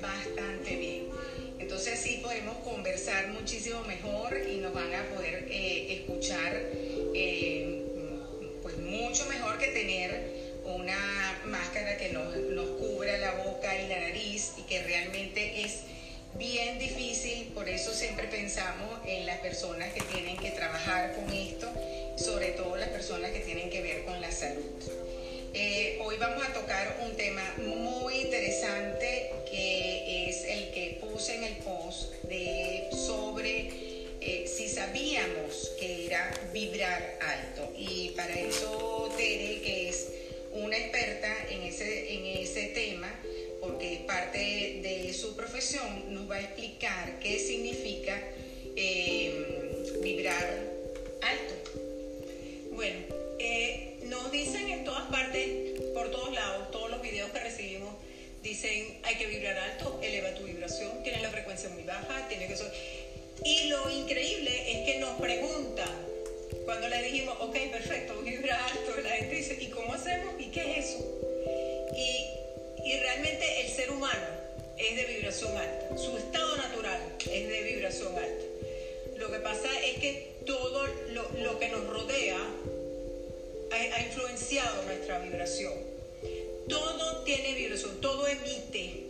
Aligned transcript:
bastante 0.00 0.76
bien. 0.76 1.08
Entonces 1.58 1.98
sí 2.00 2.20
podemos 2.22 2.56
conversar 2.58 3.28
muchísimo 3.28 3.82
mejor 3.82 4.36
y 4.48 4.56
nos 4.56 4.72
van 4.72 4.94
a 4.94 5.04
poder 5.14 5.46
eh, 5.50 5.94
escuchar 5.94 6.60
eh, 7.14 7.82
pues 8.62 8.76
mucho 8.78 9.26
mejor 9.26 9.58
que 9.58 9.68
tener 9.68 10.60
una 10.64 11.40
máscara 11.46 11.96
que 11.96 12.10
nos, 12.10 12.36
nos 12.36 12.68
cubra 12.78 13.16
la 13.18 13.32
boca 13.44 13.76
y 13.78 13.88
la 13.88 14.00
nariz 14.00 14.52
y 14.58 14.62
que 14.62 14.82
realmente 14.82 15.62
es 15.62 15.80
bien 16.34 16.78
difícil, 16.78 17.48
por 17.54 17.68
eso 17.68 17.92
siempre 17.92 18.26
pensamos 18.28 19.00
en 19.06 19.26
las 19.26 19.38
personas 19.38 19.92
que 19.92 20.00
tienen 20.02 20.36
que 20.36 20.50
trabajar 20.50 21.14
con 21.14 21.32
esto, 21.34 21.68
sobre 22.16 22.48
todo 22.52 22.76
las 22.76 22.88
personas 22.88 23.30
que 23.32 23.40
tienen 23.40 23.70
que 23.70 23.82
ver 23.82 24.04
con 24.04 24.20
la 24.20 24.30
salud. 24.30 24.64
Eh, 25.52 25.98
hoy 26.04 26.16
vamos 26.18 26.46
a 26.46 26.52
tocar 26.52 27.00
un 27.04 27.16
tema 27.16 27.42
muy 27.58 28.14
interesante 28.20 29.32
que 29.50 29.89
en 31.28 31.44
el 31.44 31.56
post 31.56 32.14
de 32.24 32.88
sobre 32.92 33.68
eh, 34.22 34.46
si 34.46 34.68
sabíamos 34.68 35.72
que 35.78 36.06
era 36.06 36.32
vibrar 36.52 37.18
alto. 37.20 37.70
Y 37.76 38.10
para 38.16 38.32
eso 38.38 39.12
Tere, 39.16 39.60
que 39.60 39.90
es 39.90 40.08
una 40.52 40.78
experta 40.78 41.36
en 41.50 41.62
ese, 41.62 42.14
en 42.14 42.24
ese 42.38 42.66
tema, 42.68 43.12
porque 43.60 43.94
es 43.94 44.00
parte 44.00 44.38
de 44.82 45.12
su 45.12 45.36
profesión, 45.36 46.14
nos 46.14 46.30
va 46.30 46.36
a 46.36 46.40
explicar 46.40 47.18
qué 47.20 47.38
significa 47.38 48.18
eh, 48.76 49.84
vibrar 50.02 50.64
alto. 51.20 51.54
Bueno, 52.72 52.98
eh, 53.38 53.98
nos 54.04 54.32
dicen 54.32 54.70
en 54.70 54.84
todas 54.84 55.10
partes, 55.10 55.80
por 55.92 56.10
todos 56.10 56.32
lados, 56.32 56.70
todos 56.70 56.90
los 56.90 57.02
videos 57.02 57.30
que 57.30 57.40
recibimos, 57.40 57.94
dicen 58.42 58.98
hay 59.02 59.16
que 59.16 59.26
vibrar 59.26 59.58
alto, 59.58 59.98
eleva 60.02 60.34
tu 60.34 60.44
vibración, 60.44 61.02
tienes 61.02 61.22
la 61.22 61.30
frecuencia 61.30 61.68
muy 61.70 61.82
baja, 61.82 62.26
tienes 62.28 62.48
que... 62.48 62.66
Y 63.44 63.68
lo 63.68 63.90
increíble 63.90 64.50
es 64.70 64.86
que 64.86 64.98
nos 64.98 65.18
preguntan, 65.20 65.88
cuando 66.64 66.88
le 66.88 67.02
dijimos, 67.02 67.36
ok, 67.40 67.56
perfecto, 67.70 68.20
vibra 68.22 68.66
alto, 68.66 69.00
la 69.02 69.10
gente 69.10 69.34
dice, 69.34 69.56
¿y 69.60 69.66
cómo 69.68 69.94
hacemos? 69.94 70.34
¿Y 70.38 70.46
qué 70.50 70.78
es 70.78 70.86
eso? 70.86 71.20
Y, 71.96 72.88
y 72.88 72.98
realmente 72.98 73.62
el 73.62 73.70
ser 73.70 73.90
humano 73.90 74.26
es 74.76 74.96
de 74.96 75.04
vibración 75.04 75.56
alta, 75.56 75.96
su 75.96 76.16
estado 76.16 76.56
natural 76.56 77.00
es 77.18 77.48
de 77.48 77.62
vibración 77.62 78.14
alta. 78.16 78.44
Lo 79.16 79.30
que 79.30 79.38
pasa 79.40 79.68
es 79.84 79.98
que 79.98 80.32
todo 80.46 80.86
lo, 81.10 81.30
lo 81.38 81.58
que 81.58 81.68
nos 81.68 81.86
rodea 81.86 82.38
ha, 83.72 84.02
influenciado 84.02 84.82
nuestra 84.84 85.18
vibración. 85.18 85.72
Todo 86.70 87.22
tiene 87.24 87.54
vibración, 87.54 88.00
todo 88.00 88.26
emite 88.26 89.04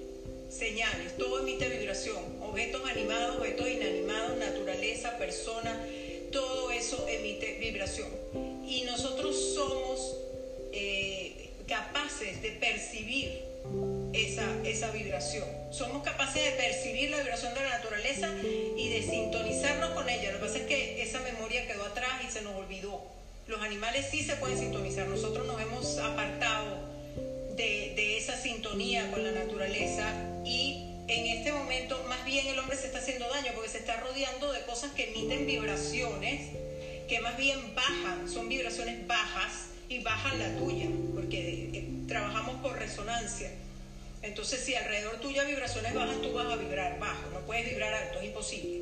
señales, 0.48 1.16
todo 1.16 1.40
emite 1.40 1.68
vibración. 1.68 2.16
Objetos 2.42 2.82
animados, 2.88 3.36
objetos 3.36 3.68
inanimados, 3.68 4.36
naturaleza, 4.38 5.16
persona, 5.18 5.78
todo 6.32 6.70
eso 6.70 7.06
emite 7.08 7.58
vibración. 7.60 8.08
Y 8.66 8.82
nosotros 8.82 9.36
somos 9.54 10.16
eh, 10.72 11.50
capaces 11.68 12.42
de 12.42 12.50
percibir 12.52 13.42
esa, 14.12 14.44
esa 14.64 14.90
vibración. 14.90 15.46
Somos 15.70 16.02
capaces 16.02 16.44
de 16.44 16.50
percibir 16.52 17.10
la 17.10 17.18
vibración 17.18 17.54
de 17.54 17.60
la 17.60 17.70
naturaleza 17.70 18.28
y 18.76 18.88
de 18.88 19.02
sintonizarnos 19.02 19.90
con 19.90 20.08
ella. 20.08 20.32
Lo 20.32 20.38
que 20.38 20.46
pasa 20.46 20.58
es 20.58 20.66
que 20.66 21.02
esa 21.02 21.20
memoria 21.20 21.66
quedó 21.66 21.84
atrás 21.84 22.10
y 22.26 22.30
se 22.30 22.42
nos 22.42 22.54
olvidó. 22.56 23.02
Los 23.46 23.60
animales 23.62 24.06
sí 24.10 24.22
se 24.22 24.36
pueden 24.36 24.58
sintonizar. 24.58 25.06
Nosotros 25.08 25.46
nos 25.46 25.60
hemos 25.60 25.98
apartado 25.98 26.99
de, 27.56 28.16
esa 28.16 28.36
sintonía 28.36 29.10
con 29.10 29.24
la 29.24 29.32
naturaleza 29.32 30.12
y 30.44 30.84
en 31.08 31.26
este 31.26 31.52
momento 31.52 32.02
más 32.08 32.24
bien 32.24 32.46
el 32.46 32.58
hombre 32.58 32.76
se 32.76 32.86
está 32.86 32.98
haciendo 32.98 33.28
daño 33.28 33.52
porque 33.54 33.70
se 33.70 33.78
está 33.78 33.96
rodeando 33.98 34.52
de 34.52 34.62
cosas 34.62 34.92
que 34.92 35.10
emiten 35.10 35.46
vibraciones 35.46 36.50
que 37.08 37.20
más 37.20 37.36
bien 37.36 37.74
bajan, 37.74 38.28
son 38.28 38.48
vibraciones 38.48 39.06
bajas 39.06 39.70
y 39.88 39.98
bajan 39.98 40.38
la 40.38 40.56
tuya, 40.58 40.86
porque 41.12 41.70
eh, 41.72 41.88
trabajamos 42.06 42.62
por 42.62 42.78
resonancia. 42.78 43.50
Entonces, 44.22 44.60
si 44.60 44.76
alrededor 44.76 45.18
tuya 45.18 45.42
vibraciones 45.42 45.92
bajas, 45.92 46.22
tú 46.22 46.32
vas 46.32 46.46
a 46.46 46.54
vibrar 46.54 47.00
bajo, 47.00 47.30
no 47.32 47.40
puedes 47.40 47.68
vibrar 47.68 47.92
alto, 47.92 48.20
es 48.20 48.26
imposible. 48.26 48.78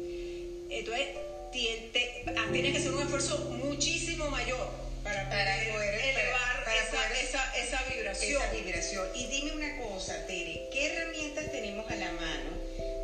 Entonces, 0.69 1.06
Ah, 2.37 2.47
tiene 2.53 2.73
que 2.73 2.79
ser 2.79 2.93
un 2.93 3.03
esfuerzo 3.03 3.39
muchísimo 3.65 4.29
mayor 4.31 4.69
para, 5.03 5.29
poder, 5.29 5.95
elevar 5.95 6.47
esa, 6.97 7.53
esa, 7.56 7.82
vibración. 7.94 8.43
esa, 8.43 8.53
vibración. 8.53 9.09
Y 9.15 9.26
dime 9.26 9.53
una 9.53 9.76
cosa, 9.78 10.26
Tere, 10.26 10.69
¿qué 10.72 10.87
herramientas 10.87 11.50
tenemos 11.50 11.91
a 11.91 11.97
la 11.97 12.12
mano 12.12 12.50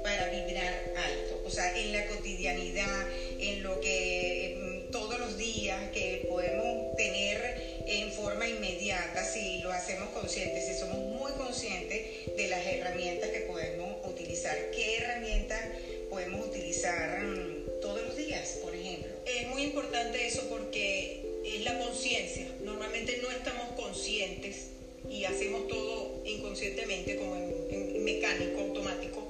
para 0.02 0.28
vibrar 0.30 0.92
alto? 0.96 1.42
O 1.44 1.50
sea, 1.50 1.76
en 1.76 1.92
la 1.92 2.06
cotidianidad, 2.06 3.06
en 3.38 3.62
lo 3.62 3.80
que 3.80 4.86
todos 4.90 5.18
los 5.18 5.36
días 5.36 5.90
que 5.92 6.24
podemos 6.28 6.96
tener 6.96 7.82
en 7.86 8.12
forma 8.12 8.48
inmediata, 8.48 9.24
si 9.24 9.58
lo 9.58 9.72
hacemos 9.72 10.08
conscientes, 10.10 10.66
si 10.66 10.78
somos 10.78 10.98
muy 10.98 11.32
conscientes 11.32 12.36
de 12.36 12.48
las 12.48 12.64
herramientas 12.66 13.30
que 13.30 13.40
podemos 13.40 13.96
utilizar. 14.06 14.56
¿Qué 14.70 14.98
herramientas 14.98 15.60
podemos 16.08 16.46
utilizar? 16.46 17.20
Mm, 17.22 17.80
todos 17.82 18.02
los 18.02 18.16
días, 18.16 18.58
por 18.62 18.74
ejemplo. 18.74 19.12
Es 19.26 19.48
muy 19.48 19.64
importante 19.64 20.26
eso 20.26 20.48
porque 20.48 21.23
es 21.44 21.64
la 21.64 21.78
conciencia. 21.78 22.46
Normalmente 22.62 23.18
no 23.22 23.30
estamos 23.30 23.72
conscientes 23.80 24.70
y 25.10 25.24
hacemos 25.24 25.68
todo 25.68 26.22
inconscientemente, 26.24 27.16
como 27.16 27.36
en, 27.36 28.04
mecánico, 28.04 28.60
automático. 28.60 29.28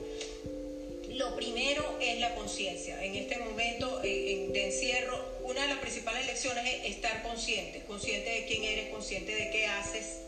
Lo 1.11 1.37
primero 1.37 1.99
es 2.01 2.19
la 2.21 2.35
conciencia. 2.35 3.05
En 3.05 3.15
este 3.15 3.39
momento 3.39 4.01
de 4.01 4.65
encierro, 4.65 5.17
una 5.45 5.63
de 5.63 5.69
las 5.69 5.79
principales 5.79 6.27
lecciones 6.27 6.65
es 6.83 6.93
estar 6.93 7.23
consciente, 7.23 7.83
consciente 7.87 8.31
de 8.31 8.45
quién 8.47 8.65
eres, 8.65 8.89
consciente 8.91 9.35
de 9.35 9.51
qué 9.51 9.67
haces. 9.67 10.21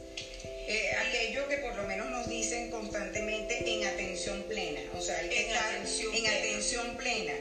Eh, 0.68 0.90
aquello 1.08 1.46
que 1.48 1.58
por 1.58 1.76
lo 1.76 1.84
menos 1.84 2.10
nos 2.10 2.28
dicen 2.28 2.70
constantemente 2.70 3.70
en 3.70 3.86
atención 3.86 4.42
plena, 4.48 4.80
o 4.96 5.00
sea, 5.00 5.20
el 5.20 5.32
en 5.32 5.54
atención 5.54 6.12
en 6.12 6.26
atención 6.26 6.96
plena 6.96 7.32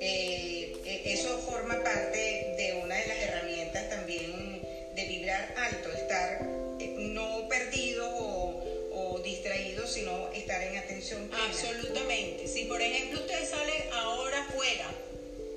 eh, 0.00 1.02
eso 1.04 1.38
forma 1.38 1.82
parte 1.82 2.54
de 2.56 2.80
una 2.82 2.94
de 2.96 3.06
las 3.06 3.18
herramientas 3.18 3.88
también 3.90 4.62
de 4.94 5.04
vibrar 5.06 5.54
alto, 5.56 5.92
estar 5.92 6.38
eh, 6.80 6.94
no 6.98 7.48
perdido 7.48 8.08
o, 8.10 9.20
distraído, 9.24 9.86
sino 9.86 10.30
estar 10.32 10.62
en 10.62 10.76
atención 10.76 11.28
plena. 11.28 11.46
Absolutamente. 11.46 12.46
Si 12.46 12.64
por 12.64 12.82
ejemplo 12.82 13.20
ustedes 13.20 13.48
salen 13.48 13.82
ahora 13.92 14.42
afuera 14.42 14.90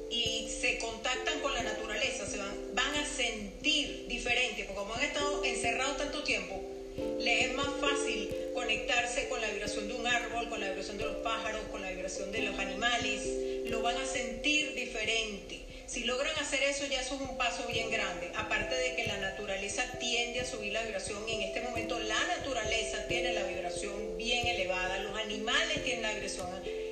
y 0.10 0.50
se 0.50 0.78
contactan 0.78 1.40
con 1.42 1.54
la 1.54 1.64
naturaleza, 1.64 2.26
se 2.26 2.38
van, 2.38 2.56
van 2.74 2.96
a 2.96 3.06
sentir 3.06 4.08
diferente, 4.08 4.64
porque 4.64 4.80
como 4.80 4.94
han 4.94 5.04
estado 5.04 5.44
encerrados 5.44 5.98
tanto 5.98 6.24
tiempo, 6.24 6.62
les 7.20 7.46
es 7.48 7.54
más 7.54 7.70
fácil 7.80 8.30
conectarse 8.54 9.28
con 9.30 9.42
la 9.42 9.50
vibración 9.50 9.88
de 9.88 9.94
un 9.94 10.08
árbol, 10.08 10.50
con 10.50 10.60
la 10.60 10.70
vibración 10.70 10.98
de 10.98 11.06
los 11.06 11.18
pájaros, 11.18 11.62
con 11.72 11.82
la 11.82 11.92
vibración 11.92 12.32
de 12.32 12.42
los 12.42 12.58
animales, 12.60 13.22
lo 13.70 13.82
van 13.82 13.98
a 13.98 14.06
sentir 14.06 14.74
diferente. 14.74 15.62
Si 15.88 16.04
logran 16.04 16.36
hacer 16.40 16.64
eso, 16.64 16.86
ya 16.86 17.00
eso 17.00 17.16
es 17.16 17.22
un 17.22 17.38
paso 17.38 17.66
bien 17.68 17.90
grande. 17.90 18.30
Aparte 18.36 18.76
de 18.76 18.96
que 18.96 19.06
la 19.06 19.18
naturaleza 19.18 19.84
tiende 20.00 20.42
a 20.42 20.46
subir 20.46 20.74
la 20.74 20.84
vibración 20.84 21.28
y 21.30 21.36
en 21.36 21.42
este 21.44 21.62
momento 21.62 21.98
la 22.00 22.22
naturaleza 22.28 23.08
tiene 23.08 23.32
la 23.32 23.44
vibración 23.44 24.18
bien 24.18 24.48
elevada, 24.48 25.00
los 25.00 25.18
animales 25.18 25.84
tienen 25.86 26.02
la 26.02 26.14
vibración 26.14 26.50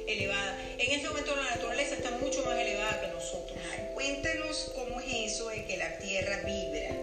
elevada. 0.08 0.58
En 0.78 0.92
este 0.92 1.10
momento 1.10 1.36
la 1.36 1.56
naturaleza 1.56 1.96
está 1.96 2.12
mucho 2.12 2.44
más 2.46 2.58
elevada 2.58 3.01
que 3.01 3.08
nosotros. 3.08 3.58
cuéntanos 3.94 4.72
cómo 4.75 5.01
es 5.01 5.34
eso 5.34 5.50
de 5.50 5.66
que 5.66 5.75
la 5.75 5.98
Tierra 5.98 6.44
vibra, 6.46 6.96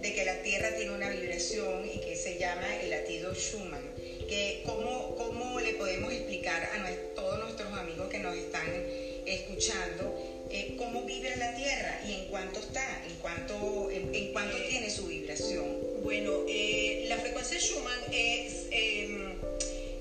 de 0.00 0.14
que 0.14 0.24
la 0.24 0.42
Tierra 0.42 0.74
tiene 0.76 0.92
una 0.92 1.10
vibración 1.10 1.88
y 1.92 2.00
que 2.00 2.16
se 2.16 2.38
llama 2.38 2.76
el 2.82 2.90
latido 2.90 3.34
Schumann. 3.34 3.88
Que, 4.28 4.62
¿cómo, 4.64 5.16
¿Cómo 5.16 5.60
le 5.60 5.74
podemos 5.74 6.12
explicar 6.12 6.62
a 6.62 7.14
todos 7.14 7.40
nuestros 7.40 7.72
amigos 7.72 8.08
que 8.08 8.18
nos 8.18 8.36
están 8.36 8.68
escuchando 9.26 10.14
eh, 10.52 10.74
cómo 10.76 11.02
vibra 11.02 11.36
la 11.36 11.54
Tierra 11.54 12.00
y 12.06 12.14
en 12.14 12.24
cuánto 12.26 12.58
está, 12.58 13.04
en 13.06 13.14
cuánto, 13.22 13.88
en, 13.90 14.32
cuánto 14.32 14.56
eh, 14.56 14.66
tiene 14.68 14.90
su 14.90 15.06
vibración. 15.06 15.64
Bueno, 16.02 16.32
eh, 16.48 17.04
la 17.08 17.18
frecuencia 17.18 17.58
Schumann 17.60 18.00
es, 18.12 18.66
em, 18.72 19.34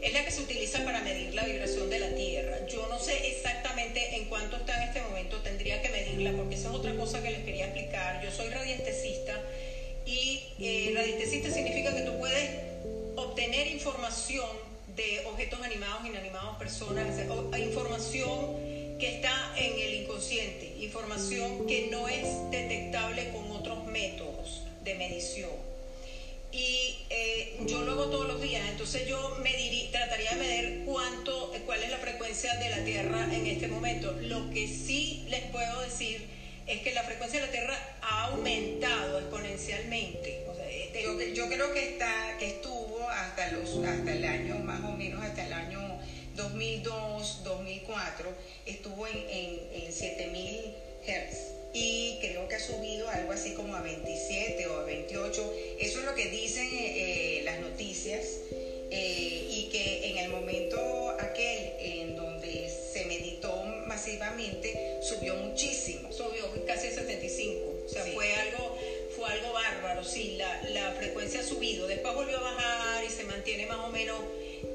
es 0.01 0.13
la 0.13 0.25
que 0.25 0.31
se 0.31 0.41
utiliza 0.41 0.83
para 0.83 1.01
medir 1.01 1.35
la 1.35 1.43
vibración 1.43 1.89
de 1.91 1.99
la 1.99 2.15
Tierra. 2.15 2.65
Yo 2.67 2.87
no 2.87 2.99
sé 2.99 3.27
exactamente 3.27 4.15
en 4.15 4.25
cuánto 4.25 4.55
está 4.55 4.81
en 4.81 4.89
este 4.89 5.01
momento, 5.01 5.37
tendría 5.41 5.81
que 5.83 5.89
medirla 5.89 6.31
porque 6.31 6.55
esa 6.55 6.69
es 6.69 6.75
otra 6.75 6.95
cosa 6.95 7.21
que 7.21 7.29
les 7.29 7.43
quería 7.43 7.65
explicar. 7.65 8.23
Yo 8.23 8.31
soy 8.31 8.49
radiestesista 8.49 9.39
y 10.09 10.93
radiestesista 10.95 11.51
significa 11.51 11.95
que 11.95 12.01
tú 12.01 12.17
puedes 12.17 12.49
obtener 13.15 13.67
información 13.67 14.49
de 14.95 15.23
objetos 15.27 15.61
animados, 15.61 16.05
inanimados, 16.05 16.57
personas, 16.57 17.07
información 17.59 18.97
que 18.99 19.15
está 19.15 19.53
en 19.57 19.79
el 19.79 20.03
inconsciente, 20.03 20.75
información 20.79 21.65
que 21.67 21.87
no 21.89 22.07
es 22.07 22.25
detectable 22.51 23.29
con 23.29 23.49
otros 23.51 23.85
métodos 23.85 24.63
de 24.83 24.95
medición. 24.95 25.51
y 26.51 27.05
eh, 27.11 27.59
yo 27.67 27.81
lo 27.81 27.91
hago 27.91 28.05
todos 28.05 28.27
los 28.27 28.41
días, 28.41 28.67
entonces 28.69 29.07
yo 29.07 29.37
trataría 29.91 30.31
de 30.31 30.35
medir 30.35 30.83
cuánto, 30.85 31.53
cuál 31.65 31.83
es 31.83 31.89
la 31.91 31.97
frecuencia 31.97 32.55
de 32.55 32.69
la 32.69 32.83
Tierra 32.83 33.27
en 33.31 33.45
este 33.45 33.67
momento. 33.67 34.11
Lo 34.21 34.49
que 34.49 34.67
sí 34.67 35.25
les 35.29 35.43
puedo 35.51 35.81
decir 35.81 36.27
es 36.69 36.81
que 36.81 36.93
la 36.93 37.03
frecuencia 37.03 37.39
de 37.39 37.47
la 37.47 37.51
Tierra 37.51 37.97
ha 38.01 38.25
aumentado 38.25 39.19
exponencialmente. 39.19 40.45
Este, 40.69 41.33
yo, 41.33 41.47
creo 41.47 41.73
que 41.73 41.89
está, 41.89 42.37
que 42.37 42.47
estuvo 42.47 43.09
hasta 43.09 43.51
los, 43.51 43.83
hasta 43.85 44.11
el 44.13 44.23
año 44.23 44.55
más 44.59 44.83
o 44.83 44.91
menos 44.91 45.23
hasta 45.23 45.45
el 45.45 45.53
año 45.53 45.99
2002, 46.35 47.43
2004, 47.43 48.29
estuvo 48.67 49.07
en, 49.07 49.17
en, 49.17 49.83
en 49.83 49.91
7000 49.91 50.73
Hz 51.05 51.59
y 51.73 52.17
creo 52.19 52.47
que 52.47 52.55
ha 52.55 52.59
subido 52.59 53.09
algo 53.09 53.31
así 53.31 53.53
como 53.53 53.75
a 53.75 53.81
27 53.81 54.67
o 54.67 54.79
a 54.79 54.83
28. 54.83 55.53
Eso 55.79 55.99
es 55.99 56.05
lo 56.05 56.15
que 56.15 56.29
dicen 56.29 56.65
eh, 56.65 57.39
eh, 57.39 57.41
las 57.43 57.59
noticias 57.59 58.25
eh, 58.91 59.47
y 59.49 59.69
que 59.71 60.09
en 60.09 60.17
el 60.17 60.29
momento 60.29 61.15
aquel 61.19 61.73
en 61.79 62.15
donde 62.15 62.69
se 62.69 63.05
meditó 63.05 63.63
masivamente 63.87 64.99
subió 65.01 65.35
muchísimo. 65.35 66.11
Subió 66.11 66.45
casi 66.65 66.87
a 66.87 66.91
75. 66.91 67.83
O 67.85 67.89
sea, 67.89 68.05
fue 68.05 68.33
algo 68.33 68.77
fue 69.15 69.29
algo 69.29 69.51
bárbaro, 69.51 70.03
sí, 70.03 70.35
la, 70.37 70.61
la 70.69 70.91
frecuencia 70.93 71.41
ha 71.41 71.43
subido, 71.43 71.87
después 71.87 72.15
volvió 72.15 72.37
a 72.37 72.41
bajar 72.41 73.03
y 73.03 73.09
se 73.09 73.25
mantiene 73.25 73.65
más 73.65 73.79
o 73.79 73.89
menos 73.89 74.17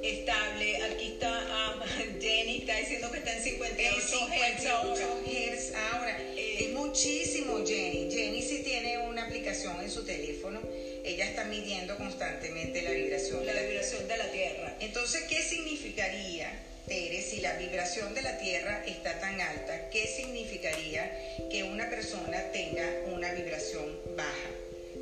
estable. 0.02 0.82
Aquí 0.82 1.12
está 1.12 1.31
ah, 1.49 1.84
Jenny, 2.20 2.58
está 2.58 2.76
diciendo 2.76 3.10
que 3.10 3.19
está 3.19 3.37
en 3.37 3.43
58, 3.43 4.00
58 4.00 5.22
Hz 5.26 5.75
ahora. 5.75 6.19
es 6.37 6.72
muchísimo 6.72 7.64
Jenny. 7.67 8.10
Jenny 8.10 8.43
sí 8.43 8.62
tiene 8.62 8.99
una 8.99 9.25
aplicación 9.25 9.81
en 9.81 9.90
su 9.90 10.05
teléfono. 10.05 10.60
Ella 11.05 11.27
está 11.27 11.45
midiendo 11.45 11.97
constantemente 11.97 12.83
la 12.83 12.91
vibración. 12.91 13.45
La, 13.45 13.53
vibración 13.53 14.09
de 14.09 14.17
la 14.17 14.31
Tierra. 14.33 14.75
Entonces, 14.81 15.25
¿qué 15.29 15.43
significaría, 15.43 16.51
Tere, 16.87 17.23
si 17.23 17.41
la 17.41 17.53
vibración 17.59 18.15
de 18.15 18.23
la 18.23 18.39
Tierra 18.39 18.83
está 18.87 19.21
tan 19.21 19.41
alta? 19.41 19.91
¿Qué 19.91 20.06
significaría 20.06 21.12
que 21.51 21.62
una 21.65 21.91
persona 21.91 22.51
tenga 22.53 22.89
una 23.12 23.33
vibración 23.33 23.99
baja? 24.17 24.51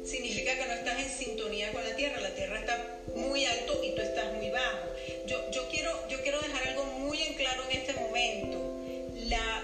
significa 0.04 0.56
que 0.56 0.66
no 0.66 0.72
estás 0.72 0.98
en 0.98 1.10
sintonía 1.10 1.72
con 1.72 1.84
la 1.84 1.94
Tierra. 1.94 2.20
La 2.20 2.34
Tierra 2.34 2.58
está 2.58 3.00
muy 3.14 3.44
alto 3.44 3.80
y 3.84 3.94
tú 3.94 4.02
estás 4.02 4.32
muy 4.34 4.50
bajo. 4.50 4.88
Yo, 5.26 5.50
yo, 5.50 5.68
quiero, 5.68 6.08
yo 6.08 6.20
quiero 6.22 6.40
dejar 6.40 6.68
algo 6.68 6.84
muy 6.98 7.22
en 7.22 7.34
claro 7.34 7.62
en 7.70 7.78
este 7.78 7.92
momento. 7.94 8.82
La, 9.28 9.62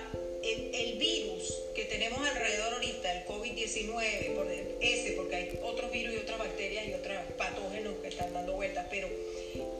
el, 0.52 0.98
virus 0.98 1.54
que 1.74 1.84
tenemos 1.84 2.26
alrededor 2.26 2.74
ahorita, 2.74 3.12
el 3.12 3.26
COVID-19, 3.26 4.34
por 4.34 4.46
ese, 4.80 5.12
porque 5.12 5.36
hay 5.36 5.58
otros 5.62 5.90
virus 5.92 6.14
y 6.14 6.16
otras 6.18 6.38
bacterias 6.38 6.86
y 6.88 6.92
otros 6.94 7.16
patógenos 7.36 7.94
que 8.02 8.08
están 8.08 8.32
dando 8.32 8.54
vueltas, 8.54 8.86
pero 8.90 9.08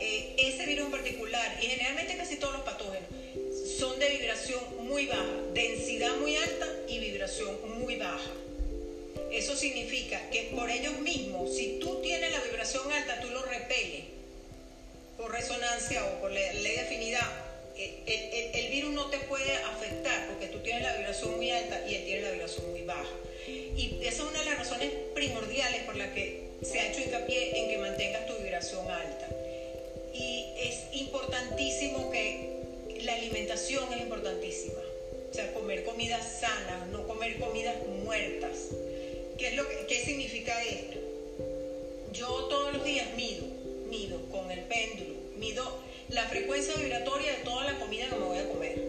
eh, 0.01 0.35
ese 0.39 0.67
virus 0.67 0.87
en 0.87 0.91
particular, 0.93 1.59
y 1.61 1.67
generalmente 1.67 2.17
casi 2.17 2.37
todos 2.37 2.55
los 2.55 2.63
patógenos, 2.63 3.09
son 3.79 3.99
de 3.99 4.09
vibración 4.09 4.61
muy 4.87 5.07
baja, 5.07 5.27
densidad 5.55 6.17
muy 6.17 6.37
alta 6.37 6.67
y 6.89 6.99
vibración 6.99 7.79
muy 7.81 7.97
baja. 7.97 8.31
Eso 9.31 9.55
significa 9.55 10.31
que 10.31 10.51
por 10.55 10.71
ellos 10.71 10.99
mismos, 11.01 11.55
si 11.55 11.79
tú 11.81 12.01
tienes 12.01 12.31
la 12.33 12.41
vibración 12.41 12.91
alta, 12.91 13.21
tú 13.21 13.29
lo 13.29 13.43
repeles 13.43 14.05
por 15.17 15.33
resonancia 15.33 16.05
o 16.05 16.21
por 16.21 16.31
ley 16.31 16.63
de 16.63 16.81
afinidad. 16.81 17.29
El, 17.79 18.69
virus 18.71 18.93
no 18.93 19.07
te 19.07 19.19
puede 19.19 19.55
afectar 19.55 20.27
porque 20.29 20.49
tú 20.49 20.59
tienes 20.59 20.83
la 20.83 20.97
vibración 20.97 21.37
muy 21.37 21.51
alta 21.51 21.85
y 21.89 21.95
él 21.95 22.05
tiene 22.05 22.23
la 22.23 22.31
vibración 22.33 22.71
muy 22.71 22.83
baja. 22.83 23.15
Y 23.47 23.99
esa 24.03 24.23
es 24.23 24.29
una 24.29 24.39
de 24.41 24.45
las 24.45 24.59
razones 24.59 24.91
primordiales 25.15 25.83
por 25.85 25.97
las 25.97 26.09
que 26.09 26.49
se 26.63 26.81
ha 26.81 26.89
hecho 26.89 27.01
hincapié 27.01 27.59
en 27.59 27.69
que 27.69 27.79
mantengas 27.79 28.27
tu 28.27 28.35
vibración 28.43 28.91
alta. 28.91 29.29
Y 30.13 30.47
es 30.59 31.01
importantísimo 31.01 32.11
que 32.11 32.59
la 33.03 33.15
alimentación 33.15 33.93
es 33.93 34.01
importantísima. 34.01 34.81
O 35.31 35.35
sea, 35.35 35.53
comer 35.53 35.85
comidas 35.85 36.41
sanas, 36.41 36.89
no 36.89 37.07
comer 37.07 37.39
comidas 37.39 37.77
muertas. 38.03 38.71
¿Qué, 39.39 39.49
es 39.49 39.55
lo 39.55 39.65
¿Qué 39.87 40.01
significa 40.05 40.63
esto? 40.65 40.99
Yo 42.13 42.27
todos 42.47 42.75
los 42.75 42.85
días 42.85 43.07
mido, 43.15 43.45
mido 43.89 44.21
con 44.31 44.51
el 44.51 44.61
péndulo, 44.65 45.15
mido 45.37 45.88
la 46.11 46.25
frecuencia 46.25 46.75
vibratoria 46.75 47.33
de 47.33 47.39
toda 47.39 47.65
la 47.65 47.79
comida 47.79 48.07
que 48.09 48.17
me 48.17 48.25
voy 48.25 48.39
a 48.39 48.49
comer. 48.49 48.83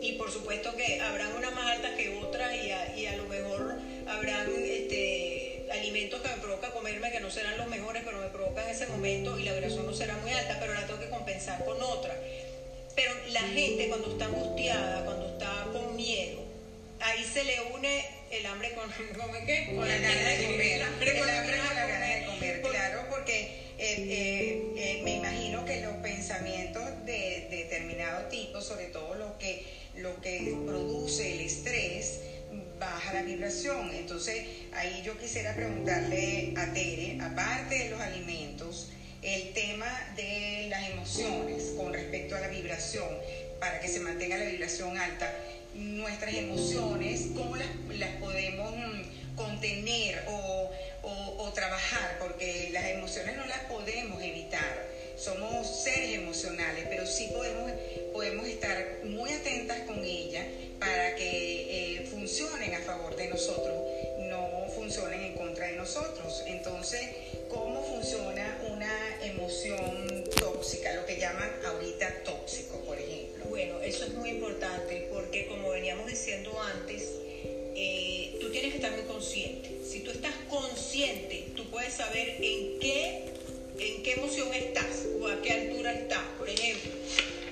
Y 0.00 0.12
por 0.12 0.30
supuesto 0.30 0.74
que 0.76 1.00
habrán 1.00 1.34
unas 1.36 1.54
más 1.54 1.76
altas 1.76 1.92
que 1.96 2.16
otras 2.16 2.54
y 2.54 2.70
a, 2.70 2.96
y 2.96 3.06
a 3.06 3.16
lo 3.16 3.24
mejor 3.24 3.76
habrán 4.06 4.48
este, 4.64 5.66
alimentos 5.70 6.20
que 6.20 6.28
me 6.28 6.36
provoca 6.36 6.70
comerme 6.70 7.10
que 7.10 7.20
no 7.20 7.30
serán 7.30 7.58
los 7.58 7.66
mejores, 7.68 8.02
pero 8.04 8.20
me 8.20 8.28
provocan 8.28 8.64
en 8.64 8.70
ese 8.70 8.86
momento 8.86 9.38
y 9.38 9.44
la 9.44 9.52
vibración 9.54 9.86
no 9.86 9.92
será 9.92 10.16
muy 10.18 10.30
alta, 10.32 10.58
pero 10.60 10.74
la 10.74 10.86
tengo 10.86 11.00
que 11.00 11.10
compensar 11.10 11.64
con 11.64 11.80
otra. 11.82 12.16
Pero 12.94 13.12
la 13.28 13.42
gente 13.42 13.88
cuando 13.88 14.12
está 14.12 14.26
angustiada, 14.26 15.04
cuando 15.04 15.26
está 15.26 15.68
con 15.72 15.96
miedo, 15.96 16.40
ahí 17.00 17.24
se 17.24 17.44
le 17.44 17.60
une 17.74 18.04
el 18.30 18.46
hambre 18.46 18.72
con, 18.72 18.90
qué? 19.46 19.72
con 19.74 19.86
la 19.86 19.98
gana 19.98 20.28
de 20.30 20.44
comer. 20.46 20.72
El 20.72 20.82
hambre 20.82 21.18
con, 21.18 21.26
la 21.26 21.86
gana 21.86 22.06
de 22.06 22.26
comer, 22.26 22.62
claro, 22.62 23.02
porque 23.10 23.65
eh, 23.78 24.06
eh, 24.08 24.72
eh, 24.76 25.00
me 25.04 25.16
imagino 25.16 25.64
que 25.64 25.80
los 25.82 25.94
pensamientos 25.96 26.82
de, 27.04 27.48
determinado 27.50 28.28
tipo, 28.28 28.60
sobre 28.60 28.86
todo 28.86 29.14
lo 29.14 29.38
que, 29.38 29.64
lo 29.96 30.20
que 30.20 30.56
produce 30.64 31.34
el 31.34 31.40
estrés, 31.40 32.20
baja 32.78 33.12
la 33.12 33.22
vibración. 33.22 33.90
Entonces, 33.94 34.46
ahí 34.72 35.02
yo 35.04 35.18
quisiera 35.18 35.54
preguntarle 35.54 36.54
a 36.56 36.72
Tere, 36.72 37.18
aparte 37.20 37.78
de 37.78 37.90
los 37.90 38.00
alimentos, 38.00 38.90
el 39.22 39.52
tema 39.52 39.86
de 40.16 40.68
las 40.70 40.90
emociones 40.90 41.72
con 41.76 41.92
respecto 41.92 42.36
a 42.36 42.40
la 42.40 42.48
vibración, 42.48 43.08
para 43.60 43.80
que 43.80 43.88
se 43.88 44.00
mantenga 44.00 44.38
la 44.38 44.44
vibración 44.44 44.96
alta 44.96 45.32
nuestras 45.76 46.34
emociones, 46.34 47.28
cómo 47.34 47.56
las, 47.56 47.68
podemos 48.20 48.76
mm, 48.76 49.02
contener 49.36 50.24
o, 50.28 50.70
trabajar, 51.54 52.18
porque 52.18 52.68
las 52.70 52.84
emociones 52.84 53.34
no 53.34 53.46
las 53.46 53.60
podemos 53.60 54.22
evitar. 54.22 54.84
Somos 55.16 55.84
seres 55.84 56.12
emocionales, 56.12 56.84
pero 56.86 57.06
sí 57.06 57.30
podemos, 57.32 57.72
podemos 58.12 58.46
estar 58.46 58.98
muy 59.04 59.30
atentas 59.30 59.78
con 59.86 60.04
ellas 60.04 60.44
para 60.78 61.14
que 61.14 62.02
eh, 62.02 62.06
funcionen 62.10 62.74
a 62.74 62.80
favor 62.80 63.16
de 63.16 63.28
nosotros, 63.28 63.74
no 64.18 64.66
funcionen 64.74 65.22
en 65.22 65.34
contra 65.34 65.68
de 65.68 65.76
nosotros. 65.76 66.42
Entonces, 66.46 67.00
¿cómo 67.48 67.82
funciona 67.84 68.58
una 68.70 68.92
emoción 69.22 70.24
tóxica, 70.38 70.92
lo 70.92 71.06
que 71.06 71.18
llaman 71.18 71.50
ahorita 71.64 72.22
tóxico, 72.24 72.80
por 72.84 72.98
ejemplo? 72.98 73.46
Bueno, 73.46 73.80
eso 73.80 74.04
es 74.04 74.12
muy 74.12 74.28
importante 74.28 75.08
porque 75.10 75.46
como 75.46 75.70
veníamos 75.70 76.06
diciendo 76.06 76.60
antes, 76.60 77.12
eh, 77.76 78.36
tú 78.40 78.50
tienes 78.50 78.72
que 78.72 78.78
estar 78.78 78.92
muy 78.92 79.04
consciente. 79.04 79.70
Si 79.88 80.00
tú 80.00 80.10
estás 80.10 80.34
consciente, 80.48 81.48
tú 81.54 81.64
puedes 81.70 81.92
saber 81.92 82.36
en 82.40 82.78
qué, 82.80 83.24
en 83.78 84.02
qué 84.02 84.12
emoción 84.12 84.52
estás 84.54 85.06
o 85.20 85.28
a 85.28 85.40
qué 85.42 85.52
altura 85.52 85.92
estás. 85.92 86.24
Por 86.38 86.48
ejemplo, 86.48 86.90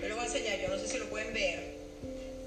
yo 0.00 0.08
lo 0.08 0.16
voy 0.16 0.24
a 0.24 0.26
enseñar, 0.26 0.60
yo 0.60 0.68
no 0.68 0.78
sé 0.78 0.88
si 0.88 0.98
lo 0.98 1.06
pueden 1.10 1.32
ver, 1.34 1.60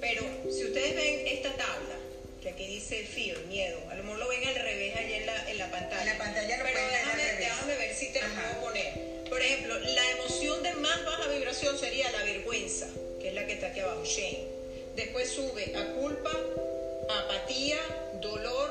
pero 0.01 0.23
si 0.51 0.65
ustedes 0.65 0.95
ven 0.95 1.27
esta 1.27 1.53
tabla, 1.55 1.95
que 2.41 2.49
aquí 2.49 2.67
dice 2.67 3.03
fear, 3.03 3.37
miedo, 3.45 3.79
a 3.89 3.95
lo 3.95 4.03
mejor 4.03 4.19
lo 4.19 4.27
ven 4.27 4.47
al 4.47 4.55
revés 4.55 4.95
allá 4.95 5.17
en 5.17 5.25
la, 5.25 5.51
en 5.51 5.57
la 5.57 5.71
pantalla. 5.71 6.01
En 6.01 6.17
la 6.17 6.23
pantalla 6.23 6.57
lo 6.57 6.63
pero 6.63 6.79
déjame, 6.79 7.23
déjame 7.39 7.75
ver 7.77 7.95
si 7.95 8.11
te 8.11 8.21
lo 8.21 8.27
puedo 8.27 8.61
poner. 8.65 8.93
Por 9.29 9.41
ejemplo, 9.41 9.79
la 9.79 10.11
emoción 10.11 10.63
de 10.63 10.73
más 10.75 11.05
baja 11.05 11.29
vibración 11.31 11.77
sería 11.77 12.11
la 12.11 12.23
vergüenza 12.23 12.87
es 13.27 13.33
la 13.33 13.45
que 13.45 13.53
está 13.53 13.67
aquí 13.67 13.81
abajo, 13.81 14.03
shame. 14.05 14.39
Después 14.95 15.29
sube 15.29 15.75
a 15.75 15.93
culpa, 15.93 16.31
apatía, 17.09 17.77
dolor, 18.21 18.69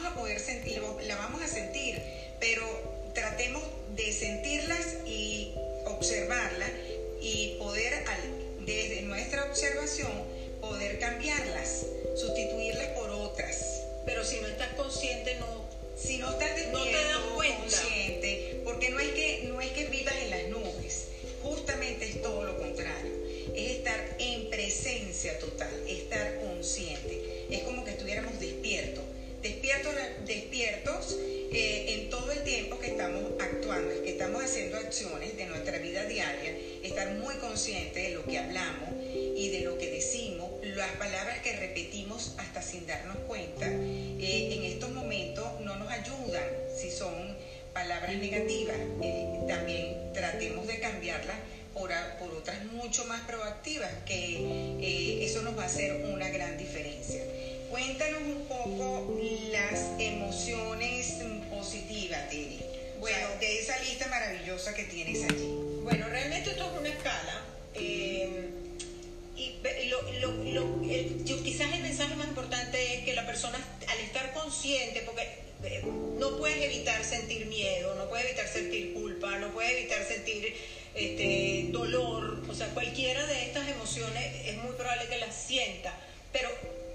vamos 0.00 0.16
a 0.16 0.20
poder 0.20 0.40
sentir, 0.40 0.82
las 1.06 1.18
vamos 1.18 1.42
a 1.42 1.46
sentir, 1.46 2.00
pero 2.38 2.64
tratemos 3.12 3.62
de 3.96 4.12
sentirlas 4.12 4.96
y 5.06 5.52
observarlas 5.84 6.70
y 7.20 7.56
poder, 7.58 8.04
desde 8.64 9.02
nuestra 9.02 9.44
observación, 9.44 10.10
poder 10.60 10.98
cambiarlas, 10.98 11.84
sustituirlas 12.16 12.86
por 12.98 13.10
otras. 13.10 13.82
Pero 14.06 14.24
si 14.24 14.40
no 14.40 14.46
estás 14.46 14.72
consciente, 14.74 15.36
no, 15.38 15.68
si 15.96 16.16
no 16.16 16.30
estás 16.30 16.50
no 16.72 16.82
te 16.82 16.92
das 16.92 17.18
cuenta. 17.34 17.60
consciente, 17.60 18.62
porque 18.64 18.88
no 18.90 19.00
es 19.00 19.10
que 19.10 19.44
no 19.48 19.60
es 19.60 19.70
que 19.72 19.84
todo 22.22 22.44
lo 22.44 22.58
contrario. 22.58 23.12
Es 23.54 23.72
estar 23.72 24.16
en 24.18 24.48
presencia 24.48 25.38
total, 25.38 25.70
estar 25.86 26.40
consciente. 26.40 27.46
Es 27.50 27.62
como 27.64 27.84
que 27.84 27.90
estuviéramos 27.90 28.38
despiertos. 28.40 29.04
Despiertos, 29.42 29.94
despiertos 30.26 31.16
eh, 31.52 31.94
en 31.94 32.10
todo 32.10 32.30
el 32.30 32.44
tiempo 32.44 32.78
que 32.78 32.88
estamos 32.88 33.22
actuando, 33.40 34.02
que 34.02 34.10
estamos 34.10 34.44
haciendo 34.44 34.76
acciones 34.76 35.34
de 35.34 35.46
nuestra 35.46 35.78
vida 35.78 36.04
diaria, 36.04 36.54
estar 36.82 37.10
muy 37.14 37.34
consciente 37.36 38.00
de 38.00 38.10
lo 38.10 38.24
que 38.26 38.38
hablamos 38.38 38.90
y 39.34 39.48
de 39.48 39.60
lo 39.62 39.78
que 39.78 39.90
decimos, 39.90 40.50
las 40.62 40.90
palabras 40.92 41.38
que 41.38 41.56
repetimos 41.56 42.34
hasta 42.36 42.60
sin 42.60 42.86
darnos 42.86 43.16
cuenta, 43.26 43.66
eh, 43.66 44.52
en 44.52 44.64
estos 44.64 44.90
momentos 44.90 45.46
no 45.62 45.74
nos 45.76 45.90
ayudan 45.90 46.44
si 46.76 46.90
son 46.90 47.14
palabras 47.72 48.14
negativas. 48.16 48.76
Eh, 49.02 49.40
también 49.48 50.12
tratemos 50.12 50.66
de 50.66 50.80
cambiarlas 50.80 51.36
por, 51.72 51.90
por, 52.18 52.30
otras 52.32 52.62
mucho 52.66 53.06
más 53.06 53.22
proactivas, 53.22 53.90
que 54.04 55.24
eso 55.24 55.40
nos 55.40 55.56
va 55.56 55.62
a 55.62 55.66
hacer 55.66 56.04
una 56.12 56.28
gran 56.28 56.58
diferencia. 56.58 57.22
Cuéntanos 57.70 58.22
un 58.22 58.46
poco 58.48 59.16
las 59.52 59.90
emociones 60.00 61.18
positivas, 61.48 62.28
Tini. 62.28 62.58
Bueno, 62.98 63.28
de 63.38 63.60
esa 63.60 63.78
lista 63.78 64.08
maravillosa 64.08 64.74
que 64.74 64.84
tienes 64.84 65.22
allí. 65.22 65.46
Bueno, 65.84 66.08
realmente 66.08 66.50
esto 66.50 66.64
es 66.64 66.78
una 66.80 66.88
escala. 66.88 67.44
Eh, 67.74 68.50
y 69.36 69.88
lo, 69.88 70.82
quizás 71.44 71.72
el 71.72 71.82
mensaje 71.82 72.16
más 72.16 72.26
importante 72.26 72.96
es 72.96 73.04
que 73.04 73.14
la 73.14 73.24
persona, 73.24 73.58
al 73.86 74.00
estar 74.00 74.32
consciente, 74.32 75.02
porque 75.06 75.22
eh, 75.62 75.84
no 76.18 76.38
puedes 76.38 76.60
evitar 76.62 77.04
sentir 77.04 77.46
miedo, 77.46 77.94
no 77.94 78.08
puedes 78.08 78.26
evitar 78.26 78.48
sentir 78.48 78.94
culpa, 78.94 79.38
no 79.38 79.52
puedes 79.52 79.72
evitar 79.78 80.04
sentir 80.04 80.56
este, 80.96 81.68
dolor, 81.70 82.42
o 82.48 82.54
sea, 82.54 82.66
cualquiera 82.74 83.24
de 83.26 83.44
estas 83.44 83.68
emociones 83.68 84.48
es 84.48 84.56
muy 84.56 84.72
probable 84.72 85.06
que 85.08 85.18
las 85.18 85.34
sienta, 85.36 85.94
pero 86.32 86.50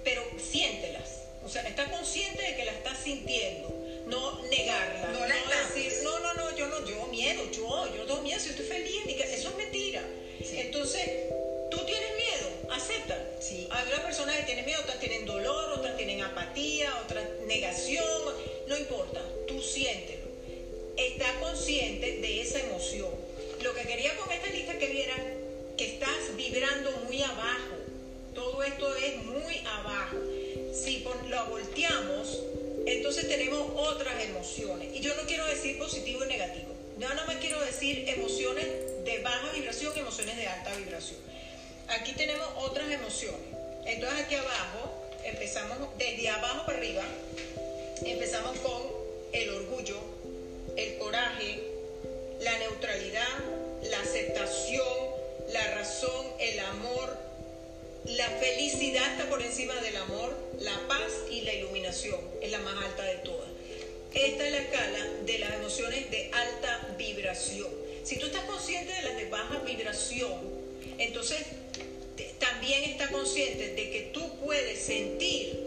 pero 0.06 0.24
siéntelas. 0.40 1.24
O 1.44 1.50
sea, 1.50 1.64
está 1.64 1.92
consciente 1.92 2.42
de 2.42 2.56
que 2.56 2.64
la 2.64 2.72
estás 2.72 2.98
sintiendo, 3.04 3.70
no 4.06 4.42
negarla. 4.50 5.12
No, 5.12 5.20
la 5.28 5.36
no 5.36 5.74
decir, 5.74 5.92
no, 6.04 6.20
no, 6.20 6.34
no, 6.36 6.56
yo 6.56 6.68
no, 6.68 6.88
yo 6.88 7.06
miedo, 7.08 7.44
yo, 7.52 7.94
yo 7.94 7.98
no 7.98 8.06
tengo 8.06 8.22
miedo, 8.22 8.40
si 8.40 8.50
estoy 8.50 8.66
feliz, 8.66 9.04
eso 9.08 9.50
es 9.50 9.56
mentira. 9.56 10.02
Entonces, 10.40 11.02
tú 11.70 11.78
tienes 11.86 12.10
miedo, 12.16 12.72
acepta. 12.72 13.18
Sí. 13.40 13.68
Hay 13.70 13.88
una 13.88 14.04
persona 14.04 14.36
que 14.38 14.44
tiene 14.44 14.64
miedo, 14.64 14.80
otras 14.82 15.00
tienen 15.00 15.26
dolor, 15.26 15.78
otras 15.78 15.98
tienen 15.98 16.22
apatía, 16.22 16.96
otras 17.04 17.24
negación, 17.46 18.34
no 18.68 18.78
importa, 18.78 19.22
tú 19.48 19.62
siéntelo. 19.62 20.26
Está 20.98 21.40
consciente 21.42 22.20
de 22.20 22.42
esa 22.42 22.60
emoción. 22.60 23.12
Lo 23.62 23.74
que 23.74 23.82
quería 23.82 24.16
con 24.18 24.32
esta 24.32 24.48
lista 24.48 24.78
que 24.78 24.88
viera 24.88 25.16
que 25.78 25.86
estás 25.86 26.36
vibrando 26.38 26.92
muy 27.08 27.22
abajo 27.22 27.85
lo 31.30 31.46
volteamos, 31.48 32.40
entonces 32.86 33.28
tenemos 33.28 33.68
otras 33.76 34.24
emociones. 34.24 34.90
Y 34.94 35.00
yo 35.00 35.16
no 35.16 35.24
quiero 35.24 35.46
decir 35.48 35.78
positivo 35.78 36.24
y 36.26 36.28
negativo. 36.28 36.74
Yo 36.98 37.14
no 37.14 37.26
me 37.26 37.38
quiero 37.40 37.60
decir 37.62 38.08
emociones 38.08 38.66
de 39.04 39.20
baja 39.20 39.52
vibración, 39.54 39.92
emociones 39.98 40.38
de 40.38 40.48
alta 40.48 40.76
vibración. 40.76 41.20
Aquí 41.90 42.14
tenemos 42.14 42.48
otras 42.58 42.90
emociones. 42.90 43.42
Entonces 43.86 44.20
aquí 44.22 44.36
abajo, 44.36 45.10
empezamos 45.24 45.78
desde 45.98 46.30
abajo 46.30 46.66
para 46.66 46.78
arriba, 46.78 47.04
empezamos 48.04 48.58
con 48.60 48.82
el 49.32 49.50
orgullo, 49.50 50.00
el 50.76 50.98
coraje, 50.98 51.64
la 52.40 52.58
neutralidad, 52.60 53.28
la 53.84 54.00
aceptación, 54.00 54.88
la 55.52 55.76
razón, 55.76 56.26
el 56.40 56.60
amor, 56.60 57.25
la 58.08 58.30
felicidad 58.30 59.12
está 59.12 59.30
por 59.30 59.42
encima 59.42 59.74
del 59.82 59.98
amor, 59.98 60.36
la 60.60 60.88
paz 60.88 61.12
y 61.32 61.42
la 61.42 61.54
iluminación 61.54 62.20
es 62.42 62.52
la 62.52 62.60
más 62.60 62.84
alta 62.84 63.04
de 63.04 63.16
todas. 63.16 63.50
Esta 64.14 64.46
es 64.46 64.52
la 64.52 64.60
escala 64.60 65.06
de 65.26 65.40
las 65.40 65.54
emociones 65.56 66.10
de 66.12 66.32
alta 66.32 66.96
vibración. 66.98 67.68
Si 68.04 68.18
tú 68.18 68.28
estás 68.28 68.44
consciente 68.44 68.94
de 68.94 69.02
las 69.02 69.18
de 69.18 69.26
baja 69.26 69.60
vibración, 69.60 70.34
entonces 71.00 71.40
también 72.40 72.84
estás 72.84 73.10
consciente 73.10 73.74
de 73.74 73.90
que 73.90 74.02
tú 74.14 74.22
puedes 74.40 74.80
sentir 74.80 75.60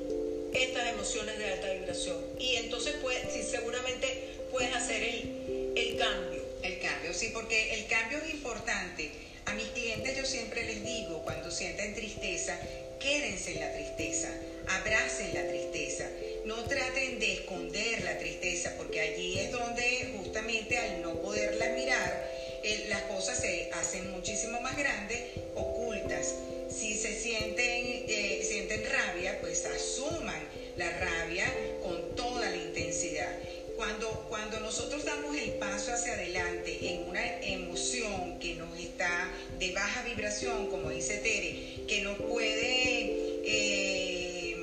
estas 0.54 0.88
emociones 0.88 1.38
de 1.38 1.52
alta 1.52 1.72
vibración. 1.72 2.18
Y 2.38 2.56
entonces 2.56 2.94
puedes, 3.02 3.32
sí, 3.32 3.42
seguramente 3.42 4.06
puedes 4.52 4.74
hacer 4.74 5.02
el, 5.02 5.72
el 5.76 5.96
cambio. 5.96 6.42
El 6.62 6.78
cambio, 6.80 7.14
sí, 7.14 7.30
porque 7.32 7.74
el 7.74 7.86
cambio 7.86 8.18
es 8.18 8.30
importante 8.30 9.10
a 9.48 9.54
mis 9.54 9.68
clientes 9.68 10.14
yo 10.16 10.26
siempre 10.26 10.62
les 10.64 10.84
digo, 10.84 11.22
cuando 11.22 11.50
sienten 11.50 11.94
tristeza, 11.94 12.58
quédense 13.00 13.52
en 13.52 13.60
la 13.60 13.72
tristeza, 13.72 14.28
abracen 14.68 15.32
la 15.32 15.48
tristeza, 15.48 16.06
no 16.44 16.56
traten 16.64 17.18
de 17.18 17.32
esconder 17.32 18.04
la 18.04 18.18
tristeza, 18.18 18.74
porque 18.76 19.00
allí 19.00 19.38
es 19.38 19.50
donde 19.50 20.12
justamente 20.16 20.76
al 20.76 21.00
no 21.00 21.14
poderla 21.22 21.70
mirar, 21.70 22.30
eh, 22.62 22.86
las 22.90 23.02
cosas 23.02 23.40
se 23.40 23.70
hacen 23.72 24.10
muchísimo 24.10 24.60
más 24.60 24.76
grandes, 24.76 25.18
ocultas. 25.54 26.34
Si 26.68 26.94
se 26.94 27.18
sienten, 27.18 28.04
eh, 28.06 28.44
sienten 28.46 28.84
rabia, 28.84 29.40
pues 29.40 29.64
asuman 29.64 30.42
la 30.76 30.90
rabia 30.98 31.46
con 31.82 32.14
toda 32.14 32.50
la 32.50 32.56
intensidad 32.56 33.34
cuando, 33.78 34.10
cuando 34.28 34.58
nosotros 34.58 35.04
damos 35.04 35.36
el 35.36 35.52
paso 35.52 35.92
hacia 35.92 36.14
adelante 36.14 36.78
en 36.82 37.08
una 37.08 37.24
emoción 37.42 38.40
que 38.40 38.56
nos 38.56 38.76
está 38.76 39.30
de 39.60 39.70
baja 39.70 40.02
vibración, 40.02 40.66
como 40.66 40.90
dice 40.90 41.18
Tere, 41.18 41.84
que 41.86 42.02
nos 42.02 42.18
puede, 42.18 43.40
eh, 43.44 44.56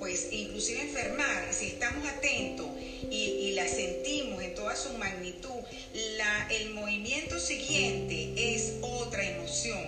pues 0.00 0.32
inclusive 0.32 0.80
enfermar, 0.80 1.54
si 1.54 1.66
estamos 1.66 2.04
atentos 2.08 2.66
y, 3.08 3.52
la 3.52 3.68
sentimos 3.68 4.42
en 4.42 4.54
toda 4.54 4.74
su 4.74 4.92
magnitud, 4.94 5.60
la, 6.16 6.48
el 6.50 6.70
movimiento 6.70 7.38
siguiente 7.38 8.32
es 8.36 8.74
otra 8.82 9.24
emoción, 9.24 9.80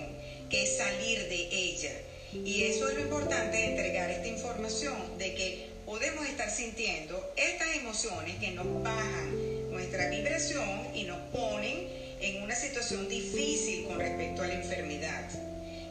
que 0.49 0.63
es 0.63 0.77
salir 0.77 1.27
de 1.27 1.47
ella. 1.51 1.91
Y 2.33 2.63
eso 2.63 2.87
es 2.89 2.95
lo 2.95 3.01
importante 3.01 3.57
de 3.57 3.65
entregar 3.65 4.09
esta 4.09 4.27
información, 4.27 5.17
de 5.17 5.35
que 5.35 5.70
podemos 5.91 6.25
estar 6.25 6.49
sintiendo 6.49 7.33
estas 7.35 7.75
emociones 7.75 8.37
que 8.37 8.51
nos 8.51 8.81
bajan 8.81 9.69
nuestra 9.71 10.07
vibración 10.07 10.87
y 10.95 11.03
nos 11.03 11.17
ponen 11.33 11.89
en 12.21 12.43
una 12.43 12.55
situación 12.55 13.09
difícil 13.09 13.83
con 13.87 13.99
respecto 13.99 14.41
a 14.41 14.47
la 14.47 14.53
enfermedad. 14.53 15.27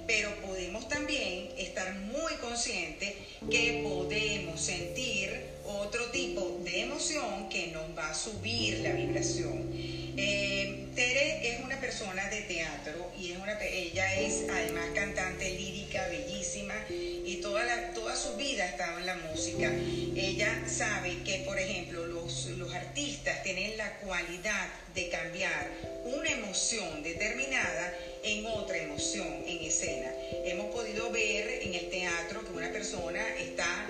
Pero 0.07 0.35
podemos 0.37 0.89
también 0.89 1.51
estar 1.59 1.93
muy 1.97 2.33
conscientes 2.37 3.13
que 3.51 3.83
podemos 3.85 4.59
sentir 4.59 5.39
otro 5.79 6.11
tipo 6.11 6.61
de 6.65 6.83
emoción 6.83 7.49
que 7.49 7.69
nos 7.69 7.97
va 7.97 8.11
a 8.11 8.15
subir 8.15 8.81
la 8.81 8.93
vibración. 8.93 9.71
Eh, 10.17 10.89
Tere 10.95 11.49
es 11.49 11.65
una 11.65 11.81
persona 11.81 12.29
de 12.29 12.43
teatro 12.43 13.13
y 13.19 13.33
es 13.33 13.39
una, 13.39 13.59
ella 13.63 14.21
es 14.21 14.45
además 14.51 14.89
cantante 14.95 15.49
lírica, 15.51 16.07
bellísima 16.09 16.75
y 16.91 17.39
toda, 17.41 17.65
la, 17.65 17.93
toda 17.93 18.17
su 18.17 18.37
vida 18.37 18.65
ha 18.65 18.69
estado 18.69 18.99
en 18.99 19.07
la 19.07 19.15
música. 19.15 19.73
Ella 20.17 20.65
sabe 20.67 21.23
que, 21.25 21.43
por 21.47 21.59
ejemplo, 21.59 22.07
los, 22.07 22.47
los 22.47 22.75
artistas 22.75 23.43
tienen 23.45 23.77
la 23.77 23.99
cualidad 23.99 24.69
de 24.95 25.09
cambiar 25.09 25.71
una 26.05 26.31
emoción 26.31 27.03
determinada 27.03 27.95
en 28.25 28.45
otra 28.47 28.77
emoción 28.79 29.29
en 29.47 29.59
escena. 29.65 30.13
Hemos 30.45 30.67
podido 30.75 31.11
ver 31.11 31.63
en 31.63 31.75
el 31.75 31.89
teatro 31.89 32.45
que 32.45 32.53
una 32.53 32.71
persona 32.73 33.25
está 33.39 33.87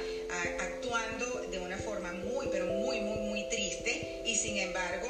actuando 0.60 1.46
de 1.50 1.58
una 1.58 1.69
forma 1.78 2.12
muy, 2.12 2.46
pero 2.50 2.66
muy, 2.66 3.00
muy, 3.00 3.18
muy 3.18 3.44
triste 3.48 4.22
y 4.24 4.34
sin 4.34 4.58
embargo 4.58 5.08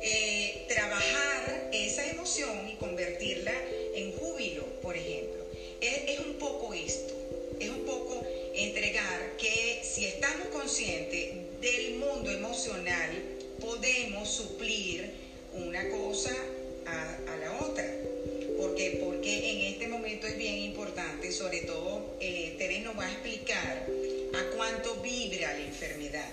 eh, 0.00 0.64
trabajar 0.68 1.70
esa 1.72 2.04
emoción 2.10 2.68
y 2.68 2.74
convertirla 2.74 3.54
en 3.94 4.12
júbilo, 4.12 4.64
por 4.82 4.96
ejemplo. 4.96 5.44
Es, 5.80 6.20
un 6.20 6.34
poco 6.34 6.74
esto, 6.74 7.14
es 7.58 7.68
un 7.68 7.84
poco 7.84 8.24
entregar 8.54 9.36
que 9.36 9.80
si 9.82 10.06
estamos 10.06 10.48
conscientes 10.48 11.30
del 11.60 11.94
mundo 11.94 12.30
emocional, 12.30 13.10
podemos 13.60 14.28
suplir 14.28 15.10
una 15.54 15.88
cosa 15.90 16.34
a, 16.86 17.36
la 17.36 17.64
otra. 17.64 17.88
Porque, 18.58 19.00
porque 19.04 19.50
en 19.50 19.72
este 19.72 19.88
momento 19.88 20.26
es 20.26 20.36
bien 20.36 20.56
importante, 20.58 21.32
sobre 21.32 21.62
todo 21.62 22.16
eh, 22.20 22.80
nos 22.84 22.98
va 22.98 23.06
a 23.06 23.10
explicar 23.10 23.86
a 24.42 24.56
cuánto 24.56 24.96
vibra 24.96 25.52
la 25.52 25.60
enfermedad. 25.60 26.28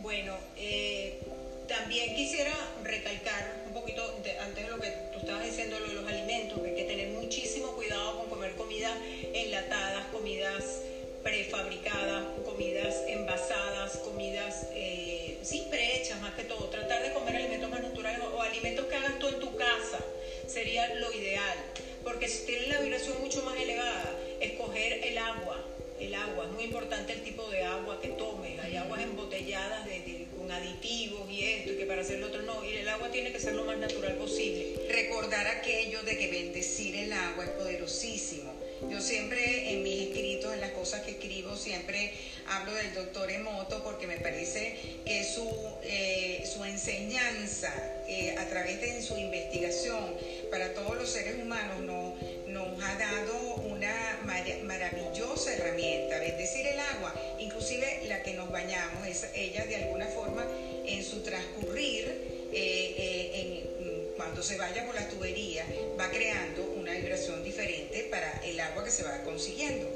Bueno, 0.00 0.36
eh, 0.56 1.20
también 1.66 2.14
quisiera 2.14 2.52
recalcar 2.84 3.64
un 3.66 3.74
poquito 3.74 4.02
antes 4.40 4.64
de 4.64 4.70
lo 4.70 4.80
que 4.80 4.90
tú 5.12 5.18
estabas 5.18 5.44
diciendo, 5.44 5.78
lo 5.80 5.88
de 5.88 5.94
los 5.94 6.06
alimentos, 6.06 6.60
que 6.60 6.68
hay 6.68 6.76
que 6.76 6.84
tener 6.84 7.08
muchísimo 7.08 7.72
cuidado 7.72 8.18
con 8.18 8.28
comer 8.28 8.54
comidas 8.54 8.92
enlatadas, 9.34 10.06
comidas 10.12 10.82
prefabricadas, 11.22 12.24
comidas 12.44 13.02
envasadas, 13.08 13.96
comidas 13.98 14.68
eh, 14.74 15.38
sí 15.42 15.66
prehechas 15.68 16.20
más 16.20 16.34
que 16.34 16.44
todo. 16.44 16.68
Tratar 16.68 17.02
de 17.02 17.12
comer 17.12 17.36
alimentos 17.36 17.68
más 17.70 17.82
naturales 17.82 18.20
o, 18.20 18.40
alimentos 18.40 18.86
que 18.86 18.94
hagas 18.94 19.18
tú 19.18 19.26
en 19.28 19.40
tu 19.40 19.56
casa 19.56 19.98
sería 20.46 20.94
lo 20.94 21.12
ideal. 21.12 21.58
porque 22.04 22.28
si 22.28 22.46
tienen 22.46 22.68
la 22.68 22.80
vibración 22.80 23.20
mucho 23.20 23.42
más 23.42 23.58
elevada, 23.60 24.14
escoger 24.40 25.04
el 25.04 25.18
agua, 25.18 25.60
el 26.00 26.14
agua, 26.14 26.44
es 26.46 26.52
muy 26.52 26.64
importante 26.64 27.12
el 27.12 27.22
tipo 27.22 27.48
de 27.50 27.62
agua 27.64 28.00
que 28.00 28.08
tomes, 28.08 28.58
hay 28.60 28.76
aguas 28.76 29.02
embotelladas 29.02 29.84
de, 29.86 30.26
con 30.36 30.50
aditivos 30.50 31.30
y 31.30 31.44
esto, 31.44 31.72
y 31.72 31.76
que 31.76 31.86
para 31.86 32.02
hacer 32.02 32.18
lo 32.18 32.26
otro 32.26 32.42
no, 32.42 32.64
y 32.64 32.76
el 32.76 32.88
agua 32.88 33.10
tiene 33.10 33.32
que 33.32 33.40
ser 33.40 33.54
lo 33.54 33.64
más 33.64 33.78
natural 33.78 34.14
posible. 34.16 34.74
Recordar 34.88 35.46
aquello 35.46 36.02
de 36.02 36.18
que 36.18 36.30
bendecir 36.30 36.96
el 36.96 37.12
agua 37.12 37.44
es 37.44 37.50
poderosísimo. 37.50 38.52
Yo 38.90 39.00
siempre 39.00 39.72
en 39.72 39.82
mis 39.82 40.08
escritos, 40.08 40.52
en 40.52 40.60
las 40.60 40.72
cosas 40.72 41.02
que 41.02 41.12
escribo, 41.12 41.56
siempre 41.56 42.12
hablo 42.46 42.74
del 42.74 42.92
doctor 42.94 43.30
Emoto 43.30 43.82
porque 43.82 44.06
me 44.06 44.18
parece 44.18 44.76
que 45.04 45.24
su, 45.24 45.48
eh, 45.82 46.44
su 46.52 46.62
enseñanza 46.62 47.72
eh, 48.06 48.36
a 48.38 48.46
través 48.48 48.80
de 48.80 49.02
su 49.02 49.16
investigación 49.16 50.14
para 50.50 50.74
todos 50.74 50.96
los 50.96 51.08
seres 51.08 51.36
humanos 51.42 51.80
no, 51.80 52.14
nos 52.56 52.82
ha 52.82 52.96
dado 52.96 53.56
una 53.56 54.20
maravillosa 54.64 55.54
herramienta, 55.54 56.18
bendecir 56.18 56.66
el 56.66 56.80
agua, 56.80 57.14
inclusive 57.38 58.02
la 58.08 58.22
que 58.22 58.32
nos 58.32 58.50
bañamos, 58.50 59.06
es 59.06 59.26
ella 59.34 59.66
de 59.66 59.76
alguna 59.76 60.06
forma 60.06 60.44
en 60.86 61.04
su 61.04 61.22
transcurrir, 61.22 62.48
eh, 62.52 64.14
cuando 64.16 64.42
se 64.42 64.56
vaya 64.56 64.86
por 64.86 64.94
la 64.94 65.06
tubería, 65.08 65.66
va 66.00 66.10
creando 66.10 66.64
una 66.76 66.92
vibración 66.92 67.44
diferente 67.44 68.08
para 68.10 68.40
el 68.44 68.58
agua 68.58 68.84
que 68.84 68.90
se 68.90 69.02
va 69.02 69.22
consiguiendo. 69.22 69.86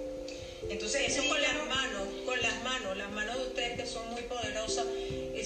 Entonces, 0.69 1.09
eso 1.09 1.27
con 1.27 1.41
las 1.41 1.55
manos, 1.67 2.09
con 2.27 2.41
las 2.43 2.63
manos, 2.63 2.97
las 2.99 3.11
manos 3.13 3.39
de 3.39 3.43
ustedes 3.45 3.81
que 3.81 3.87
son 3.87 4.07
muy 4.11 4.23
poderosas, 4.23 4.85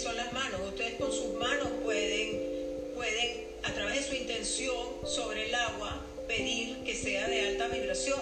son 0.02 0.16
las 0.16 0.32
manos. 0.32 0.60
Ustedes 0.68 0.94
con 0.94 1.12
sus 1.12 1.34
manos 1.34 1.68
pueden, 1.84 2.92
pueden, 2.96 3.44
a 3.62 3.72
través 3.72 3.94
de 3.94 4.02
su 4.02 4.14
intención 4.16 5.06
sobre 5.06 5.46
el 5.46 5.54
agua, 5.54 6.04
pedir 6.26 6.84
que 6.84 6.94
sea 6.94 7.28
de 7.28 7.48
alta 7.48 7.68
vibración. 7.68 8.20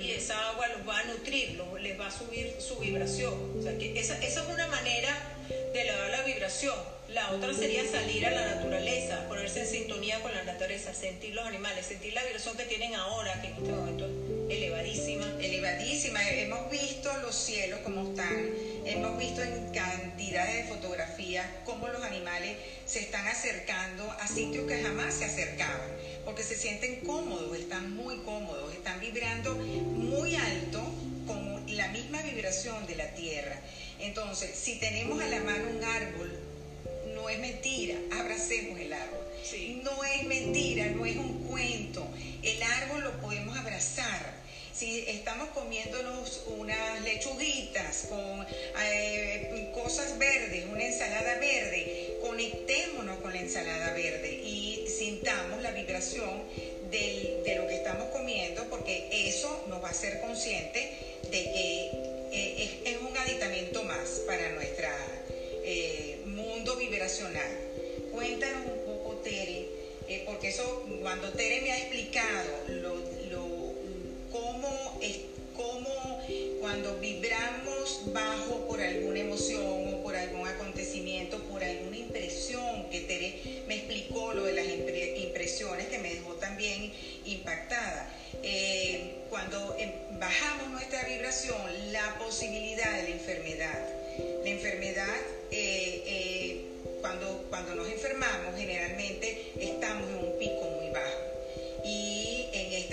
Y 0.00 0.12
esa 0.12 0.50
agua 0.50 0.68
los 0.68 0.88
va 0.88 1.00
a 1.00 1.04
nutrir, 1.04 1.60
les 1.80 2.00
va 2.00 2.06
a 2.06 2.10
subir 2.10 2.54
su 2.58 2.76
vibración. 2.76 3.34
O 3.58 3.62
sea, 3.62 3.76
que 3.76 3.98
esa, 3.98 4.16
esa 4.22 4.42
es 4.42 4.48
una 4.48 4.68
manera 4.68 5.10
de 5.48 5.80
elevar 5.80 6.10
la 6.10 6.22
vibración. 6.22 6.76
La 7.08 7.32
otra 7.32 7.52
sería 7.52 7.84
salir 7.86 8.24
a 8.26 8.30
la 8.30 8.54
naturaleza, 8.54 9.26
ponerse 9.28 9.60
en 9.60 9.66
sintonía 9.66 10.20
con 10.20 10.32
la 10.32 10.44
naturaleza, 10.44 10.94
sentir 10.94 11.34
los 11.34 11.44
animales, 11.44 11.86
sentir 11.86 12.14
la 12.14 12.24
vibración 12.24 12.56
que 12.56 12.64
tienen 12.64 12.94
ahora, 12.94 13.40
que 13.42 13.48
en 13.48 13.54
este 13.54 13.72
momento 13.72 14.08
elevadísima. 14.48 15.26
Elevadísima. 15.40 16.30
Hemos 16.30 16.70
visto 16.70 16.83
los 17.34 17.42
cielos 17.42 17.80
como 17.80 18.10
están, 18.10 18.48
hemos 18.84 19.18
visto 19.18 19.42
en 19.42 19.72
cantidades 19.72 20.54
de 20.54 20.74
fotografías 20.74 21.44
cómo 21.64 21.88
los 21.88 22.00
animales 22.04 22.56
se 22.86 23.00
están 23.00 23.26
acercando 23.26 24.08
a 24.20 24.28
sitios 24.28 24.68
que 24.68 24.80
jamás 24.80 25.14
se 25.14 25.24
acercaban, 25.24 25.90
porque 26.24 26.44
se 26.44 26.56
sienten 26.56 27.00
cómodos, 27.00 27.56
están 27.58 27.96
muy 27.96 28.18
cómodos, 28.18 28.72
están 28.72 29.00
vibrando 29.00 29.52
muy 29.56 30.36
alto 30.36 30.80
con 31.26 31.76
la 31.76 31.88
misma 31.88 32.22
vibración 32.22 32.86
de 32.86 32.94
la 32.94 33.08
tierra. 33.14 33.60
Entonces, 33.98 34.50
si 34.54 34.76
tenemos 34.78 35.20
a 35.20 35.26
la 35.26 35.40
mano 35.40 35.70
un 35.76 35.82
árbol, 35.82 36.38
no 37.16 37.28
es 37.28 37.40
mentira, 37.40 37.96
abracemos 38.12 38.78
el 38.78 38.92
árbol. 38.92 39.24
No 39.82 40.04
es 40.04 40.24
mentira, 40.24 40.86
no 40.86 41.04
es 41.04 41.16
un 41.16 41.44
cuento. 41.48 42.06
El 42.42 42.62
árbol 42.62 43.02
lo 43.02 43.20
podemos 43.20 43.56
abrazar. 43.56 44.43
Si 44.74 45.04
estamos 45.06 45.50
comiéndonos 45.50 46.42
unas 46.58 47.00
lechuguitas 47.02 48.06
con 48.08 48.44
eh, 48.82 49.70
cosas 49.72 50.18
verdes, 50.18 50.64
una 50.66 50.84
ensalada 50.84 51.38
verde, 51.38 52.18
conectémonos 52.20 53.20
con 53.20 53.32
la 53.32 53.38
ensalada 53.38 53.92
verde 53.92 54.32
y 54.32 54.88
sintamos 54.88 55.62
la 55.62 55.70
vibración 55.70 56.42
de 56.90 57.54
lo 57.56 57.68
que 57.68 57.76
estamos 57.76 58.08
comiendo 58.08 58.64
porque 58.68 59.08
eso 59.28 59.64
nos 59.68 59.80
va 59.80 59.88
a 59.88 59.90
hacer 59.92 60.20
consciente 60.20 60.90
de 61.30 61.30
que 61.30 61.90
eh, 62.32 62.80
es, 62.84 62.96
un 63.00 63.16
aditamiento 63.16 63.84
más 63.84 64.22
para 64.26 64.50
nuestro 64.54 64.88
eh, 65.62 66.20
mundo 66.26 66.74
vibracional. 66.76 67.58
Cuéntanos 68.10 68.66
un 68.66 68.84
poco, 68.84 69.16
Tere, 69.18 69.68
porque 70.26 70.48
eso, 70.48 70.84
cuando 71.00 71.32
Tere 71.32 71.60
me 71.62 71.70
ha 71.70 71.78
explicado 71.78 72.50
lo, 72.68 73.13
cómo, 74.34 75.00
cómo 75.54 76.20
cuando 76.60 76.98
vibramos 76.98 78.00
bajo 78.06 78.66
por 78.66 78.80
alguna 78.80 79.20
emoción 79.20 79.94
o 79.94 80.02
por 80.02 80.16
algún 80.16 80.48
acontecimiento, 80.48 81.38
por 81.44 81.62
alguna 81.62 81.96
impresión, 81.96 82.90
que 82.90 83.02
Tere 83.02 83.62
me 83.68 83.76
explicó 83.76 84.32
lo 84.34 84.44
de 84.44 84.54
las 84.54 84.66
impresiones 84.66 85.86
que 85.86 85.98
me 85.98 86.14
dejó 86.14 86.32
también 86.34 86.92
impactada. 87.24 88.10
Eh, 88.42 89.18
cuando 89.30 89.76
em, 89.78 89.92
bajamos 90.18 90.68
nuestra 90.70 91.04
vibración, 91.04 91.92
la 91.92 92.18
posibilidad 92.18 92.96
de 92.96 93.02
la 93.04 93.10
enfermedad. 93.10 93.88
La 94.42 94.50
enfermedad 94.50 95.16
eh, 95.52 96.64
cuando, 97.00 97.46
cuando 97.50 97.76
nos 97.76 97.88
enfermamos 97.88 98.56
generalmente 98.56 99.52
estamos 99.60 100.08
en 100.08 100.16
un 100.16 100.38
pico 100.38 100.68
muy 100.80 100.90
bajo. 100.90 101.20
Y 101.84 102.13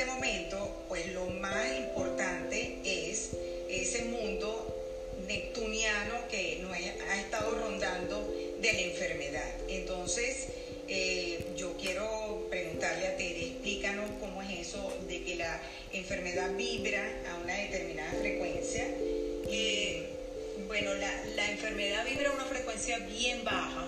este 0.02 0.14
momento, 0.14 0.86
pues 0.88 1.14
lo 1.14 1.28
más 1.28 1.78
importante 1.78 2.80
es 2.84 3.30
ese 3.70 4.06
mundo 4.06 4.68
neptuniano 5.28 6.28
que 6.28 6.58
nos 6.64 6.74
ha 6.74 7.20
estado 7.20 7.52
rondando 7.52 8.34
de 8.60 8.74
la 8.74 8.80
enfermedad. 8.80 9.48
Entonces, 9.68 10.48
eh, 10.88 11.46
yo 11.56 11.78
quiero 11.78 12.48
preguntarle 12.50 13.10
a 13.10 13.16
Tere, 13.16 13.46
explícanos 13.46 14.10
cómo 14.20 14.42
es 14.42 14.70
eso 14.70 14.92
de 15.08 15.24
que 15.24 15.36
la 15.36 15.62
enfermedad 15.94 16.50
vibra 16.56 17.08
a 17.30 17.38
una 17.44 17.56
determinada 17.58 18.12
frecuencia. 18.14 18.88
Eh, 19.52 20.10
bueno, 20.66 20.96
la, 20.96 21.26
la 21.36 21.52
enfermedad 21.52 22.04
vibra 22.06 22.32
a 22.32 22.34
una 22.34 22.46
frecuencia 22.46 22.98
bien 22.98 23.44
baja 23.44 23.88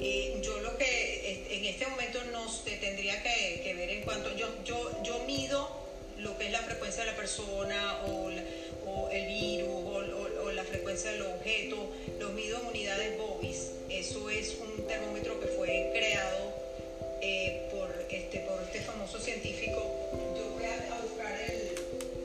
eh, 0.00 0.40
yo 0.42 0.60
lo 0.60 0.76
que 0.78 1.44
en 1.50 1.64
este 1.64 1.86
momento 1.86 2.22
nos 2.32 2.64
tendría 2.64 3.22
que, 3.22 3.74
ver 3.74 3.90
en 3.90 4.02
cuanto 4.02 4.34
yo, 4.36 4.48
yo, 4.64 5.02
yo 5.02 5.24
mido 5.26 5.68
lo 6.18 6.36
que 6.38 6.46
es 6.46 6.52
la 6.52 6.60
frecuencia 6.60 7.04
de 7.04 7.10
la 7.10 7.16
persona 7.16 8.00
o, 8.06 8.30
el 9.10 9.26
virus 9.26 9.68
o, 9.70 10.52
la 10.52 10.64
frecuencia 10.64 11.12
del 11.12 11.22
objeto, 11.22 11.90
los 12.18 12.32
mido 12.32 12.58
en 12.60 12.66
unidades 12.66 13.18
Bobis. 13.18 13.70
Eso 13.88 14.28
es 14.30 14.56
un 14.60 14.86
termómetro 14.86 15.40
que 15.40 15.46
fue 15.46 15.90
creado 15.94 16.52
eh, 17.22 17.68
por, 17.70 17.94
este, 18.10 18.40
por 18.40 18.60
este 18.62 18.80
famoso 18.80 19.18
científico. 19.20 19.80
Yo 20.36 20.50
voy 20.54 20.64
a, 20.64 21.00
buscar 21.02 21.40
el, 21.42 21.70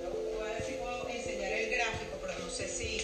voy 0.09 0.49
a 0.49 1.49
ver 1.49 1.53
el 1.53 1.69
gráfico, 1.71 2.17
pero 2.21 2.33
no 2.39 2.49
sé 2.49 2.67
si, 2.67 2.97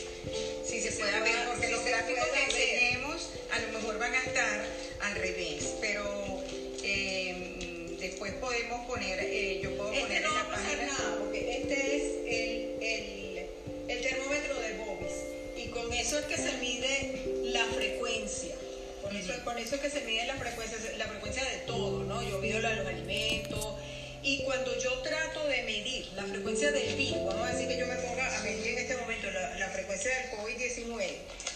se, 0.82 0.92
puede 0.92 1.20
ver, 1.22 1.46
porque 1.48 1.70
los 1.70 1.84
gráficos 1.84 2.26
que 2.28 2.44
enseñemos 2.44 3.30
a 3.52 3.60
lo 3.60 3.68
mejor 3.70 4.00
van 4.00 4.13
a 4.13 4.24
estar 4.24 4.65
al 5.02 5.15
revés, 5.15 5.76
pero 5.82 6.44
eh, 6.84 7.96
después 8.00 8.34
podemos 8.34 8.86
poner, 8.88 9.20
eh, 9.22 9.60
yo 9.62 9.76
puedo 9.76 9.92
este 9.92 10.06
poner 10.06 10.22
no 10.22 10.30
en 10.30 10.34
la 10.36 10.44
va 10.44 10.48
a 10.48 10.56
pasar 10.56 10.78
nada, 10.78 11.15
porque 11.20 11.58
este 11.58 11.96
es 11.96 12.04
el, 12.26 12.84
el, 12.84 13.46
el 13.88 14.02
termómetro 14.02 14.56
de 14.56 14.74
Bobis 14.78 15.13
y 15.58 15.68
con 15.70 15.92
eso 15.94 16.20
es 16.20 16.26
que 16.26 16.38
se 16.38 16.52
mide 16.58 17.22
la 17.52 17.65
frecuencia. 17.65 18.56
Con, 19.02 19.15
eso, 19.15 19.34
con 19.44 19.58
eso 19.58 19.76
es 19.76 19.82
que 19.82 19.89
se 19.89 20.02
mide 20.02 20.26
la 20.26 20.36
frecuencia, 20.36 20.78
la 20.98 21.08
frecuencia 21.08 21.44
de 21.44 21.58
todo, 21.65 22.04
¿no? 22.04 22.22
Yo 22.22 22.38
mido 22.39 22.60
la 22.60 22.72
de 22.72 22.76
los 22.78 22.88
alimentos, 22.88 23.76
y 24.23 24.43
cuando 24.43 24.77
yo 24.77 24.91
trato 24.99 25.47
de 25.47 25.63
medir 25.63 26.08
la 26.15 26.23
frecuencia 26.23 26.71
del 26.71 26.95
virus, 26.95 27.25
vamos 27.25 27.47
a 27.47 27.53
decir 27.53 27.67
que 27.67 27.77
yo 27.77 27.88
me 27.88 27.95
ponga 27.95 28.38
a 28.38 28.43
medir 28.43 28.67
en 28.67 28.77
este 28.79 28.97
momento 28.97 29.32
la, 29.32 29.58
la 29.58 29.69
frecuencia 29.69 30.12
del 30.17 30.32
COVID-19, 30.32 31.05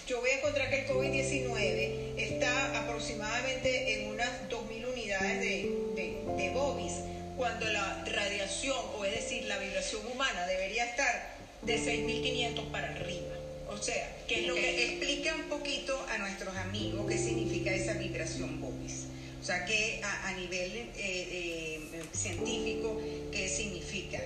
yo 0.08 0.20
voy 0.20 0.30
a 0.32 0.38
encontrar 0.38 0.70
que 0.70 0.80
el 0.82 0.88
COVID-19 0.88 2.20
está 2.20 2.82
aproximadamente 2.82 3.94
en 3.94 4.12
unas 4.12 4.50
2.000 4.50 4.92
unidades 4.92 5.40
de, 5.40 5.78
de, 5.96 6.44
de 6.44 6.50
Bobis, 6.52 6.94
cuando 7.38 7.66
la 7.68 8.04
radiación, 8.06 8.78
o 8.98 9.06
es 9.06 9.14
decir, 9.14 9.46
la 9.46 9.58
vibración 9.58 10.06
humana, 10.08 10.46
debería 10.46 10.86
estar 10.86 11.34
de 11.62 11.78
6.500 11.78 12.72
para 12.72 12.90
arriba. 12.90 13.34
O 13.70 13.78
sea, 13.78 14.16
¿qué 14.28 14.42
es 14.42 14.48
lo 14.48 14.56
que 14.56 14.86
explica 14.86 15.36
un 15.36 15.50
poquito 15.50 16.00
a 16.10 16.18
nuestros 16.20 16.56
amigos 16.58 17.10
qué 17.10 17.18
significa 17.18 17.72
esa 17.74 17.94
vibración 17.94 18.62
Bobis? 18.62 19.06
O 19.44 19.46
sea, 19.46 19.66
que 19.66 20.00
a, 20.02 20.32
nivel 20.38 20.72
eh, 20.72 20.90
eh, 20.96 21.80
científico, 22.14 22.98
¿qué 23.30 23.50
significa? 23.50 24.22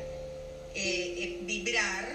Eh, 0.75 1.39
vibrar 1.41 2.05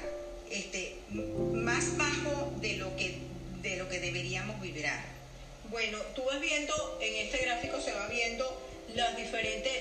este, 0.48 0.98
más 1.10 1.96
bajo 1.96 2.52
de 2.60 2.74
lo 2.76 2.94
que 2.94 3.16
de 3.60 3.76
lo 3.76 3.88
que 3.88 3.98
deberíamos 3.98 4.60
vibrar. 4.60 5.04
Bueno, 5.68 5.98
tú 6.14 6.22
vas 6.22 6.40
viendo, 6.40 6.98
en 7.00 7.26
este 7.26 7.38
gráfico 7.38 7.80
se 7.80 7.92
va 7.92 8.06
viendo 8.06 8.44
las 8.94 9.16
diferentes, 9.16 9.72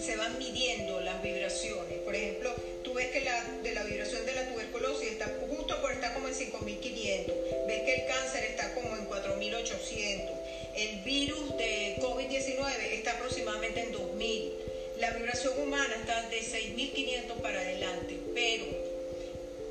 se 0.00 0.16
van 0.16 0.38
midiendo 0.38 1.00
las 1.00 1.20
vibraciones. 1.20 1.98
Por 2.04 2.14
ejemplo, 2.14 2.54
tú 2.84 2.94
ves 2.94 3.08
que 3.08 3.22
la, 3.22 3.42
de 3.42 3.74
la 3.74 3.82
vibración 3.82 4.24
de 4.24 4.34
la 4.34 4.48
tuberculosis 4.52 5.08
está 5.10 5.26
justo 5.48 5.80
por 5.80 5.90
está 5.90 6.14
como 6.14 6.28
en 6.28 6.34
5500. 6.34 7.34
Ves 7.66 7.82
que 7.82 7.94
el 7.94 8.06
cáncer 8.06 8.44
está 8.44 8.72
como 8.74 8.94
en 8.96 9.04
4800. 9.06 10.43
El 10.76 11.00
virus 11.02 11.56
de 11.56 11.96
COVID-19 12.00 12.80
está 12.92 13.12
aproximadamente 13.12 13.80
en 13.80 13.92
2000 13.92 14.64
la 14.98 15.10
vibración 15.10 15.60
humana 15.60 15.96
está 16.00 16.22
de 16.28 16.40
6.500 16.40 17.34
para 17.42 17.60
adelante, 17.60 18.16
pero 18.32 18.64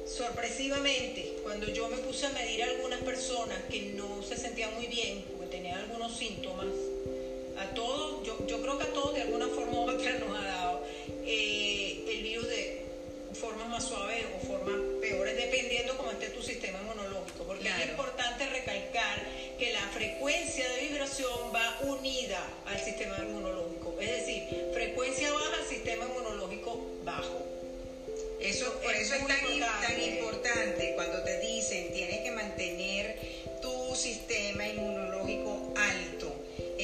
sorpresivamente, 0.05 1.37
cuando 1.43 1.67
yo 1.67 1.87
me 1.87 1.97
puse 1.97 2.25
a 2.25 2.29
medir 2.31 2.61
a 2.61 2.65
algunas 2.67 2.99
personas 2.99 3.57
que 3.71 3.93
no 3.95 4.21
se 4.21 4.35
sentían 4.37 4.73
muy 4.75 4.87
bien, 4.87 5.23
porque 5.31 5.55
tenían 5.55 5.79
algunos 5.79 6.17
síntomas, 6.17 6.67
a 7.57 7.73
todos, 7.73 8.27
yo, 8.27 8.37
creo 8.61 8.77
que 8.77 8.83
a 8.83 8.93
todos 8.93 9.15
de 9.15 9.21
alguna 9.21 9.47
forma 9.47 9.71
u 9.71 9.89
otra 9.89 10.19
nos 10.19 10.37
ha 10.37 10.43
dado 10.43 10.85
eh, 11.25 12.03
el 12.09 12.23
virus 12.23 12.47
de 12.49 12.81
formas 13.33 13.69
más 13.69 13.85
suaves 13.85 14.25
o 14.35 14.45
formas 14.45 14.75
peores, 14.99 15.37
dependiendo 15.37 15.95
cómo 15.95 16.11
esté 16.11 16.27
tu 16.29 16.41
sistema 16.41 16.79
inmunológico, 16.81 17.22
porque 17.47 17.69
es 17.69 17.89
importante 17.89 18.45
recalcar 18.47 19.21
que 19.57 19.71
la 19.73 19.81
frecuencia 19.93 20.67
de 20.69 20.81
vibración 20.87 21.53
va 21.53 21.79
unida 21.83 22.43
al 22.65 22.79
sistema 22.79 23.17
inmunológico, 23.19 23.95
es 23.99 24.11
decir, 24.11 24.43
frecuencia 24.73 25.31
baja, 25.31 25.57
sistema 25.67 26.05
inmunológico 26.05 26.85
bajo. 27.03 27.41
Eso, 28.39 28.73
por 28.81 28.93
eso 28.93 29.15
es 29.15 29.25
tan, 29.27 29.59
tan 29.81 30.01
importante 30.01 30.93
cuando 30.95 31.23
te 31.23 31.39
dicen 31.39 31.93
tienes 31.93 32.21
que 32.21 32.31
mantener 32.31 33.17
tu 33.61 33.95
sistema 33.95 34.67
inmunológico 34.67 35.12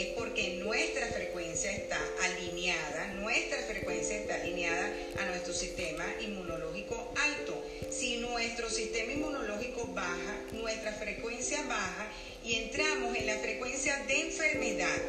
es 0.01 0.07
porque 0.15 0.55
nuestra 0.63 1.07
frecuencia 1.07 1.71
está 1.71 1.99
alineada, 2.23 3.07
nuestra 3.15 3.57
frecuencia 3.63 4.17
está 4.17 4.35
alineada 4.35 4.93
a 5.19 5.25
nuestro 5.25 5.53
sistema 5.53 6.05
inmunológico 6.21 7.13
alto. 7.17 7.61
Si 7.89 8.17
nuestro 8.17 8.69
sistema 8.69 9.11
inmunológico 9.11 9.87
baja, 9.87 10.41
nuestra 10.53 10.93
frecuencia 10.93 11.61
baja 11.63 12.07
y 12.43 12.55
entramos 12.55 13.15
en 13.17 13.27
la 13.27 13.35
frecuencia 13.37 13.97
de 14.07 14.21
enfermedad, 14.21 15.01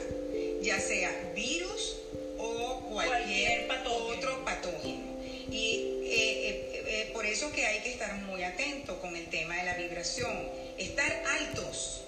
ya 0.63 0.81
sea 0.81 1.11
virus 1.35 1.99
o 2.39 2.81
cualquier, 2.91 3.71
otro 3.87 4.45
patógeno. 4.45 5.21
Y 5.51 6.01
eh, 6.05 6.49
eh, 6.49 6.83
eh, 6.87 7.11
por 7.13 7.27
eso 7.27 7.53
que 7.53 7.67
hay 7.67 7.81
que 7.81 7.91
estar 7.91 8.13
muy 8.23 8.43
atento 8.43 9.01
con 9.01 9.17
el 9.17 9.27
tema 9.27 9.57
de 9.57 9.65
la 9.65 9.75
vibración, 9.75 10.49
estar 10.79 11.25
altos 11.39 12.03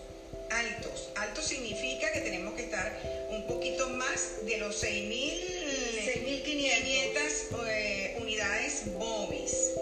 altos. 0.62 1.10
Alto 1.16 1.42
significa 1.42 2.12
que 2.12 2.20
tenemos 2.20 2.54
que 2.54 2.62
estar 2.64 2.98
un 3.30 3.46
poquito 3.46 3.88
más 3.90 4.44
de 4.44 4.58
los 4.58 4.82
6.500 4.82 7.66
eh, 7.66 8.16
unidades 8.20 8.92
BOBIS. 8.98 9.72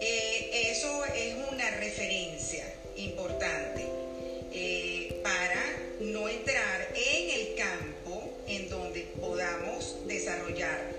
Eh, 0.00 0.70
eso 0.70 1.04
es 1.06 1.34
una 1.52 1.70
referencia 1.72 2.64
importante 2.96 3.84
eh, 4.52 5.20
para 5.22 5.62
no 6.00 6.28
entrar 6.28 6.88
en 6.94 7.30
el 7.30 7.54
campo 7.54 8.32
en 8.46 8.68
donde 8.68 9.02
podamos 9.20 9.96
desarrollar 10.06 10.92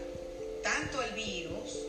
tanto 0.63 1.01
el 1.01 1.12
virus 1.12 1.87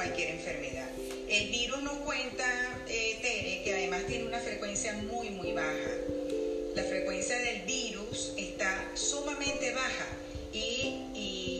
cualquier 0.00 0.30
enfermedad. 0.30 0.88
El 1.28 1.50
virus 1.50 1.82
nos 1.82 1.98
cuenta, 1.98 2.46
eh, 2.88 3.18
Tere, 3.20 3.62
que 3.62 3.74
además 3.74 4.06
tiene 4.06 4.24
una 4.24 4.38
frecuencia 4.38 4.94
muy, 4.94 5.28
muy 5.28 5.52
baja. 5.52 5.92
La 6.74 6.84
frecuencia 6.84 7.36
del 7.36 7.60
virus 7.62 8.32
está 8.38 8.92
sumamente 8.94 9.74
baja 9.74 10.06
y, 10.54 11.04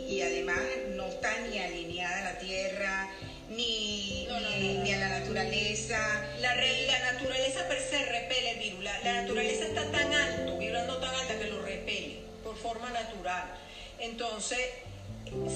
y, 0.09 0.23
además 0.23 0.59
no 0.97 1.09
está 1.09 1.39
ni 1.49 1.59
alineada 1.59 2.19
a 2.19 2.33
la 2.33 2.39
Tierra, 2.39 3.11
ni, 3.51 4.27
ni, 4.83 4.93
a 4.95 4.99
la 5.01 5.21
naturaleza. 5.21 5.99
La, 6.41 6.55
la, 6.55 7.13
naturaleza 7.13 7.69
per 7.69 7.79
se 7.79 8.07
repele 8.07 8.53
el 8.53 8.59
virus. 8.59 8.85
La, 8.85 8.99
la 9.01 9.21
naturaleza 9.21 9.67
está 9.67 9.91
tan 9.91 10.15
alto, 10.15 10.57
vibrando 10.57 10.97
tan 10.97 11.15
alta 11.15 11.39
que 11.39 11.47
lo 11.47 11.61
repele 11.61 12.21
por 12.43 12.57
forma 12.57 12.89
natural. 12.89 13.53
Entonces, 13.99 14.61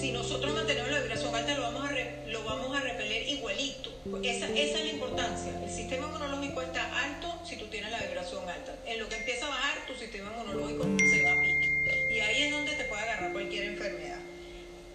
si 0.00 0.12
nosotros 0.12 0.54
mantenemos 0.54 0.90
la 0.90 1.00
vibración 1.00 1.34
alta, 1.34 1.54
lo 1.54 1.62
vamos 1.62 1.90
a, 1.90 2.28
lo 2.28 2.44
vamos 2.44 2.76
a 2.76 2.80
repeler 2.80 3.28
igualito. 3.28 3.90
Esa, 4.22 4.46
esa, 4.46 4.78
es 4.78 4.84
la 4.84 4.92
importancia. 4.92 5.60
El 5.64 5.70
sistema 5.70 6.06
inmunológico 6.06 6.62
está 6.62 7.02
alto 7.02 7.34
si 7.44 7.56
tú 7.56 7.66
tienes 7.66 7.90
la 7.90 7.98
vibración 7.98 8.48
alta. 8.48 8.76
En 8.86 9.00
lo 9.00 9.08
que 9.08 9.16
empieza 9.16 9.46
a 9.46 9.50
bajar, 9.50 9.86
tu 9.86 9.94
sistema 9.94 10.30
inmunológico 10.32 10.84
se 10.84 11.22
va 11.24 11.32
a 11.32 11.40
pique. 11.40 12.14
Y 12.14 12.20
ahí 12.20 12.42
es 12.44 12.52
donde 12.52 12.72
te 12.72 12.84
puede 12.84 13.02
agarrar 13.02 13.32
cualquier 13.32 13.64
enfermedad. 13.64 14.20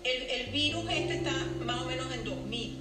El, 0.04 0.24
el 0.24 0.46
virus 0.52 0.90
este 0.90 1.16
está 1.16 1.32
más 1.66 1.82
o 1.82 1.86
menos 1.86 2.14
en 2.14 2.24
2000. 2.24 2.78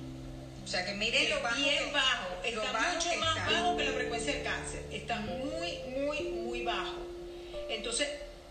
O 0.64 0.68
sea 0.68 0.84
que 0.84 0.92
miren 0.94 1.30
lo 1.30 1.42
bajo. 1.42 1.56
Bien 1.56 1.92
bajo. 1.92 2.28
Está 2.44 2.92
mucho 2.92 3.20
más 3.20 3.50
bajo 3.50 3.76
que 3.76 3.84
la 3.84 3.92
frecuencia 3.92 4.34
del 4.34 4.44
cáncer. 4.44 4.84
Está 4.92 5.20
muy, 5.20 5.78
muy, 5.88 6.20
muy 6.22 6.62
bajo. 6.62 6.96
Entonces, 7.70 8.08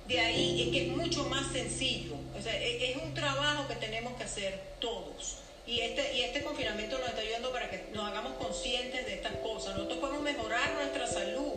de 0.08 0.20
ahí 0.20 0.64
es 0.64 0.70
que 0.70 0.88
es 0.88 0.98
mucho 0.98 1.24
más 1.26 1.52
sencillo. 1.52 2.16
O 2.38 2.42
sea, 2.42 2.56
e, 2.62 2.92
es 2.92 2.98
un 2.98 3.14
trabajo 3.14 3.68
que 3.68 3.76
tenemos 3.76 4.14
que 4.18 4.24
hacer 4.24 4.60
todos. 4.80 5.38
Y 5.66 5.82
este, 5.82 6.16
y 6.16 6.22
este 6.22 6.44
confinamiento 6.44 6.98
nos 6.98 7.10
está 7.10 7.22
ayudando 7.22 7.52
para 7.52 7.70
que 7.70 7.84
nos 7.94 8.06
hagamos 8.06 8.34
conscientes 8.34 9.06
de 9.06 9.16
estas 9.16 9.34
cosas. 9.38 9.76
Nosotros 9.76 10.00
podemos 10.00 10.22
mejorar 10.22 10.74
nuestra 10.76 11.08
salud 11.08 11.54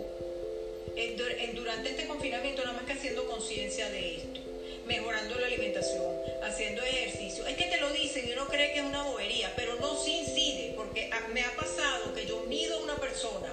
durante 1.55 1.91
este 1.91 2.07
confinamiento, 2.07 2.63
nada 2.63 2.75
más 2.75 2.85
que 2.85 2.93
haciendo 2.93 3.27
conciencia 3.27 3.89
de 3.91 4.17
esto. 4.17 4.41
Mejorando 4.87 5.39
la 5.39 5.47
alimentación, 5.47 6.17
haciendo 6.43 6.83
ejercicio. 6.83 7.47
Es 7.47 7.57
que 7.57 7.67
te 7.67 7.81
lo 7.81 7.93
dicen 7.93 8.29
y 8.29 8.33
uno 8.33 8.49
cree 8.49 8.73
que 8.73 8.81
es 8.81 8.85
una 8.85 9.05
bobería, 9.05 9.53
pero 9.55 9.77
no 9.77 9.97
sí 9.97 10.19
incide, 10.19 10.73
porque 10.77 11.09
me 11.33 11.43
ha 11.43 11.55
pasado 11.55 12.13
que 12.15 12.27
yo 12.27 12.45
mido 12.49 12.79
a 12.79 12.83
una 12.83 12.97
persona 12.97 13.53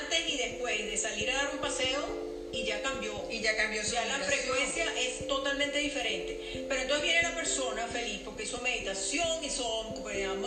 antes 0.00 0.28
y 0.28 0.36
después 0.36 0.84
de 0.84 0.96
salir 0.96 1.30
a 1.30 1.34
dar 1.34 1.54
un 1.54 1.60
paseo 1.60 2.31
y 2.52 2.64
ya 2.64 2.82
cambió. 2.82 3.12
Y 3.30 3.40
ya 3.40 3.56
cambió 3.56 3.82
su 3.84 3.92
Ya 3.92 4.04
la 4.04 4.18
frecuencia 4.18 4.84
es 4.98 5.26
totalmente 5.26 5.78
diferente. 5.78 6.66
Pero 6.68 6.82
entonces 6.82 7.02
viene 7.02 7.22
la 7.22 7.34
persona 7.34 7.86
feliz 7.88 8.20
porque 8.24 8.44
hizo 8.44 8.58
meditación, 8.58 9.42
hizo 9.42 9.94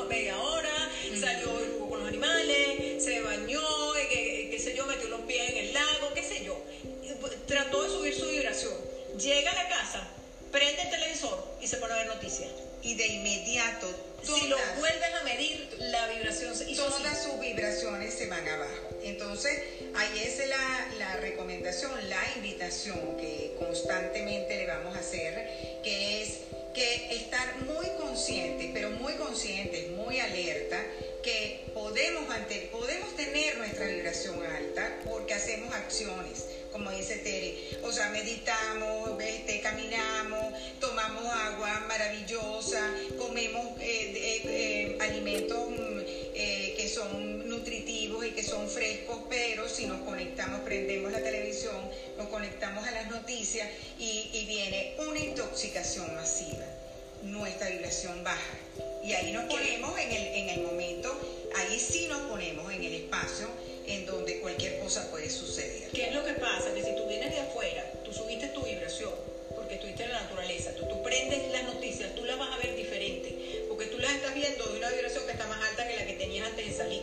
media 0.08 0.38
hora, 0.38 0.92
salió 1.20 1.66
y 1.66 1.74
jugó 1.74 1.90
con 1.90 2.00
los 2.00 2.08
animales, 2.08 3.04
se 3.04 3.22
bañó, 3.22 3.96
eh, 3.96 4.08
qué, 4.10 4.48
qué 4.52 4.60
sé 4.60 4.76
yo, 4.76 4.86
metió 4.86 5.10
los 5.10 5.22
pies 5.22 5.50
en 5.50 5.58
el 5.58 5.74
lago, 5.74 6.14
qué 6.14 6.22
sé 6.22 6.46
yo. 6.46 6.58
Trató 7.48 7.84
de 7.84 7.90
subir 7.90 8.16
su 8.16 8.28
vibración. 8.28 8.74
Llega 9.20 9.52
a 9.52 9.56
la 9.56 9.70
casa, 9.70 10.08
prende 10.52 10.82
el 10.84 10.90
televisor 10.90 11.58
y 11.62 11.68
se 11.68 11.78
pone 11.78 11.94
a 11.94 11.98
ver 11.98 12.08
noticias. 12.08 12.50
Y 12.84 12.94
de 12.96 13.08
inmediato 13.08 13.88
si 14.26 14.48
lo 14.48 14.58
vuelves 14.80 15.14
a 15.20 15.24
medir, 15.24 15.68
la 15.80 16.08
vibración 16.08 16.54
y 16.68 16.76
todas 16.76 17.24
sus 17.24 17.40
vibraciones 17.40 18.14
se 18.14 18.28
van 18.28 18.48
abajo. 18.48 18.90
Entonces, 19.04 19.62
ahí 19.96 20.20
es 20.24 20.48
la, 20.50 20.88
la, 20.98 21.16
recomendación, 21.18 21.92
la 22.10 22.24
invitación 22.36 23.18
que 23.18 23.56
constantemente 23.60 24.58
le 24.58 24.68
vamos 24.68 24.96
a 24.96 25.00
hacer, 25.00 25.82
que 25.84 26.24
es 26.24 26.40
que 26.74 27.16
estar 27.16 27.62
muy 27.62 27.88
consciente, 27.98 28.72
pero 28.74 28.90
muy 28.92 29.14
consciente, 29.14 29.92
muy 29.96 30.20
alerta, 30.20 30.82
que 31.24 31.72
podemos, 31.74 32.28
mantener, 32.28 32.70
podemos 32.70 33.16
tener 33.16 33.58
nuestra 33.58 33.86
vibración 33.86 34.44
alta 34.46 35.00
porque 35.06 35.34
hacemos 35.34 35.74
acciones 35.74 36.46
como 36.76 36.92
dice 36.92 37.16
Tere. 37.20 37.80
O 37.84 37.92
sea, 37.94 38.10
meditamos, 38.10 39.18
este, 39.24 39.62
caminamos, 39.62 40.54
tomamos 41.06 41.32
agua 41.34 41.86
maravillosa, 41.88 42.80
comemos 43.18 43.80
eh, 43.80 44.14
eh, 44.16 44.42
eh, 44.46 44.98
alimentos 45.02 45.70
mm, 45.70 46.00
que 46.34 46.90
son 46.90 47.48
nutritivos 47.48 48.26
y 48.26 48.32
que 48.32 48.44
son 48.44 48.68
frescos, 48.68 49.22
pero 49.30 49.68
si 49.70 49.86
nos 49.86 50.02
conectamos, 50.02 50.62
prendemos 50.62 51.12
la 51.12 51.22
televisión, 51.22 51.76
nos 52.18 52.28
conectamos 52.28 52.88
a 52.88 52.92
las 52.92 53.10
noticias 53.10 53.68
y, 54.00 54.30
y 54.34 54.46
viene 54.46 54.96
una 55.08 55.20
intoxicación 55.20 56.14
masiva. 56.16 56.66
Nuestra 57.24 57.70
vibración 57.70 58.24
baja. 58.24 58.58
Y 59.04 59.14
ahí 59.14 59.32
nos 59.32 59.46
ponemos 59.46 59.98
en 60.00 60.12
el, 60.12 60.28
en 60.28 60.50
el 60.50 60.62
momento, 60.62 61.12
ahí 61.56 61.80
sí 61.80 62.08
nos 62.08 62.22
ponemos 62.30 62.72
en 62.72 62.84
el 62.84 62.94
espacio 62.94 63.48
en 63.88 64.06
donde 64.06 64.40
cualquier 64.40 64.80
cosa 64.80 65.10
puede 65.10 65.30
suceder. 65.30 65.90
¿Qué 65.92 66.10
es 66.10 66.16
lo 66.16 66.24
que 66.24 66.34
pasa? 66.34 66.74
Que 66.74 66.84
si 66.84 66.96
tú 66.96 67.08
vienes 67.08 67.32
de 67.32 67.40
afuera, 67.40 67.84
tú 68.04 68.14
subiste 68.14 68.48
tu 68.48 68.64
vibración, 68.64 69.14
porque 69.66 69.76
estuviste 69.76 70.04
en 70.04 70.12
la 70.12 70.22
naturaleza, 70.22 70.76
tú, 70.76 70.86
tú 70.88 71.02
prendes 71.02 71.52
las 71.52 71.64
noticias, 71.64 72.14
tú 72.14 72.24
las 72.24 72.38
vas 72.38 72.54
a 72.54 72.58
ver 72.58 72.76
diferente, 72.76 73.66
porque 73.68 73.88
tú 73.88 73.98
las 73.98 74.12
estás 74.12 74.36
viendo 74.36 74.64
de 74.64 74.78
una 74.78 74.92
vibración 74.92 75.26
que 75.26 75.32
está 75.32 75.48
más 75.48 75.60
alta 75.68 75.88
que 75.88 75.96
la 75.96 76.06
que 76.06 76.14
tenías 76.14 76.48
antes 76.48 76.68
de 76.68 76.74
salir. 76.74 77.02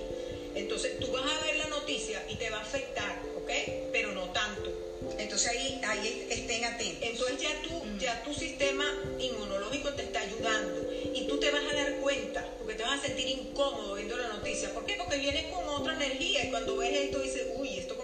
Entonces 0.54 1.00
tú 1.00 1.10
vas 1.10 1.24
a 1.24 1.44
ver 1.44 1.56
la 1.56 1.66
noticia 1.66 2.24
y 2.28 2.36
te 2.36 2.50
va 2.50 2.58
a 2.58 2.62
afectar, 2.62 3.20
¿ok? 3.36 3.50
Pero 3.90 4.12
no 4.12 4.30
tanto. 4.30 4.70
Entonces 5.18 5.48
ahí, 5.48 5.80
ahí 5.84 6.28
estén 6.30 6.64
atentos. 6.64 7.02
Entonces 7.02 7.40
ya, 7.40 7.62
tú, 7.62 7.82
ya 7.98 8.22
tu 8.22 8.32
sistema 8.32 8.84
inmunológico 9.18 9.92
te 9.94 10.02
está 10.02 10.20
ayudando 10.20 10.88
y 11.14 11.26
tú 11.26 11.40
te 11.40 11.50
vas 11.50 11.64
a 11.68 11.74
dar 11.74 11.96
cuenta, 11.96 12.48
porque 12.58 12.74
te 12.74 12.84
vas 12.84 13.00
a 13.00 13.06
sentir 13.08 13.26
incómodo 13.26 13.94
viendo 13.94 14.16
la 14.16 14.28
noticia. 14.28 14.72
¿Por 14.72 14.86
qué? 14.86 14.94
Porque 14.98 15.16
vienes 15.16 15.46
con 15.46 15.64
otra 15.68 15.94
energía 15.94 16.44
y 16.44 16.50
cuando 16.50 16.76
ves 16.76 16.92
esto 16.92 17.18
dices, 17.18 17.48
uy, 17.56 17.76
esto 17.76 17.96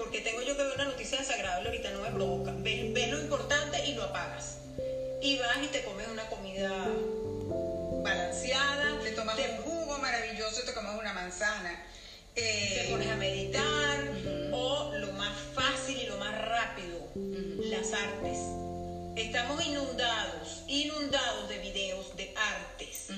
porque 0.00 0.22
tengo 0.22 0.40
yo 0.40 0.56
que 0.56 0.62
ver 0.62 0.74
una 0.76 0.86
noticia 0.86 1.18
desagradable 1.18 1.68
ahorita, 1.68 1.90
no 1.90 2.00
me 2.00 2.10
provoca. 2.10 2.54
Ves, 2.56 2.90
ves 2.94 3.10
lo 3.10 3.20
importante 3.20 3.84
y 3.86 3.92
lo 3.92 4.04
apagas. 4.04 4.56
Y 5.20 5.36
vas 5.36 5.58
y 5.62 5.66
te 5.66 5.84
comes 5.84 6.08
una 6.08 6.26
comida 6.30 6.70
balanceada. 8.02 8.98
Te 9.02 9.10
tomas 9.10 9.38
un 9.38 9.58
jugo 9.58 9.98
maravilloso, 9.98 10.62
te 10.62 10.72
comes 10.72 10.92
una 10.98 11.12
manzana. 11.12 11.84
te 12.34 12.86
pones 12.90 13.08
a 13.08 13.16
meditar 13.16 14.00
o 14.52 14.90
lo 14.96 15.12
más 15.12 15.36
fácil 15.54 15.98
y 15.98 16.06
lo 16.06 16.16
más 16.16 16.34
rápido, 16.48 17.06
las 17.68 17.92
artes 17.92 18.38
estamos 19.16 19.64
inundados, 19.64 20.62
inundados 20.68 21.48
de 21.48 21.58
videos 21.58 22.16
de 22.16 22.34
artes. 22.36 23.08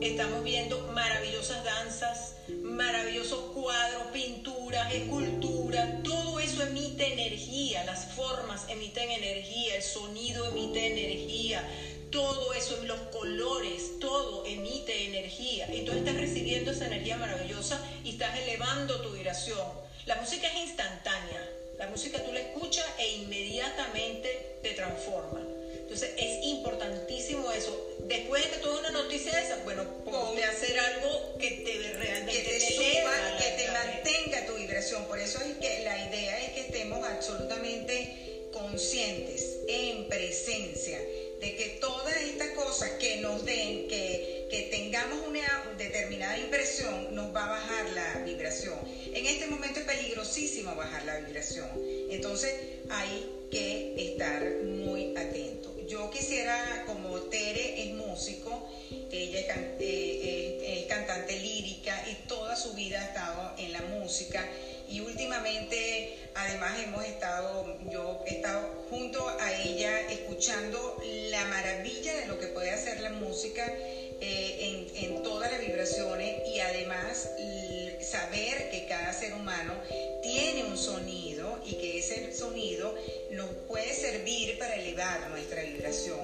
Estamos 0.00 0.42
viendo 0.42 0.78
maravillosas 0.92 1.64
danzas, 1.64 2.34
maravillosos 2.62 3.52
cuadros, 3.54 4.08
pinturas, 4.12 4.92
esculturas, 4.92 6.02
todo 6.02 6.40
eso 6.40 6.62
emite 6.62 7.12
energía, 7.12 7.84
las 7.84 8.12
formas 8.12 8.64
emiten 8.68 9.10
energía, 9.10 9.76
el 9.76 9.82
sonido 9.82 10.48
emite 10.48 10.86
energía, 10.86 11.62
todo 12.10 12.54
eso, 12.54 12.82
los 12.84 13.00
colores, 13.12 13.98
todo 14.00 14.46
emite 14.46 15.06
energía. 15.06 15.72
Y 15.74 15.84
tú 15.84 15.92
estás 15.92 16.16
recibiendo 16.16 16.70
esa 16.70 16.86
energía 16.86 17.16
maravillosa 17.16 17.80
y 18.04 18.10
estás 18.10 18.38
elevando 18.38 19.00
tu 19.02 19.10
vibración. 19.10 19.66
La 20.06 20.16
música 20.16 20.48
es 20.48 20.68
instantánea. 20.68 21.57
La 21.78 21.86
música 21.86 22.22
tú 22.24 22.32
la 22.32 22.40
escuchas 22.40 22.84
e 22.98 23.08
inmediatamente 23.08 24.56
te 24.62 24.70
transforma. 24.70 25.40
Entonces 25.78 26.10
es 26.18 26.44
importantísimo 26.46 27.50
eso. 27.52 27.88
Después 28.00 28.44
de 28.44 28.50
que 28.50 28.56
tú 28.58 28.68
una 28.78 28.90
noticia 28.90 29.40
esa, 29.40 29.56
bueno, 29.64 29.84
ponte 30.04 30.44
a 30.44 30.50
hacer 30.50 30.78
algo 30.78 31.38
que 31.38 31.50
te 31.50 31.92
realmente 31.96 32.32
que 32.32 32.42
te, 32.42 32.60
suba, 32.60 33.38
que 33.38 33.62
te 33.62 33.70
mantenga 33.70 34.46
tu 34.46 34.54
vibración. 34.54 35.06
Por 35.06 35.18
eso 35.18 35.38
es 35.40 35.56
que 35.58 35.84
la 35.84 35.96
idea 36.08 36.40
es 36.40 36.52
que 36.52 36.60
estemos 36.62 37.06
absolutamente 37.06 38.48
conscientes, 38.52 39.60
en 39.68 40.08
presencia 40.08 40.98
de 41.40 41.54
que 41.54 41.78
todas 41.80 42.16
estas 42.16 42.50
cosas 42.50 42.90
que 42.98 43.18
nos 43.18 43.44
den, 43.44 43.86
que, 43.88 44.48
que 44.50 44.62
tengamos 44.70 45.26
una 45.28 45.74
determinada 45.76 46.36
impresión, 46.38 47.14
nos 47.14 47.34
va 47.34 47.44
a 47.44 47.50
bajar 47.50 47.90
la 47.90 48.22
vibración. 48.24 48.78
En 49.14 49.26
este 49.26 49.37
bajar 50.74 51.04
la 51.04 51.18
vibración. 51.20 51.68
Entonces 52.10 52.52
hay 52.90 53.30
que 53.50 53.94
estar 54.12 54.42
muy 54.64 55.16
atento. 55.16 55.74
Yo 55.86 56.10
quisiera, 56.10 56.84
como 56.86 57.18
Tere 57.22 57.82
es 57.82 57.94
músico, 57.94 58.68
ella 59.10 59.40
es, 59.40 59.48
eh, 59.48 59.78
eh, 59.80 60.80
es 60.80 60.86
cantante 60.86 61.38
lírica 61.38 62.04
y 62.10 62.26
toda 62.28 62.56
su 62.56 62.74
vida 62.74 63.00
ha 63.00 63.04
estado 63.06 63.54
en 63.56 63.72
la 63.72 63.80
música 63.82 64.44
y 64.88 65.00
últimamente 65.00 66.18
además 66.34 66.78
hemos 66.82 67.04
estado, 67.04 67.78
yo 67.90 68.22
he 68.26 68.36
estado 68.36 68.86
junto 68.88 69.26
a 69.40 69.52
ella 69.52 70.00
escuchando 70.10 70.96
la 71.30 71.44
maravilla 71.46 72.16
de 72.16 72.26
lo 72.26 72.38
que 72.38 72.46
puede 72.48 72.70
hacer 72.70 73.00
la 73.00 73.10
música 73.10 73.66
eh, 74.20 74.88
en, 74.96 75.04
en, 75.04 75.22
todas 75.22 75.52
las 75.52 75.60
vibraciones 75.60 76.48
y 76.48 76.60
además 76.60 77.30
saber 78.10 78.70
que 78.70 78.86
cada 78.88 79.12
ser 79.12 79.34
humano 79.34 79.74
tiene 80.22 80.64
un 80.64 80.78
sonido 80.78 81.60
y 81.66 81.74
que 81.74 81.98
ese 81.98 82.34
sonido 82.34 82.94
nos 83.32 83.48
puede 83.66 83.92
servir 83.94 84.58
para 84.58 84.76
elevar 84.76 85.28
nuestra 85.30 85.62
vibración. 85.62 86.20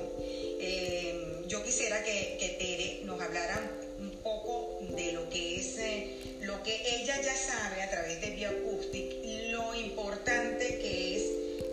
Eh, 0.61 1.43
yo 1.47 1.63
quisiera 1.63 2.03
que, 2.03 2.37
que 2.39 2.49
Tere 2.59 3.01
nos 3.05 3.21
hablara 3.21 3.61
un 3.99 4.11
poco 4.23 4.79
de 4.97 5.13
lo 5.13 5.29
que 5.31 5.61
es 5.61 5.79
eh, 5.79 6.37
lo 6.43 6.63
que 6.63 6.75
ella 6.97 7.21
ya 7.23 7.35
sabe 7.35 7.83
a 7.83 7.91
través 7.91 8.21
de 8.21 8.31
Bioacoustic, 8.31 9.15
lo 9.51 9.75
importante 9.75 10.79
que 10.79 11.17
es 11.17 11.23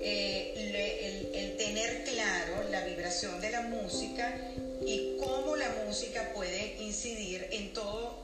eh, 0.02 1.30
el, 1.34 1.58
tener 1.58 2.04
claro 2.06 2.70
la 2.70 2.84
vibración 2.86 3.40
de 3.40 3.52
la 3.52 3.62
música 3.62 4.36
y 4.86 5.18
cómo 5.20 5.56
la 5.56 5.70
música 5.86 6.32
puede 6.34 6.76
incidir 6.80 7.48
en 7.52 7.72
todo, 7.74 8.21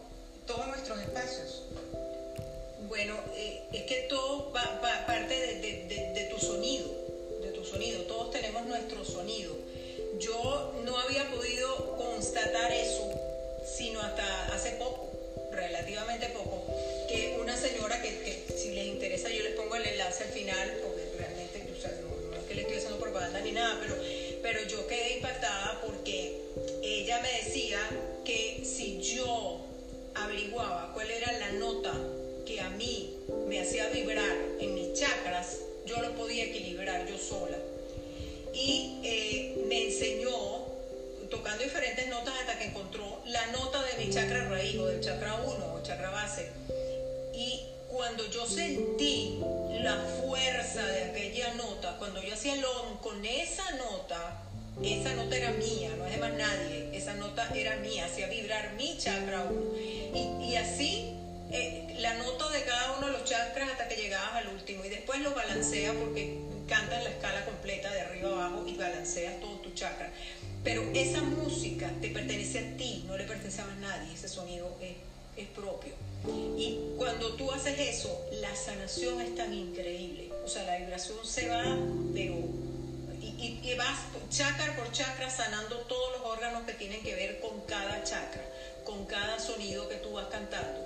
todos 0.47 0.67
nuestros 0.67 0.99
espacios. 0.99 1.63
Bueno, 2.87 3.15
eh, 3.35 3.61
es 3.73 3.83
que 3.83 4.07
todo 4.09 4.51
va, 4.53 4.79
parte 5.05 5.35
de 5.35 6.29
tu 6.31 6.39
sonido, 6.39 6.87
de 7.41 7.51
tu 7.51 7.63
sonido, 7.63 8.01
todos 8.03 8.31
tenemos 8.31 8.65
nuestro 8.65 9.05
sonido. 9.05 9.55
Yo 10.19 10.73
no 10.83 10.97
había 10.97 11.29
podido 11.29 11.97
constatar 11.97 12.71
eso 12.71 13.27
sino 13.67 14.01
hasta 14.01 14.47
hace 14.53 14.71
poco, 14.71 15.09
relativamente 15.51 16.27
poco, 16.29 16.63
que 17.09 17.37
una 17.39 17.55
señora 17.55 18.01
que, 18.01 18.43
si 18.55 18.71
les 18.71 18.87
interesa 18.87 19.29
yo 19.29 19.43
les 19.43 19.53
pongo 19.53 19.75
el 19.75 19.85
enlace 19.85 20.23
al 20.23 20.29
final, 20.29 20.77
porque 20.81 21.03
realmente 21.17 21.59
no, 21.59 22.37
es 22.37 22.43
que 22.47 22.55
le 22.55 22.61
estoy 22.61 22.77
haciendo 22.77 22.99
propaganda 22.99 23.39
ni 23.41 23.51
nada, 23.51 23.77
pero, 23.81 23.95
pero 24.41 24.63
yo 24.67 24.87
quedé 24.87 25.17
impactada 25.17 25.81
porque 25.85 26.41
ella 26.81 27.21
me 27.21 27.43
decía 27.43 27.79
que 28.23 28.63
si 28.63 29.01
yo 29.01 29.66
averiguaba 30.23 30.91
cuál 30.93 31.09
era 31.09 31.31
la 31.33 31.51
nota 31.53 31.93
que 32.45 32.61
a 32.61 32.69
mí 32.69 33.17
me 33.47 33.59
hacía 33.59 33.89
vibrar 33.89 34.35
en 34.59 34.73
mis 34.73 34.93
chakras, 34.93 35.59
yo 35.85 36.01
lo 36.01 36.13
podía 36.15 36.45
equilibrar 36.45 37.07
yo 37.07 37.17
sola. 37.17 37.57
Y 38.53 38.99
eh, 39.03 39.65
me 39.67 39.87
enseñó 39.87 40.31
tocando 41.29 41.63
diferentes 41.63 42.07
notas 42.07 42.33
hasta 42.39 42.57
que 42.57 42.65
encontró 42.65 43.21
la 43.25 43.45
nota 43.47 43.83
de 43.83 44.05
mi 44.05 44.11
chakra 44.11 44.47
raíz 44.47 44.77
o 44.77 44.87
del 44.87 45.01
chakra 45.01 45.35
1 45.35 45.73
o 45.73 45.83
chakra 45.83 46.09
base. 46.09 46.49
Y 47.33 47.65
cuando 47.89 48.25
yo 48.29 48.45
sentí 48.45 49.39
la 49.81 49.97
fuerza 50.21 50.85
de 50.85 51.03
aquella 51.05 51.53
nota, 51.55 51.97
cuando 51.97 52.21
yo 52.21 52.33
hacía 52.33 52.53
el 52.53 52.63
on 52.63 52.97
con 52.97 53.25
esa 53.25 53.69
nota, 53.71 54.46
esa 54.83 55.13
nota 55.15 55.35
era 55.35 55.51
mía, 55.51 55.89
no 55.97 56.05
es 56.05 56.13
de 56.13 56.17
más 56.19 56.33
nadie, 56.33 56.89
esa 56.93 57.13
nota 57.15 57.49
era 57.55 57.77
mía, 57.77 58.05
hacía 58.05 58.27
vibrar 58.27 58.73
mi 58.73 58.97
chakra 58.97 59.45
1. 59.49 59.77
Y, 60.41 60.55
así 60.55 61.13
eh, 61.51 61.95
la 61.99 62.13
nota 62.15 62.49
de 62.49 62.63
cada 62.63 62.97
uno 62.97 63.07
de 63.07 63.13
los 63.13 63.23
chakras 63.25 63.71
hasta 63.71 63.87
que 63.87 63.95
llegabas 63.95 64.35
al 64.35 64.47
último 64.49 64.83
y 64.85 64.89
después 64.89 65.21
lo 65.21 65.33
balancea 65.33 65.93
porque 65.93 66.37
cantas 66.67 67.03
la 67.03 67.09
escala 67.09 67.45
completa 67.45 67.91
de 67.91 68.01
arriba 68.01 68.29
abajo 68.29 68.65
y 68.67 68.75
balanceas 68.75 69.39
todo 69.39 69.55
tu 69.59 69.71
chakra. 69.73 70.11
Pero 70.63 70.83
esa 70.93 71.21
música 71.21 71.91
te 72.01 72.09
pertenece 72.09 72.59
a 72.59 72.77
ti, 72.77 73.03
no 73.07 73.17
le 73.17 73.23
pertenece 73.23 73.61
a 73.61 73.65
nadie, 73.79 74.13
ese 74.13 74.27
sonido 74.27 74.75
es, 74.81 74.95
propio. 75.55 75.93
Y 76.57 76.79
cuando 76.97 77.33
tú 77.35 77.51
haces 77.51 77.77
eso, 77.79 78.09
la 78.41 78.55
sanación 78.55 79.21
es 79.21 79.35
tan 79.35 79.53
increíble. 79.53 80.29
O 80.43 80.47
sea, 80.47 80.63
la 80.63 80.77
vibración 80.77 81.19
se 81.23 81.47
va, 81.47 81.77
pero. 82.13 82.35
Y, 83.37 83.59
y, 83.63 83.75
vas 83.75 83.99
chakra 84.29 84.75
por 84.75 84.91
chakra 84.91 85.29
sanando 85.29 85.77
todos 85.81 86.17
los 86.17 86.21
órganos 86.31 86.65
que 86.65 86.73
tienen 86.73 87.01
que 87.03 87.15
ver 87.15 87.39
con 87.39 87.61
cada 87.61 88.03
chakra, 88.03 88.43
con 88.83 89.05
cada 89.05 89.39
sonido 89.39 89.87
que 89.87 89.95
tú 89.95 90.13
vas 90.13 90.27
cantando. 90.27 90.85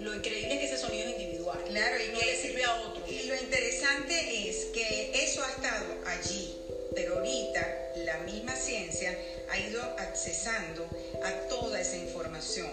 Lo 0.00 0.14
increíble 0.14 0.54
es 0.54 0.60
que 0.60 0.66
ese 0.66 0.78
sonido 0.78 1.08
es 1.08 1.20
individual. 1.20 1.58
Claro, 1.68 1.96
y 2.02 2.12
no 2.12 2.20
le 2.20 2.36
sirve 2.36 2.64
a 2.64 2.74
otro. 2.82 3.04
Y 3.06 3.22
lo 3.24 3.36
interesante 3.36 4.48
es 4.48 4.66
que 4.74 5.12
eso 5.14 5.42
ha 5.42 5.50
estado 5.50 5.94
allí 6.06 6.56
pero 6.96 7.16
ahorita 7.16 7.92
la 8.06 8.16
misma 8.20 8.56
ciencia 8.56 9.16
ha 9.50 9.58
ido 9.58 9.82
accesando 9.98 10.88
a 11.22 11.30
toda 11.48 11.78
esa 11.78 11.98
información. 11.98 12.70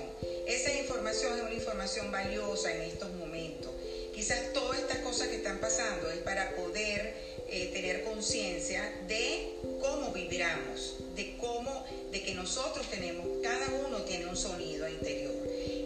Esa 0.47 0.73
información 0.73 1.35
es 1.35 1.41
una 1.41 1.53
información 1.53 2.09
valiosa 2.09 2.73
en 2.73 2.83
estos 2.83 3.11
momentos. 3.11 3.69
Quizás 4.15 4.53
todas 4.53 4.79
estas 4.79 4.99
cosas 4.99 5.27
que 5.27 5.35
están 5.35 5.59
pasando 5.59 6.09
es 6.09 6.19
para 6.19 6.55
poder 6.55 7.13
eh, 7.55 7.69
tener 7.71 8.03
conciencia 8.03 8.81
de 9.07 9.53
cómo 9.79 10.11
vibramos, 10.11 10.95
de 11.15 11.37
cómo, 11.37 11.85
de 12.11 12.23
que 12.23 12.33
nosotros 12.33 12.89
tenemos, 12.89 13.27
cada 13.43 13.67
uno 13.87 14.01
tiene 14.01 14.25
un 14.25 14.35
sonido 14.35 14.89
interior. 14.89 15.35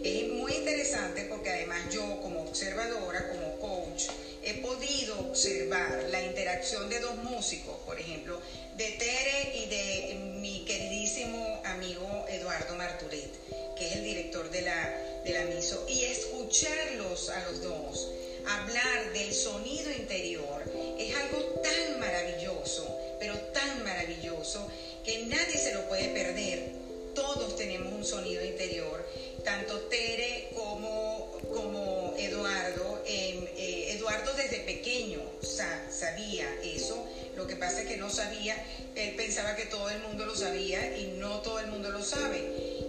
Es 0.02 0.28
muy 0.30 0.54
interesante 0.54 1.26
porque 1.28 1.50
además 1.50 1.92
yo 1.92 2.22
como 2.22 2.40
observadora, 2.40 3.28
como 3.28 3.58
coach, 3.58 4.04
he 4.42 4.54
podido 4.62 5.18
observar 5.20 6.06
la 6.10 6.22
interacción 6.22 6.88
de 6.88 7.00
dos 7.00 7.16
músicos, 7.16 7.76
por 7.84 8.00
ejemplo, 8.00 8.40
de 8.78 8.90
Tere 8.92 9.52
y 9.54 9.66
de 9.66 10.14
mi 10.40 10.64
queridísimo 10.64 11.60
amigo 11.66 12.24
Eduardo 12.30 12.76
Marturet, 12.76 13.30
que 13.76 13.86
es 13.88 13.96
el 13.96 14.04
director 14.04 14.50
de 14.50 14.62
la, 14.62 15.20
de 15.22 15.34
la 15.34 15.44
MISO, 15.54 15.84
y 15.86 16.04
escucharlos 16.04 17.28
a 17.28 17.44
los 17.50 17.62
dos 17.62 18.08
hablar 18.48 19.12
del 19.12 19.32
sonido 19.34 19.90
interior 19.92 20.62
es 20.98 21.14
algo 21.16 21.38
tan 21.62 22.00
maravilloso, 22.00 22.98
pero 23.20 23.36
tan 23.52 23.84
maravilloso, 23.84 24.66
que 25.04 25.26
nadie 25.26 25.58
se 25.58 25.74
lo 25.74 25.88
puede 25.88 26.08
perder. 26.08 26.72
Todos 27.14 27.56
tenemos 27.56 27.92
un 27.92 28.04
sonido 28.04 28.44
interior, 28.44 29.04
tanto 29.44 29.80
Tere 29.88 30.50
como, 30.54 31.32
como 31.52 32.14
Eduardo. 32.16 33.02
Em, 33.06 33.44
eh, 33.56 33.94
Eduardo 33.94 34.32
desde 34.34 34.60
pequeño 34.60 35.20
sabía 35.42 36.46
eso, 36.62 37.04
lo 37.36 37.46
que 37.46 37.56
pasa 37.56 37.82
es 37.82 37.88
que 37.88 37.96
no 37.96 38.10
sabía, 38.10 38.56
él 38.94 39.14
pensaba 39.16 39.56
que 39.56 39.66
todo 39.66 39.88
el 39.90 40.00
mundo 40.00 40.26
lo 40.26 40.34
sabía 40.34 40.96
y 40.96 41.14
no 41.18 41.40
todo 41.40 41.58
el 41.60 41.68
mundo 41.68 41.90
lo 41.90 42.04
sabe. 42.04 42.38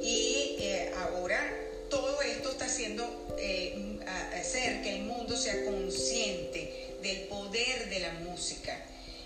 Y 0.02 0.58
eh, 0.60 0.92
ahora 0.96 1.69
todo 1.90 2.22
esto 2.22 2.52
está 2.52 2.66
haciendo 2.66 3.04
eh, 3.38 4.00
hacer 4.40 4.82
que 4.82 4.96
el 4.96 5.04
mundo 5.04 5.36
sea 5.36 5.66
consciente 5.66 6.96
del 7.02 7.22
poder 7.22 7.90
de 7.90 8.00
la 8.00 8.14
música. 8.14 8.78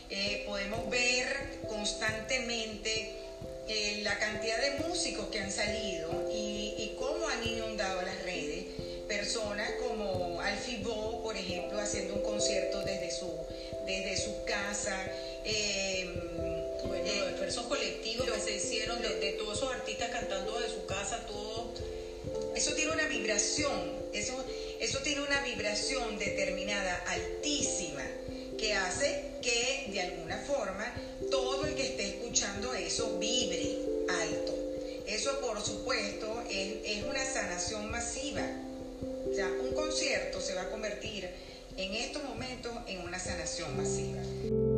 Eh, 0.10 0.44
podemos 0.46 0.90
ver 0.90 1.60
constantemente 1.68 3.14
eh, 3.68 4.02
la 4.04 4.18
cantidad 4.20 4.62
de 4.62 4.88
músicos 4.88 5.28
que 5.28 5.40
han 5.40 5.52
salido 5.52 6.30
y, 6.32 6.76
y, 6.78 6.96
cómo 7.00 7.28
han 7.28 7.46
inundado 7.48 8.02
las 8.02 8.22
redes. 8.24 8.66
Personas 9.08 9.70
como 9.86 10.40
Alfie 10.42 10.80
Bo, 10.84 11.22
por 11.24 11.36
ejemplo, 11.36 11.80
haciendo 11.80 12.16
un 12.16 12.24
concierto 12.24 12.82
desde 12.82 13.12
su, 13.12 13.30
desde 13.86 14.18
su 14.18 14.44
casa. 14.46 14.98
Bueno, 16.86 17.06
los 17.20 17.30
esfuerzos 17.32 17.66
colectivos 17.66 18.30
que 18.30 18.40
se 18.40 18.56
hicieron 18.56 19.02
de, 19.02 19.16
de 19.20 19.32
todos 19.34 19.58
esos 19.58 19.74
artistas 19.74 20.10
cantando 20.10 20.60
de 20.60 20.70
su 20.70 20.86
casa, 20.86 21.26
todo. 21.28 21.74
Eso 22.56 22.74
tiene 22.74 22.92
una 22.92 23.08
vibración, 23.08 23.94
eso, 24.14 24.34
eso 24.80 25.00
tiene 25.00 25.22
una 25.22 25.42
vibración 25.42 26.18
determinada, 26.18 27.04
altísima, 27.08 28.04
que 28.58 28.74
hace 28.74 29.34
que 29.42 29.90
de 29.92 30.02
alguna 30.02 30.38
forma 30.38 30.94
todo 31.30 31.66
el 31.66 31.76
que 31.76 31.84
esté 31.84 32.08
escuchando 32.10 32.74
eso 32.74 33.18
vibre 33.20 33.80
alto. 34.10 34.54
Eso 35.08 35.40
por 35.42 35.62
supuesto 35.62 36.44
es, 36.50 36.78
es 36.86 37.04
una 37.04 37.26
sanación 37.26 37.92
masiva. 37.92 38.44
O 39.02 39.64
un 39.64 39.74
concierto 39.74 40.40
se 40.40 40.54
va 40.54 40.64
a 40.64 40.70
convertir 40.70 41.28
en 41.78 41.94
estos 41.96 42.24
momentos 42.24 42.72
en 42.88 43.02
una 43.02 43.20
sanación 43.20 43.76
masiva. 43.76 44.73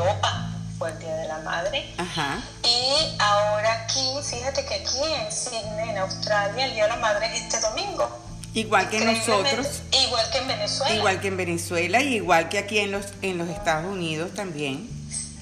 Europa 0.00 0.50
fue 0.78 0.90
el 0.90 0.98
Día 0.98 1.14
de 1.14 1.28
la 1.28 1.38
Madre. 1.38 1.94
Ajá. 1.96 2.42
Y 2.62 3.16
ahora 3.18 3.82
aquí, 3.84 4.00
fíjate 4.22 4.64
que 4.66 4.74
aquí 4.74 4.98
en 5.20 5.32
Sydney, 5.32 5.90
en 5.90 5.98
Australia, 5.98 6.66
el 6.66 6.74
Día 6.74 6.82
de 6.84 6.88
la 6.90 6.96
Madre 6.96 7.26
es 7.34 7.42
este 7.42 7.60
domingo. 7.60 8.08
Igual 8.54 8.88
que 8.88 9.00
nosotros, 9.00 9.82
Igual 10.06 10.30
que 10.30 10.38
en 10.38 10.48
Venezuela. 10.48 10.94
igual 10.96 11.20
que 11.20 11.28
en 11.28 11.36
Venezuela 11.36 12.00
y 12.02 12.14
igual 12.16 12.48
que 12.48 12.58
aquí 12.58 12.78
en 12.78 12.92
los, 12.92 13.06
en 13.22 13.36
los 13.38 13.48
Estados 13.48 13.84
Unidos 13.86 14.32
también. 14.34 14.88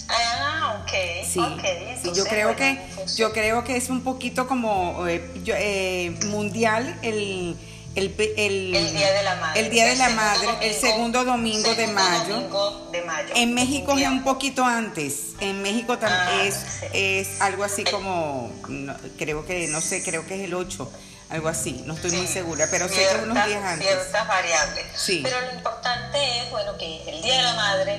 Ah, 0.09 0.81
ok. 0.83 0.91
Sí, 1.27 1.39
ok, 1.39 1.61
sí, 1.63 1.69
entonces, 1.89 2.17
yo 2.17 2.25
creo 2.25 2.53
bueno, 2.55 2.59
que 2.59 3.07
yo 3.17 3.33
creo 3.33 3.65
que 3.65 3.77
es 3.77 3.89
un 3.89 4.03
poquito 4.03 4.47
como 4.47 5.07
eh, 5.07 5.31
yo- 5.45 5.55
eh, 5.57 6.17
mundial 6.27 6.99
el 7.03 7.57
el, 7.95 8.15
el 8.37 8.75
El 8.75 8.93
Día 8.97 9.13
de 9.13 9.23
la 9.23 9.35
Madre. 9.37 9.61
el 9.61 9.71
Día 9.71 9.87
de 9.87 9.97
la 9.97 10.07
segundo 10.07 10.23
Madre, 10.23 10.49
el 10.49 10.73
domingo- 10.73 10.81
segundo 10.81 11.25
domingo 11.25 11.75
de 11.75 11.87
mayo. 11.87 12.35
domingo 12.35 12.89
de 12.93 13.03
mayo. 13.03 13.29
En 13.37 13.55
México 13.55 13.97
es 13.99 14.07
un 14.09 14.25
poquito 14.25 14.65
antes. 14.65 15.35
En 15.41 15.63
México 15.63 15.97
también 15.99 16.23
Ah, 16.29 16.45
es, 16.45 16.55
sí. 16.55 16.87
es 16.93 17.41
algo 17.41 17.63
así 17.65 17.85
como, 17.85 18.53
no, 18.69 18.95
creo 19.19 19.47
que, 19.47 19.69
no 19.69 19.81
sé, 19.81 20.03
creo 20.03 20.27
que 20.27 20.35
es 20.37 20.45
el 20.45 20.55
8, 20.55 20.91
algo 21.31 21.49
así, 21.49 21.83
no 21.87 21.95
estoy 21.95 22.11
muy 22.13 22.27
segura, 22.27 22.67
pero 22.71 22.89
sé 22.89 22.95
que 22.97 23.23
unos 23.25 23.47
días 23.47 23.63
antes. 23.65 23.87
Ciertas 23.89 24.29
variables. 24.29 24.87
Sí. 24.97 25.21
Pero 25.23 25.41
lo 25.41 25.53
importante 25.55 26.19
es, 26.43 26.51
bueno, 26.51 26.77
que 26.79 27.01
es 27.03 27.09
el 27.09 27.23
Día 27.23 27.37
de 27.37 27.43
la 27.43 27.55
Madre 27.55 27.99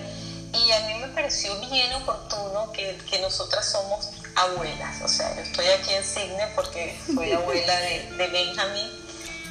y 0.53 0.71
a 0.71 0.79
mí 0.87 0.93
me 0.99 1.07
pareció 1.09 1.57
bien 1.69 1.91
oportuno 1.93 2.71
que, 2.71 2.97
que 3.09 3.19
nosotras 3.19 3.69
somos 3.69 4.09
abuelas. 4.35 5.01
O 5.01 5.07
sea, 5.07 5.33
yo 5.35 5.41
estoy 5.41 5.65
aquí 5.67 5.93
en 5.93 6.03
Sydney 6.03 6.47
porque 6.55 6.97
soy 7.13 7.31
abuela 7.33 7.75
de, 7.79 8.11
de 8.17 8.27
Benjamin. 8.27 9.04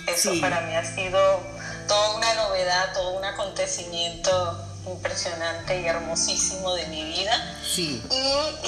Eso 0.07 0.33
Sí. 0.33 0.41
para 0.41 0.61
mí 0.63 0.75
ha 0.75 0.85
sido 0.85 1.41
toda 1.89 2.15
una 2.17 2.35
novedad, 2.35 2.93
todo 2.93 3.11
un 3.19 3.25
acontecimiento 3.25 4.61
impresionante 4.87 5.81
y 5.81 5.87
hermosísimo 5.87 6.75
de 6.75 6.87
mi 6.89 7.05
vida. 7.05 7.57
Sí, 7.65 8.03
Y, 8.11 8.17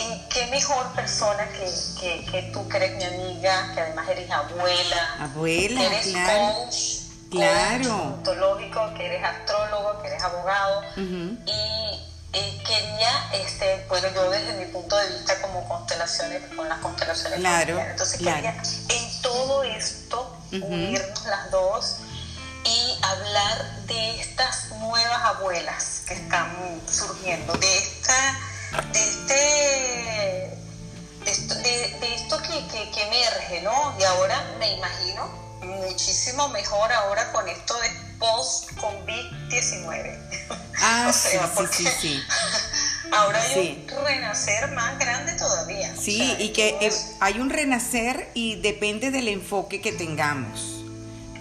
y 0.01 0.27
qué 0.33 0.46
mejor 0.46 0.87
persona 0.94 1.46
que, 1.51 1.70
que, 2.01 2.25
que 2.31 2.42
tú, 2.53 2.66
que 2.68 2.77
eres 2.79 2.96
mi 2.96 3.05
amiga, 3.05 3.72
que 3.75 3.81
además 3.83 4.09
eres 4.09 4.31
abuela, 4.31 5.16
abuela, 5.20 5.83
eres 5.85 6.07
claro. 6.09 6.55
coach, 6.55 6.77
Claro. 7.31 8.18
coach 8.72 8.96
que 8.96 9.07
eres 9.07 9.25
astrólogo, 9.25 10.01
que 10.01 10.09
eres 10.09 10.22
abogado. 10.22 10.81
Ujú. 10.92 11.37
Y 11.44 12.07
eh, 12.33 12.62
quería, 12.66 13.31
este, 13.35 13.85
bueno, 13.88 14.09
yo 14.14 14.31
desde 14.31 14.53
mi 14.55 14.66
punto 14.72 14.96
de 14.96 15.09
vista 15.09 15.40
como 15.42 15.66
constelaciones, 15.68 16.42
con 16.55 16.68
las 16.68 16.79
constelaciones 16.81 17.40
Claro, 17.40 17.79
entonces 17.79 18.18
claro. 18.18 18.37
quería 18.37 18.62
en 18.88 19.22
todo 19.22 19.64
esto 19.64 20.36
Unirnos 20.62 21.25
las 21.27 21.51
dos 21.51 21.97
y 22.64 22.99
hablar 23.03 23.77
de 23.87 24.21
estas 24.21 24.69
nuevas 24.71 25.23
abuelas 25.25 26.03
que 26.07 26.14
están 26.14 26.81
surgiendo, 26.90 27.53
de 27.55 27.79
esta, 27.79 28.38
de 28.92 29.09
este, 29.09 29.35
de 31.25 31.31
esto, 31.31 31.55
de- 31.57 31.97
de 32.01 32.14
esto 32.14 32.40
que, 32.42 32.66
que- 32.69 32.90
que 32.90 33.03
emerge, 33.07 33.62
¿no? 33.62 33.95
Y 33.99 34.05
ahora 34.05 34.42
me 34.59 34.73
imagino 34.73 35.27
muchísimo 35.62 36.49
mejor 36.49 36.92
ahora 36.92 37.33
con 37.33 37.49
esto 37.49 37.79
de 37.81 37.90
post-COVID-19. 38.19 40.19
Ah, 40.81 41.07
O 41.09 41.12
sí, 41.12 41.29
sea, 41.31 41.47
sí, 41.47 41.53
porque 41.55 41.77
sí, 41.77 41.88
sí. 42.01 42.23
Ahora 43.12 43.40
hay 43.42 43.55
Sí. 43.55 43.79
un 43.97 44.05
renacer 44.05 44.71
más 44.73 44.99
grande 44.99 45.33
todavía. 45.35 45.95
O 45.97 46.01
Sí, 46.01 46.16
sea, 46.19 46.40
y 46.40 46.49
que 46.51 46.77
es- 46.81 47.12
hay 47.21 47.38
un 47.40 47.51
renacer 47.51 48.29
y 48.35 48.57
depende 48.57 49.11
del 49.11 49.29
enfoque 49.29 49.81
que 49.81 49.92
tengamos, 49.92 50.83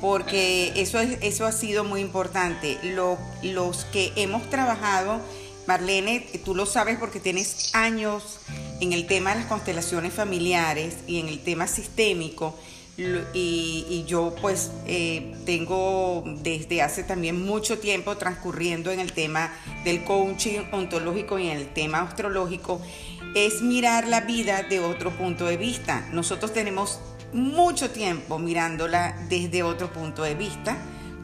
porque 0.01 0.73
eso, 0.75 0.99
es, 0.99 1.17
eso 1.21 1.45
ha 1.45 1.51
sido 1.51 1.83
muy 1.83 2.01
importante. 2.01 2.77
Lo- 2.83 3.17
los 3.41 3.85
que 3.85 4.13
hemos 4.15 4.49
trabajado, 4.49 5.21
Marlene, 5.67 6.19
tú 6.45 6.53
lo 6.55 6.65
sabes 6.65 6.97
porque 6.99 7.19
tienes 7.19 7.73
años 7.73 8.39
en 8.81 8.93
el 8.93 9.07
tema 9.07 9.31
de 9.31 9.37
las 9.41 9.45
constelaciones 9.47 10.13
familiares 10.13 10.95
y 11.07 11.19
en 11.19 11.27
el 11.27 11.43
tema 11.43 11.65
sistémico, 11.67 12.57
y, 12.97 14.05
yo 14.07 14.33
pues 14.41 14.71
eh, 14.87 15.35
tengo 15.45 16.23
desde 16.41 16.81
hace 16.81 17.03
también 17.03 17.43
mucho 17.43 17.79
tiempo 17.79 18.15
transcurriendo 18.17 18.91
en 18.91 18.99
el 18.99 19.11
tema 19.11 19.51
del 19.83 20.03
coaching 20.03 20.61
ontológico 20.71 21.37
y 21.37 21.49
en 21.49 21.57
el 21.57 21.67
tema 21.67 22.01
astrológico, 22.01 22.81
es 23.35 23.61
mirar 23.61 24.07
la 24.07 24.21
vida 24.21 24.63
de 24.63 24.79
otro 24.79 25.11
punto 25.11 25.45
de 25.45 25.57
vista. 25.57 26.07
Nosotros 26.13 26.53
tenemos 26.53 26.99
mucho 27.33 27.91
tiempo 27.91 28.39
mirándola 28.39 29.17
desde 29.27 29.63
otro 29.63 29.91
punto 29.91 30.23
de 30.23 30.35
vista 30.35 30.77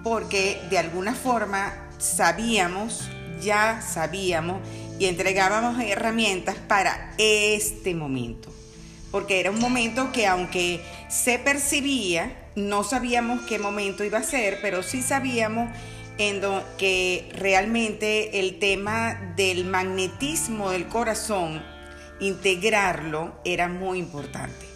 porque 0.04 0.62
de 0.70 0.78
alguna 0.78 1.16
forma 1.16 1.90
sabíamos, 2.00 3.08
ya 3.42 3.82
sabíamos 3.82 4.60
y 5.00 5.06
entregábamos 5.06 5.82
herramientas 5.82 6.58
para 6.68 7.14
este 7.18 7.96
momento 7.96 8.52
porque 9.12 9.42
era 9.42 9.52
un 9.52 9.60
momento 9.60 10.12
que 10.12 10.26
aunque 10.26 10.82
se 11.12 11.40
percibía, 11.40 12.50
no 12.56 12.84
sabíamos 12.84 13.42
qué 13.48 13.60
momento 13.60 14.04
iba 14.04 14.20
a 14.20 14.24
ser, 14.24 14.60
pero 14.62 14.82
sí 14.82 15.02
sabíamos 15.02 15.70
en 16.18 16.42
que 16.78 17.30
realmente 17.36 18.40
el 18.40 18.60
tema 18.60 19.34
del 19.36 19.66
magnetismo 19.66 20.70
del 20.72 20.88
corazón, 20.88 21.64
integrarlo, 22.20 23.34
era 23.44 23.68
muy 23.68 24.00
importante. 24.00 24.68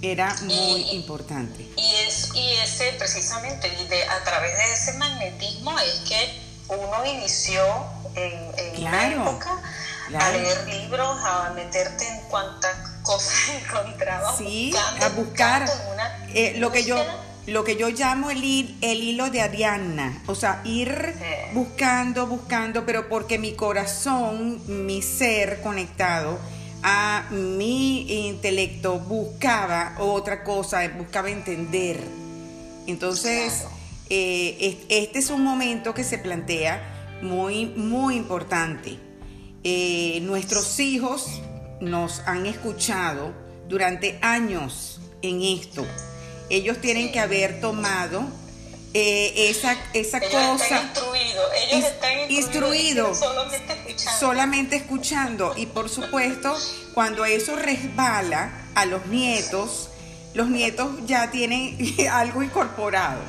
Era 0.00 0.34
muy 0.42 0.54
Y- 0.82 0.96
importante. 0.96 1.62
Y, 1.76 1.94
es, 2.06 2.30
y 2.34 2.48
ese, 2.64 2.92
precisamente, 2.98 3.68
y 3.68 3.86
de, 3.88 4.02
a 4.04 4.24
través 4.24 4.56
de 4.56 4.72
ese 4.72 4.92
magnetismo 4.98 5.78
es 5.78 6.00
que 6.08 6.40
uno 6.68 7.04
inició 7.06 7.62
en, 8.14 8.32
en 8.58 8.74
Claro, 8.76 9.20
una 9.20 9.30
época 9.30 9.62
a 10.18 10.30
leer 10.30 10.66
libros, 10.68 11.18
a 11.24 11.52
meterte 11.54 12.06
en 12.06 12.20
cuantas 12.28 12.76
cosas 13.02 13.34
encontrabas. 13.64 14.36
Sí, 14.38 14.72
buscando, 14.72 15.04
a 15.04 15.08
buscar 15.10 15.70
una 15.92 16.26
eh, 16.34 16.54
lo 16.58 16.70
que 16.72 16.84
yo 16.84 16.96
lo 17.46 17.64
que 17.64 17.74
yo 17.74 17.88
llamo 17.88 18.30
el, 18.30 18.76
el 18.82 19.02
hilo 19.02 19.28
de 19.30 19.40
Ariadna, 19.40 20.22
o 20.28 20.34
sea, 20.36 20.60
ir 20.64 21.14
Sí. 21.18 21.54
buscando, 21.54 22.28
buscando, 22.28 22.86
pero 22.86 23.08
porque 23.08 23.36
mi 23.38 23.54
corazón, 23.54 24.60
mi 24.86 25.02
ser 25.02 25.60
conectado 25.60 26.38
a 26.84 27.24
mi 27.32 28.28
intelecto 28.28 29.00
buscaba 29.00 29.96
otra 29.98 30.44
cosa, 30.44 30.86
buscaba 30.96 31.30
entender. 31.30 32.00
Entonces, 32.86 33.52
Claro. 33.54 33.70
eh, 34.10 34.56
es- 34.60 34.76
este 34.88 35.18
es 35.18 35.30
un 35.30 35.42
momento 35.42 35.94
que 35.94 36.04
se 36.04 36.18
plantea 36.18 36.80
muy, 37.22 37.66
muy 37.66 38.16
importante. 38.16 38.98
Eh, 39.64 40.20
nuestros 40.22 40.78
hijos 40.80 41.40
nos 41.82 42.20
han 42.20 42.46
escuchado 42.46 43.32
durante 43.68 44.18
años 44.22 45.00
en 45.20 45.42
esto. 45.42 45.84
Ellos 46.48 46.80
tienen 46.80 47.10
que 47.12 47.18
haber 47.18 47.60
tomado 47.60 48.22
eh, 48.94 49.50
esa, 49.50 49.76
esa 49.92 50.18
Ellos 50.18 50.30
cosa 50.30 50.64
están 50.64 50.86
instruidos, 50.86 51.44
ellos 51.56 51.84
están 51.84 52.30
instruidos. 52.30 52.38
instruidos, 52.38 53.18
solamente 53.18 53.72
escuchando. 53.72 54.20
solamente 54.20 54.76
escuchando. 54.76 55.54
Y 55.56 55.66
por 55.66 55.88
supuesto, 55.88 56.56
cuando 56.94 57.24
eso 57.24 57.56
resbala 57.56 58.52
a 58.74 58.84
los 58.84 59.06
nietos, 59.06 59.88
los 60.34 60.48
nietos 60.48 60.90
ya 61.06 61.30
tienen 61.30 61.78
algo 62.12 62.42
incorporado. 62.42 63.20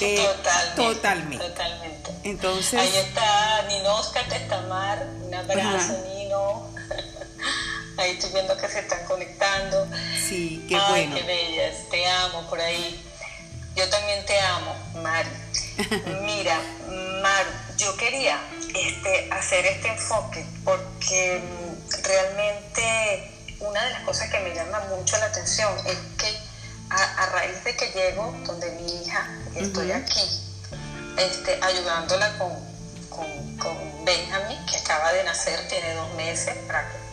Eh, 0.00 0.16
totalmente, 0.16 0.76
totalmente. 0.76 1.48
totalmente. 1.48 2.10
Entonces, 2.22 2.80
Ahí 2.80 2.96
está 2.96 3.66
Ninoska 3.68 4.26
Testamar, 4.28 5.06
un 5.26 5.34
abrazo. 5.34 5.94
Nino. 6.14 6.68
Ahí 7.96 8.12
estoy 8.12 8.30
viendo 8.32 8.56
que 8.56 8.68
se 8.68 8.80
están 8.80 9.04
conectando. 9.06 9.88
sí, 10.16 10.64
qué 10.68 10.76
Ay, 10.76 11.06
bueno. 11.06 11.16
qué 11.16 11.22
bellas, 11.22 11.88
te 11.90 12.06
amo 12.06 12.48
por 12.48 12.60
ahí. 12.60 13.04
Yo 13.76 13.88
también 13.88 14.24
te 14.26 14.38
amo, 14.40 14.76
Mari. 15.02 15.30
Mira, 16.22 16.60
Mar, 17.22 17.46
yo 17.76 17.96
quería 17.96 18.38
este, 18.74 19.28
hacer 19.32 19.66
este 19.66 19.88
enfoque 19.88 20.44
porque 20.64 21.42
realmente 22.02 23.30
una 23.60 23.84
de 23.84 23.90
las 23.90 24.02
cosas 24.02 24.30
que 24.30 24.40
me 24.40 24.54
llama 24.54 24.80
mucho 24.90 25.16
la 25.18 25.26
atención 25.26 25.72
es 25.86 25.96
que 26.18 26.36
a, 26.90 27.22
a 27.22 27.26
raíz 27.30 27.64
de 27.64 27.76
que 27.76 27.90
llego 27.92 28.36
donde 28.44 28.70
mi 28.72 29.02
hija, 29.02 29.28
estoy 29.54 29.92
aquí, 29.92 30.20
este, 31.16 31.58
ayudándola 31.62 32.38
con, 32.38 32.52
con, 33.08 33.56
con, 33.56 34.04
Benjamin, 34.04 34.64
que 34.66 34.76
acaba 34.76 35.12
de 35.12 35.24
nacer, 35.24 35.66
tiene 35.68 35.94
dos 35.94 36.12
meses, 36.14 36.54
para 36.66 36.86
que, 36.90 37.03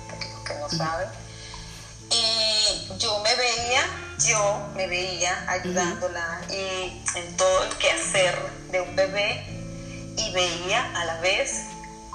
que 0.53 0.59
no 0.59 0.69
saben. 0.69 1.07
Y 2.09 2.97
yo 2.97 3.19
me 3.19 3.35
veía, 3.35 3.83
yo 4.27 4.69
me 4.75 4.87
veía 4.87 5.45
ayudándola 5.49 6.41
y 6.49 7.01
en 7.15 7.37
todo 7.37 7.63
el 7.63 7.77
quehacer 7.77 8.37
de 8.71 8.81
un 8.81 8.95
bebé 8.95 9.45
y 10.17 10.31
veía 10.33 10.91
a 10.99 11.05
la 11.05 11.21
vez, 11.21 11.53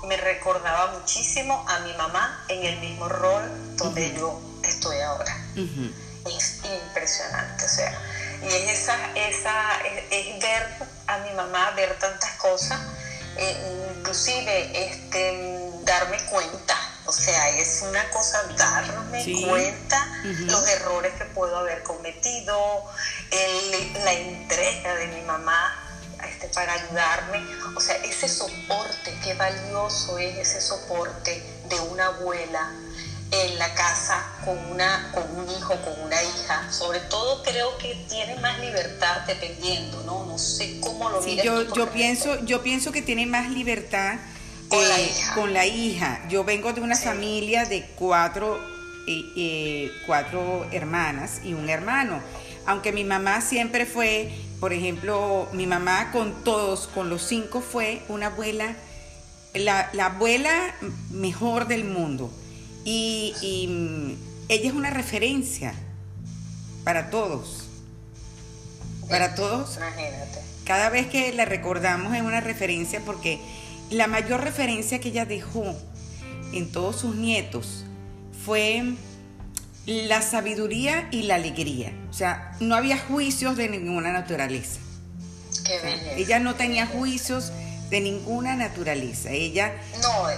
me 0.04 0.16
recordaba 0.18 0.98
muchísimo 0.98 1.64
a 1.66 1.78
mi 1.80 1.92
mamá 1.94 2.44
en 2.48 2.64
el 2.64 2.78
mismo 2.80 3.08
rol 3.08 3.76
donde 3.76 4.14
yo 4.14 4.40
estoy 4.62 5.00
ahora. 5.00 5.34
Es 5.56 6.60
impresionante, 6.64 7.64
o 7.64 7.68
sea, 7.68 7.98
y 8.42 8.46
es 8.46 8.80
esa, 8.80 8.96
esa, 9.14 9.80
es, 10.10 10.42
ver 10.42 10.62
a 11.06 11.18
mi 11.18 11.30
mamá, 11.32 11.70
ver 11.70 11.98
tantas 11.98 12.32
cosas, 12.32 12.78
eh, 13.36 13.94
inclusive 13.96 14.88
este, 14.88 15.70
darme 15.84 16.18
cuenta, 16.26 16.75
o 17.06 17.12
sea, 17.12 17.50
es 17.50 17.84
una 17.88 18.08
cosa 18.10 18.42
darme 18.56 19.24
cuenta 19.46 20.22
los 20.24 20.68
errores 20.68 21.14
que 21.14 21.24
puedo 21.26 21.56
haber 21.56 21.82
cometido, 21.82 22.84
la 24.04 24.12
entrega 24.12 24.94
de 24.96 25.06
mi 25.08 25.22
mamá 25.22 25.82
este, 26.28 26.48
para 26.48 26.72
ayudarme. 26.72 27.44
O 27.76 27.80
sea, 27.80 27.96
ese 27.96 28.28
soporte, 28.28 29.14
qué 29.22 29.34
valioso 29.34 30.18
es 30.18 30.36
ese 30.38 30.60
soporte 30.60 31.42
de 31.68 31.80
una 31.80 32.06
abuela 32.06 32.72
en 33.30 33.58
la 33.58 33.74
casa 33.74 34.24
con, 34.44 34.58
una, 34.70 35.10
con 35.12 35.24
un 35.36 35.48
hijo, 35.48 35.74
con 35.82 36.00
una 36.00 36.22
hija. 36.22 36.72
Sobre 36.72 37.00
todo 37.00 37.42
creo 37.42 37.76
que 37.78 37.94
tiene 38.08 38.36
más 38.36 38.58
libertad 38.60 39.22
dependiendo, 39.26 40.02
¿no? 40.04 40.24
No 40.26 40.38
sé 40.38 40.80
cómo 40.80 41.10
lo 41.10 41.22
sí, 41.22 41.38
yo, 41.42 41.62
yo 41.74 41.90
pienso, 41.90 42.40
yo 42.44 42.62
pienso 42.62 42.92
que 42.92 43.02
tiene 43.02 43.26
más 43.26 43.50
libertad 43.50 44.16
con, 44.68 44.88
la, 44.88 44.98
eh, 44.98 45.06
hija. 45.06 45.34
con 45.34 45.52
la 45.52 45.66
hija. 45.66 46.20
Yo 46.28 46.44
vengo 46.44 46.72
de 46.72 46.80
una 46.80 46.96
familia 46.96 47.64
de 47.64 47.86
cuatro, 47.96 48.58
eh, 49.06 49.24
eh, 49.36 49.92
cuatro 50.06 50.66
hermanas 50.72 51.40
y 51.44 51.54
un 51.54 51.68
hermano. 51.68 52.20
Aunque 52.66 52.92
mi 52.92 53.04
mamá 53.04 53.40
siempre 53.40 53.86
fue, 53.86 54.30
por 54.60 54.72
ejemplo, 54.72 55.48
mi 55.52 55.66
mamá 55.66 56.10
con 56.12 56.44
todos, 56.44 56.88
con 56.88 57.08
los 57.08 57.22
cinco 57.22 57.60
fue 57.60 58.02
una 58.08 58.26
abuela, 58.26 58.76
la, 59.54 59.88
la 59.92 60.06
abuela 60.06 60.74
mejor 61.10 61.68
del 61.68 61.84
mundo 61.84 62.30
y, 62.86 63.66
mm, 63.68 64.12
ella 64.48 64.68
es 64.68 64.74
una 64.74 64.90
referencia 64.90 65.74
para 66.84 67.10
todos. 67.10 67.64
Para 69.08 69.34
todos. 69.34 69.78
Cada 70.64 70.88
vez 70.88 71.08
que 71.08 71.32
la 71.32 71.44
recordamos 71.44 72.14
es 72.14 72.22
una 72.22 72.40
referencia 72.40 73.00
porque 73.04 73.40
la 73.90 74.06
mayor 74.06 74.42
referencia 74.42 75.00
que 75.00 75.08
ella 75.08 75.24
dejó 75.24 75.74
en 76.52 76.70
todos 76.70 76.96
sus 76.96 77.14
nietos 77.14 77.84
fue 78.44 78.94
la 79.86 80.22
sabiduría 80.22 81.08
y 81.10 81.22
la 81.22 81.36
alegría. 81.36 81.92
O 82.10 82.12
sea, 82.12 82.52
no 82.60 82.74
había 82.74 82.98
juicios 82.98 83.56
de 83.56 83.68
ninguna 83.68 84.12
naturaleza. 84.12 84.80
ella 86.16 86.38
no 86.38 86.54
tenía 86.54 86.86
juicios 86.86 87.52
de 87.90 88.00
ninguna 88.00 88.56
naturaleza. 88.56 89.30
Ella 89.30 89.72
no, 90.02 90.28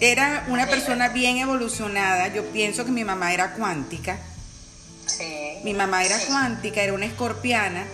era 0.00 0.46
una 0.48 0.66
persona 0.66 1.08
bien 1.08 1.38
evolucionada. 1.38 2.28
Yo 2.28 2.44
pienso 2.52 2.84
que 2.84 2.90
mi 2.90 3.04
mamá 3.04 3.34
era 3.34 3.52
cuántica. 3.52 4.18
Sí, 5.06 5.58
mi 5.62 5.72
mamá 5.74 6.04
era 6.04 6.18
cuántica, 6.26 6.82
era 6.82 6.92
una 6.92 7.06
escorpiana, 7.06 7.86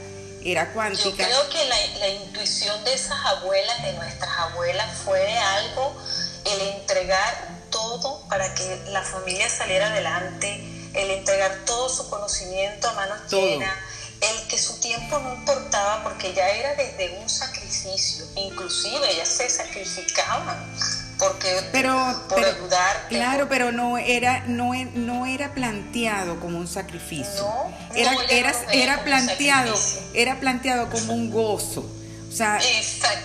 era 0.45 0.73
cuántica. 0.73 1.09
Yo 1.09 1.15
creo 1.15 1.49
que 1.49 1.65
la, 1.69 1.77
la, 1.99 2.09
intuición 2.09 2.85
de 2.85 2.95
esas 2.95 3.19
abuelas, 3.27 3.83
de 3.83 3.93
nuestras 3.95 4.31
abuelas, 4.39 4.99
fue 5.05 5.39
algo, 5.39 5.97
el 6.45 6.61
entregar 6.77 7.49
todo 7.71 8.21
para 8.29 8.55
que 8.55 8.85
la 8.89 9.03
familia 9.03 9.49
saliera 9.49 9.89
adelante, 9.89 10.63
el 10.95 11.11
entregar 11.11 11.65
todo 11.65 11.89
su 11.89 12.09
conocimiento 12.11 12.89
a 12.89 12.93
manos 12.93 13.31
llenas 13.31 13.77
el 14.23 14.47
que 14.47 14.57
su 14.57 14.79
tiempo 14.79 15.19
no 15.19 15.35
importaba 15.35 16.05
porque 16.05 16.33
ya 16.33 16.49
era 16.49 16.75
desde 16.75 17.19
un 17.19 17.29
sacrificio, 17.29 18.25
inclusive 18.37 19.11
ellas 19.11 19.29
se 19.29 19.49
sacrificaban 19.51 20.57
porque 21.23 21.69
pero, 21.71 21.95
por 22.29 22.45
ayudar. 22.45 23.07
Claro, 23.09 23.49
pero 23.49 23.71
no 23.71 23.97
era 23.97 24.45
no, 24.47 24.73
no 24.95 25.27
era 25.27 25.55
planteado 25.55 26.41
como 26.41 26.59
un 26.59 26.67
sacrificio. 26.67 27.43
No, 27.43 27.73
era, 27.95 28.13
era, 28.29 28.53
era 28.73 29.05
planteado 29.05 29.75
era 30.15 30.41
planteado 30.41 30.91
como 30.91 31.15
un 31.15 31.31
gozo. 31.31 31.89
O 32.29 32.35
sea, 32.35 32.59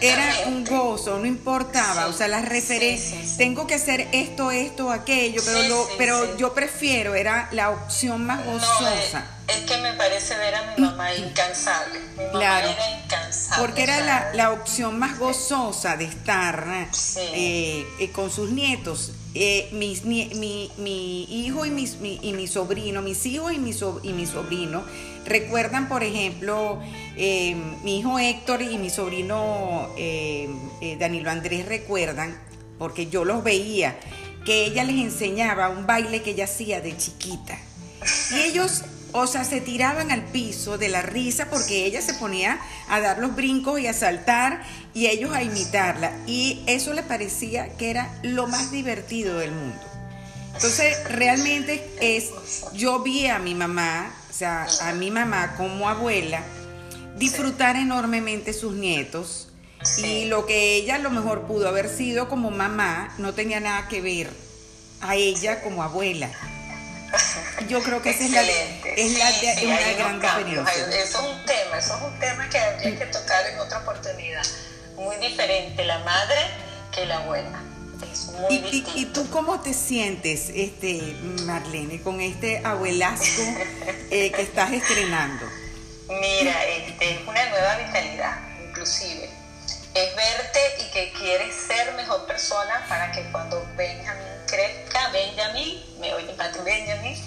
era 0.01 0.47
un 0.47 0.65
gozo, 0.65 1.17
no 1.17 1.25
importaba, 1.25 2.07
o 2.07 2.13
sea, 2.13 2.27
las 2.27 2.43
referencias, 2.43 3.37
tengo 3.37 3.65
que 3.65 3.75
hacer 3.75 4.09
esto, 4.11 4.51
esto, 4.51 4.91
aquello, 4.91 5.41
pero 5.45 5.63
lo, 5.63 5.87
pero 5.97 6.35
yo 6.35 6.53
prefiero, 6.53 7.15
era 7.15 7.47
la 7.53 7.69
opción 7.69 8.25
más 8.25 8.45
gozosa. 8.45 9.36
Es, 9.47 9.57
que 9.65 9.77
me 9.77 9.93
parece 9.93 10.37
ver 10.37 10.55
a 10.55 10.75
mi 10.75 10.83
mamá 10.83 11.13
incansable. 11.13 11.99
Mi 12.17 12.25
mamá 12.25 12.31
claro, 12.39 12.69
era 12.69 13.03
incansable. 13.03 13.65
Porque 13.65 13.83
era 13.83 13.99
la, 14.01 14.33
la, 14.33 14.51
opción 14.51 14.97
más 14.99 15.17
gozosa 15.17 15.97
de 15.97 16.05
estar 16.05 16.87
eh, 17.17 17.85
eh, 17.99 18.11
con 18.11 18.31
sus 18.31 18.51
nietos. 18.51 19.13
Eh, 19.33 19.69
mis, 19.71 20.03
mi, 20.03 20.31
mi, 20.77 21.23
hijo 21.29 21.65
y, 21.65 21.69
mis, 21.69 21.97
mi, 21.97 22.19
y 22.21 22.33
mi 22.33 22.47
sobrino, 22.47 23.01
mis 23.01 23.25
hijos 23.25 23.53
y 23.53 23.59
mi, 23.59 23.71
y 24.03 24.13
mi 24.13 24.25
sobrino, 24.25 24.83
recuerdan, 25.25 25.87
por 25.87 26.03
ejemplo, 26.03 26.81
eh, 27.15 27.55
mi 27.83 27.99
hijo 27.99 28.17
Héctor 28.17 28.61
y 28.63 28.77
mi 28.77 28.89
sobrino 28.89 29.89
Danilo 30.99 31.29
Andrés 31.29 31.65
recuerdan, 31.67 32.39
porque 32.79 33.07
yo 33.07 33.25
los 33.25 33.43
veía, 33.43 33.99
que 34.45 34.65
ella 34.65 34.83
les 34.83 34.95
enseñaba 34.95 35.69
un 35.69 35.85
baile 35.85 36.23
que 36.23 36.31
ella 36.31 36.45
hacía 36.45 36.81
de 36.81 36.97
chiquita. 36.97 37.59
Y 38.31 38.39
ellos 38.39 38.83
o 39.19 39.27
sea, 39.27 39.43
se 39.43 39.61
tiraban 39.61 40.11
al 40.11 40.23
piso 40.23 40.77
de 40.77 40.89
la 40.89 41.01
risa 41.01 41.47
porque 41.49 41.85
ella 41.85 42.01
se 42.01 42.13
ponía 42.13 42.59
a 42.89 42.99
dar 42.99 43.19
los 43.19 43.35
brincos 43.35 43.79
y 43.79 43.87
a 43.87 43.93
saltar 43.93 44.63
y 44.93 45.07
ellos 45.07 45.33
a 45.33 45.43
imitarla. 45.43 46.11
Y 46.25 46.63
eso 46.67 46.93
le 46.93 47.03
parecía 47.03 47.75
que 47.77 47.89
era 47.89 48.13
lo 48.23 48.47
más 48.47 48.71
divertido 48.71 49.37
del 49.37 49.51
mundo. 49.51 49.79
Entonces, 50.53 50.97
realmente 51.09 51.87
es, 52.01 52.31
yo 52.73 53.03
vi 53.03 53.27
a 53.27 53.37
mi 53.37 53.53
mamá, 53.53 54.11
o 54.29 54.33
sea, 54.33 54.67
a 54.81 54.93
mi 54.93 55.11
mamá 55.11 55.55
como 55.55 55.87
abuela, 55.87 56.41
disfrutar 57.17 57.75
enormemente 57.75 58.53
sus 58.53 58.73
nietos. 58.73 59.49
Y 60.03 60.25
lo 60.25 60.45
que 60.45 60.75
ella 60.75 60.95
a 60.95 60.99
lo 60.99 61.11
mejor 61.11 61.43
pudo 61.43 61.67
haber 61.67 61.87
sido 61.87 62.27
como 62.27 62.49
mamá 62.49 63.13
no 63.19 63.33
tenía 63.33 63.59
nada 63.59 63.87
que 63.87 64.01
ver 64.01 64.29
a 65.01 65.15
ella 65.15 65.61
como 65.61 65.83
abuela. 65.83 66.31
Yo 67.67 67.81
creo 67.81 68.01
que 68.01 68.11
esa 68.11 68.25
es 68.25 68.31
la, 68.31 68.41
es 68.41 69.17
la 69.17 69.31
de, 69.31 69.67
una 69.67 69.91
gran 69.93 70.19
diferencia. 70.19 71.01
Eso 71.01 71.19
es 71.19 71.25
un 71.25 71.45
tema, 71.45 71.77
eso 71.77 71.95
es 71.95 72.01
un 72.01 72.19
tema 72.19 72.49
que 72.49 72.59
habría 72.59 72.97
que 72.97 73.05
tocar 73.07 73.45
en 73.47 73.59
otra 73.59 73.79
oportunidad. 73.79 74.43
Muy 74.95 75.15
diferente 75.17 75.85
la 75.85 75.99
madre 75.99 76.37
que 76.91 77.05
la 77.05 77.17
abuela. 77.17 77.61
Es 78.11 78.25
muy 78.25 78.55
¿Y, 78.55 78.59
distinto. 78.59 78.91
¿Y, 78.95 79.05
tú 79.05 79.29
cómo 79.29 79.59
te 79.61 79.73
sientes, 79.73 80.51
este, 80.53 81.01
Marlene, 81.45 82.01
con 82.01 82.21
este 82.21 82.61
abuelazgo 82.65 83.43
eh, 84.11 84.31
que 84.31 84.41
estás 84.41 84.71
estrenando? 84.71 85.45
Mira, 86.09 86.63
este, 86.65 87.11
es 87.11 87.27
una 87.27 87.49
nueva 87.49 87.77
vitalidad, 87.77 88.37
inclusive. 88.67 89.29
Es 89.97 90.15
verte 90.15 90.59
y 90.77 90.91
que 90.91 91.11
quieres 91.13 91.55
ser 91.55 91.91
mejor 91.93 92.27
persona 92.27 92.85
para 92.87 93.11
que 93.11 93.31
cuando 93.31 93.67
Benjamín 93.75 94.27
crezca, 94.45 95.09
Benjamín, 95.09 95.83
me 95.99 96.13
oye 96.13 96.33
Pati 96.33 96.59
Benjamin, 96.59 97.17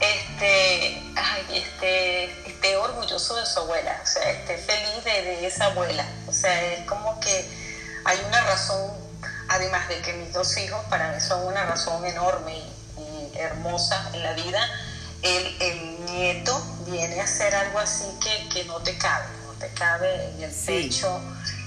este, 0.00 1.02
ay, 1.16 1.46
este, 1.50 2.24
esté 2.46 2.76
orgulloso 2.76 3.36
de 3.36 3.46
su 3.46 3.58
abuela, 3.60 3.98
o 4.02 4.06
sea, 4.06 4.30
esté 4.32 4.58
feliz 4.58 5.02
de, 5.02 5.46
esa 5.46 5.64
abuela. 5.64 6.06
O 6.26 6.32
sea, 6.34 6.74
es 6.74 6.86
como 6.86 7.18
que 7.20 7.48
hay 8.04 8.18
una 8.28 8.40
razón, 8.42 8.92
además 9.48 9.88
de 9.88 10.02
que 10.02 10.12
mis 10.12 10.30
dos 10.34 10.54
hijos 10.58 10.84
para 10.90 11.10
mí 11.10 11.20
son 11.22 11.46
una 11.46 11.64
razón 11.64 12.04
enorme 12.04 12.58
y, 12.98 13.38
hermosa 13.38 14.10
en 14.12 14.22
la 14.22 14.34
vida, 14.34 14.60
el, 15.22 16.04
nieto 16.04 16.62
viene 16.86 17.18
a 17.22 17.26
ser 17.26 17.54
algo 17.54 17.78
así 17.78 18.04
que, 18.52 18.62
no 18.64 18.78
te 18.82 18.98
cabe, 18.98 19.24
no 19.46 19.52
te 19.54 19.72
cabe 19.72 20.28
en 20.36 20.42
el 20.42 20.52
pecho, 20.52 21.18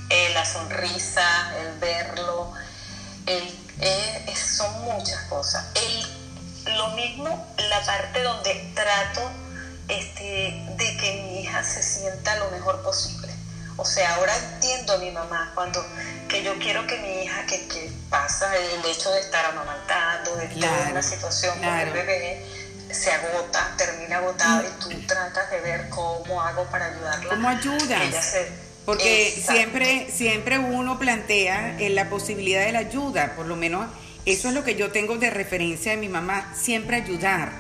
eh, 0.10 0.30
la 0.34 0.46
sonrisa, 0.46 1.56
el 1.60 1.80
verlo, 1.80 2.54
el 3.26 3.68
eh, 3.80 4.34
son 4.36 4.82
muchas 4.84 5.22
cosas. 5.24 5.66
El, 5.76 6.76
lo 6.76 6.90
mismo 6.90 7.48
la 7.70 7.82
parte 7.86 8.22
donde 8.24 8.72
trato 8.76 9.32
este, 9.88 10.66
de 10.76 10.98
que 10.98 11.24
mi 11.24 11.42
hija 11.42 11.64
se 11.64 11.82
sienta 11.84 12.36
lo 12.38 12.50
mejor 12.52 12.82
posible. 12.84 13.34
O 13.78 13.86
sea, 13.86 14.16
ahora 14.16 14.36
entiendo 14.36 14.94
a 14.94 14.98
mi 14.98 15.12
mamá 15.12 15.52
cuando 15.54 15.86
que 16.28 16.44
yo 16.44 16.58
quiero 16.58 16.86
que 16.88 16.98
mi 16.98 17.24
hija 17.24 17.46
que, 17.46 17.92
pasa 18.10 18.56
el 18.56 18.84
hecho 18.86 19.12
de 19.12 19.20
estar 19.20 19.46
amamantando, 19.46 20.36
de 20.38 20.46
estar 20.46 20.82
en 20.82 20.92
una 20.92 21.04
situación 21.04 21.58
con 21.60 21.68
el 21.68 21.92
bebé, 21.92 22.46
se 22.90 23.12
agota, 23.12 23.74
termina 23.78 24.18
agotada 24.18 24.64
y 24.64 24.80
tú 24.80 24.90
tratas 25.06 25.52
de 25.52 25.60
ver 25.60 25.90
cómo 25.90 26.42
hago 26.42 26.64
para 26.66 26.86
ayudarla. 26.86 27.30
¿Cómo 27.30 27.50
ayudas? 27.50 28.36
Porque 28.88 29.44
siempre, 29.46 30.08
siempre 30.10 30.60
uno 30.60 30.98
plantea 30.98 31.76
en 31.78 31.94
la 31.94 32.10
posibilidad 32.10 32.66
de 32.66 32.72
la 32.72 32.80
ayuda, 32.80 33.36
por 33.36 33.46
lo 33.46 33.58
menos 33.58 33.86
eso 34.26 34.48
es 34.48 34.54
lo 34.54 34.64
que 34.64 34.76
yo 34.76 34.92
tengo 34.92 35.18
de 35.18 35.30
referencia 35.30 35.92
de 35.92 35.98
mi 35.98 36.08
mamá, 36.08 36.54
siempre 36.56 36.96
ayudar. 36.96 37.52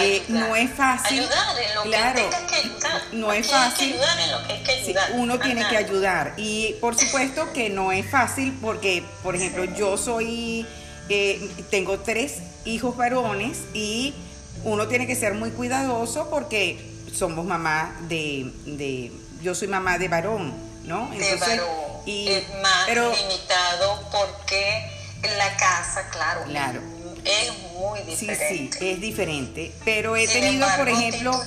Eh, 0.00 0.22
no 0.28 0.54
es 0.54 0.70
fácil. 0.70 1.18
Ayudar 1.18 1.58
en 1.58 1.74
lo 1.74 1.82
claro, 1.82 2.30
que, 2.30 2.46
que 2.46 2.68
ayudar. 2.68 3.02
No 3.14 3.32
es 3.32 3.50
fácil. 3.50 3.96
uno 5.14 5.40
tiene 5.40 5.66
que 5.68 5.76
ayudar. 5.76 6.34
Y 6.36 6.76
por 6.80 6.96
supuesto 6.96 7.52
que 7.52 7.68
no 7.68 7.90
es 7.90 8.08
fácil 8.08 8.56
porque, 8.62 9.02
por 9.24 9.34
ejemplo, 9.34 9.64
yo 9.64 9.96
soy, 9.96 10.64
eh, 11.08 11.50
tengo 11.70 11.98
tres 11.98 12.42
hijos 12.64 12.96
varones 12.96 13.58
y 13.74 14.14
uno 14.62 14.86
tiene 14.86 15.08
que 15.08 15.16
ser 15.16 15.34
muy 15.34 15.50
cuidadoso 15.50 16.30
porque 16.30 16.78
somos 17.12 17.44
mamá 17.44 17.92
de, 18.08 18.52
de 18.66 19.10
yo 19.42 19.54
soy 19.54 19.68
mamá 19.68 19.98
de 19.98 20.08
varón, 20.08 20.54
¿no? 20.84 21.12
Entonces, 21.12 21.40
de 21.40 21.56
varón. 21.56 21.68
Y, 22.06 22.28
es 22.28 22.44
más 22.62 22.88
limitado 22.88 24.08
porque 24.10 24.90
en 25.22 25.38
la 25.38 25.56
casa, 25.56 26.08
claro. 26.10 26.44
Claro. 26.44 26.80
Es 27.24 27.52
muy 27.74 28.00
diferente. 28.00 28.48
Sí, 28.48 28.78
sí, 28.78 28.88
es 28.88 29.00
diferente. 29.00 29.72
Pero 29.84 30.16
he 30.16 30.26
tenido, 30.26 30.66
por 30.78 30.88
ejemplo, 30.88 31.38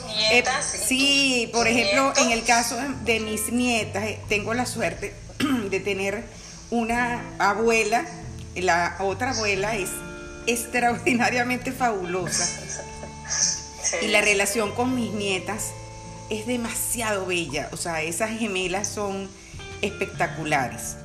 sí, 0.62 1.50
por 1.52 1.68
ejemplo, 1.68 2.14
en 2.18 2.32
el 2.32 2.44
caso 2.44 2.78
de 3.04 3.20
mis 3.20 3.52
nietas, 3.52 4.04
eh, 4.04 4.20
tengo 4.30 4.54
la 4.54 4.68
suerte 4.68 5.16
de 5.70 5.80
tener 5.80 6.24
una 6.70 7.24
abuela, 7.40 8.06
la 8.56 8.98
otra 9.00 9.32
abuela 9.32 9.76
es 9.76 9.90
extraordinariamente 10.48 11.72
fabulosa. 11.72 12.48
Y 14.02 14.08
la 14.08 14.22
relación 14.22 14.72
con 14.72 14.96
mis 14.96 15.12
nietas 15.12 15.72
es 16.34 16.48
demasiado 16.48 17.26
bella, 17.26 17.70
o 17.72 17.78
sea, 17.78 18.02
esas 18.02 18.32
gemelas 18.38 18.88
son 18.88 19.30
espectaculares. 19.82 20.98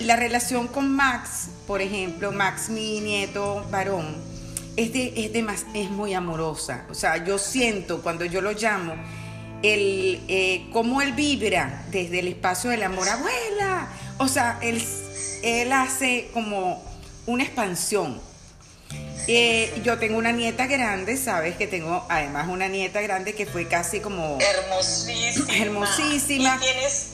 La 0.00 0.16
relación 0.16 0.68
con 0.68 0.92
Max, 0.92 1.48
por 1.66 1.80
ejemplo, 1.82 2.32
Max, 2.32 2.68
mi 2.68 3.00
nieto 3.00 3.66
varón, 3.70 4.16
es, 4.76 4.92
de, 4.92 5.12
es, 5.16 5.66
es 5.74 5.90
muy 5.90 6.14
amorosa. 6.14 6.86
O 6.90 6.94
sea, 6.94 7.22
yo 7.24 7.38
siento 7.38 8.02
cuando 8.02 8.24
yo 8.24 8.40
lo 8.40 8.52
llamo, 8.52 8.94
el, 9.62 10.20
eh, 10.28 10.68
cómo 10.72 11.02
él 11.02 11.12
vibra 11.12 11.84
desde 11.90 12.20
el 12.20 12.28
espacio 12.28 12.70
del 12.70 12.82
amor, 12.82 13.08
abuela. 13.08 13.88
O 14.18 14.28
sea, 14.28 14.58
él, 14.62 14.82
él 15.42 15.72
hace 15.72 16.30
como 16.32 16.82
una 17.26 17.44
expansión 17.44 18.20
eh, 19.28 19.80
yo 19.82 19.98
tengo 19.98 20.18
una 20.18 20.32
nieta 20.32 20.66
grande, 20.66 21.16
sabes 21.16 21.56
que 21.56 21.66
tengo 21.66 22.04
además 22.08 22.48
una 22.48 22.68
nieta 22.68 23.00
grande 23.00 23.34
que 23.34 23.46
fue 23.46 23.68
casi 23.68 24.00
como... 24.00 24.38
Hermosísima. 24.40 25.56
Hermosísima. 25.56 26.56
Y 26.56 26.64
tienes 26.64 27.06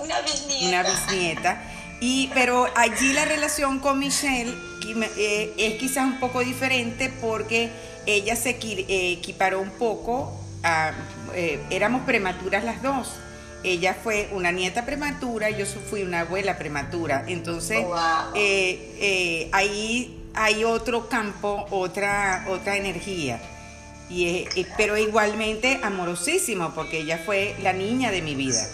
una 0.00 0.20
bisnieta. 0.20 0.66
Una 0.66 0.82
bisnieta. 0.82 1.62
Y, 2.00 2.30
pero 2.34 2.68
allí 2.76 3.12
la 3.12 3.24
relación 3.24 3.78
con 3.78 3.98
Michelle 3.98 4.54
eh, 5.16 5.54
es 5.56 5.74
quizás 5.74 6.04
un 6.04 6.20
poco 6.20 6.40
diferente 6.40 7.10
porque 7.20 7.70
ella 8.04 8.36
se 8.36 8.50
eh, 8.50 9.12
equiparó 9.12 9.60
un 9.60 9.70
poco, 9.70 10.38
a, 10.62 10.92
éramos 11.70 12.02
prematuras 12.02 12.64
las 12.64 12.82
dos 12.82 13.08
ella 13.64 13.96
fue 14.00 14.28
una 14.32 14.52
nieta 14.52 14.84
prematura 14.84 15.50
y 15.50 15.56
yo 15.56 15.66
fui 15.66 16.02
una 16.02 16.20
abuela 16.20 16.58
prematura. 16.58 17.24
Entonces, 17.26 17.84
oh, 17.84 17.96
eh, 18.34 18.94
eh, 19.00 19.50
ahí 19.52 20.30
hay 20.34 20.64
otro 20.64 21.08
campo, 21.08 21.66
otra, 21.70 22.46
otra 22.48 22.76
energía. 22.76 23.40
Y, 24.08 24.46
pero 24.76 24.96
igualmente 24.96 25.80
amorosísimo, 25.82 26.72
porque 26.74 27.00
ella 27.00 27.20
fue 27.24 27.56
la 27.60 27.72
niña 27.72 28.10
de 28.10 28.22
mi 28.22 28.36
vida. 28.36 28.64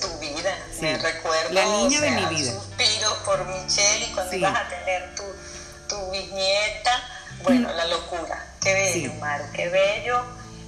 tu 0.00 0.18
vida, 0.18 0.54
me 0.80 0.98
recuerdo. 0.98 1.52
La 1.52 1.64
niña 1.64 2.00
de 2.00 2.10
mi 2.10 2.26
vida. 2.26 2.52
Suspiro 2.52 3.16
por 3.24 3.46
Michelle 3.46 4.06
y 4.06 4.14
cuando 4.14 4.36
ibas 4.36 4.56
a 4.56 4.68
tener 4.68 5.14
tu, 5.14 5.22
tu 5.88 6.10
bisnieta, 6.10 7.02
bueno, 7.42 7.72
la 7.74 7.86
locura. 7.86 8.46
Qué 8.60 8.74
bello, 8.74 9.14
Maru, 9.14 9.44
qué 9.54 9.68
bello. 9.68 10.22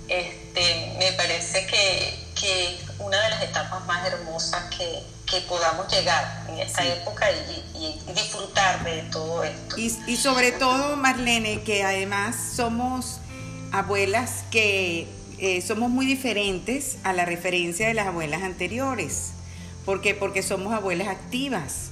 Este, 0.09 0.97
me 0.99 1.13
parece 1.13 1.67
que 1.67 2.21
que 2.41 2.79
una 3.01 3.21
de 3.23 3.31
las 3.31 3.43
etapas 3.43 3.85
más 3.87 4.07
hermosas 4.07 4.65
que, 4.77 5.03
podamos 5.49 5.87
llegar 5.93 6.45
en 6.49 6.59
esta 6.59 6.85
época 6.85 7.29
y, 7.31 8.01
disfrutar 8.13 8.83
de 8.83 9.03
todo 9.13 9.45
esto. 9.45 9.77
Y, 9.79 10.17
sobre 10.17 10.51
todo, 10.51 10.97
Marlene, 10.97 11.63
que 11.63 11.85
además 11.85 12.37
somos 12.57 13.21
abuelas 13.71 14.43
que 14.51 15.07
eh, 15.39 15.63
somos 15.63 15.89
muy 15.89 16.05
diferentes 16.07 16.99
a 17.05 17.13
la 17.13 17.25
referencia 17.25 17.87
de 17.87 17.95
las 17.95 18.09
abuelas 18.09 18.43
anteriores. 18.43 19.31
¿Por 19.85 20.01
qué? 20.01 20.15
Porque 20.15 20.43
somos 20.43 20.75
abuelas 20.75 21.07
activas. 21.07 21.91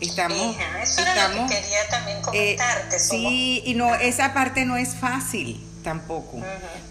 Estamos, 0.00 0.56
eso 0.80 1.00
era 1.00 1.28
lo 1.28 1.48
que 1.48 1.54
quería 1.56 1.88
también 1.90 2.18
eh, 2.18 2.22
comentarte. 2.22 3.00
sí, 3.00 3.62
y 3.64 3.74
no, 3.74 3.92
esa 3.96 4.32
parte 4.32 4.64
no 4.64 4.76
es 4.76 4.94
fácil 4.94 5.66
tampoco, 5.82 6.40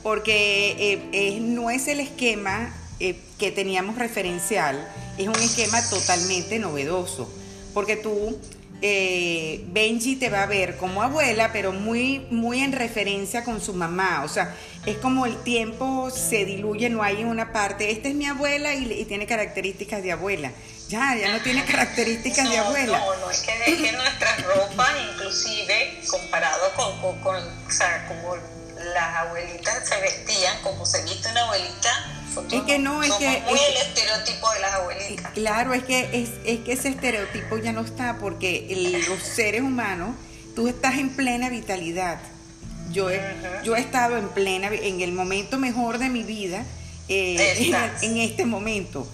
porque 0.04 1.08
eh, 1.14 1.40
no 1.40 1.70
es 1.70 1.88
el 1.88 2.02
esquema 2.02 2.74
eh, 3.00 3.20
que 3.38 3.52
teníamos 3.52 3.98
referencial 3.98 4.88
es 5.18 5.28
un 5.28 5.36
esquema 5.36 5.82
totalmente 5.90 6.60
novedoso, 6.60 7.32
porque 7.74 7.96
tú, 7.96 8.40
eh, 8.82 9.64
Benji 9.70 10.16
te 10.16 10.30
va 10.30 10.44
a 10.44 10.46
ver 10.46 10.78
como 10.78 11.02
abuela, 11.02 11.52
pero 11.52 11.72
muy, 11.72 12.26
muy 12.32 12.62
en 12.62 12.72
referencia 12.72 13.44
con 13.44 13.62
su 13.62 13.74
mamá, 13.74 14.24
o 14.24 14.28
sea, 14.28 14.56
es 14.86 14.98
como 14.98 15.26
el 15.26 15.36
tiempo 15.44 16.10
se 16.12 16.46
diluye, 16.46 16.90
no 16.90 17.04
hay 17.04 17.24
una 17.24 17.52
parte, 17.52 17.92
esta 17.92 18.08
es 18.08 18.16
mi 18.16 18.26
abuela 18.26 18.74
y, 18.74 19.06
tiene 19.06 19.26
características 19.26 20.02
de 20.02 20.12
abuela. 20.12 20.52
Ya, 20.88 21.16
ya 21.20 21.34
no 21.34 21.42
tiene 21.42 21.66
características 21.66 22.50
de 22.50 22.60
abuela. 22.60 23.00
No, 23.00 23.16
no, 23.18 23.30
es 23.30 23.42
que, 23.42 23.52
es 23.52 23.82
que 23.82 23.92
nuestras 23.92 24.44
ropas, 24.44 24.90
inclusive, 25.12 26.00
comparado 26.10 26.72
con, 26.76 27.02
con, 27.02 27.20
con 27.20 27.36
o 27.36 27.72
sea, 27.72 28.08
como 28.08 28.38
las 28.94 29.16
abuelitas 29.18 29.88
se 29.88 30.00
vestían, 30.00 30.62
como 30.62 30.86
se 30.86 31.04
viste 31.04 31.30
una 31.30 31.42
abuelita, 31.42 32.17
es 32.52 32.62
que 32.64 32.80
no, 32.80 33.04
es 33.04 33.14
que... 33.14 33.44
Muy 33.48 33.60
el 33.60 33.78
estereotipo 33.88 34.52
de 34.54 34.60
las 34.60 34.74
abuelitas. 34.74 35.32
Claro, 35.34 35.74
es 35.74 35.84
que, 35.84 36.10
es, 36.14 36.30
es 36.46 36.60
que 36.60 36.74
ese 36.74 36.90
estereotipo 36.90 37.58
ya 37.58 37.72
no 37.72 37.82
está 37.82 38.18
porque 38.20 39.04
los 39.08 39.20
seres 39.20 39.62
humanos, 39.62 40.16
tú 40.56 40.68
estás 40.68 40.98
en 40.98 41.10
plena 41.10 41.50
vitalidad. 41.50 42.20
Yo 42.92 43.10
he, 43.10 43.22
yo 43.64 43.76
he 43.76 43.80
estado 43.80 44.18
en 44.18 44.30
plena, 44.30 44.70
en 44.70 45.02
el 45.02 45.12
momento 45.12 45.58
mejor 45.58 45.98
de 45.98 46.10
mi 46.10 46.24
vida, 46.24 46.66
eh, 47.10 47.72
en, 48.02 48.18
este 48.18 48.46
momento. 48.46 49.08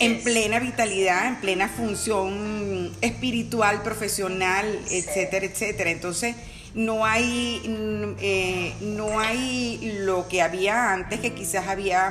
en 0.00 0.22
plena 0.22 0.58
vitalidad, 0.58 1.28
en 1.28 1.40
plena 1.40 1.68
función 1.68 2.96
espiritual, 3.00 3.82
profesional, 3.82 4.80
etcétera, 4.90 5.46
etcétera. 5.46 5.90
Entonces, 5.90 6.34
no 6.74 7.04
hay, 7.04 7.60
mm, 7.66 8.16
eh, 8.20 8.74
no 8.80 9.20
hay 9.20 9.98
lo 10.00 10.28
que 10.28 10.42
había 10.42 10.92
antes, 10.92 11.20
que 11.20 11.32
quizás 11.32 11.68
había 11.68 12.10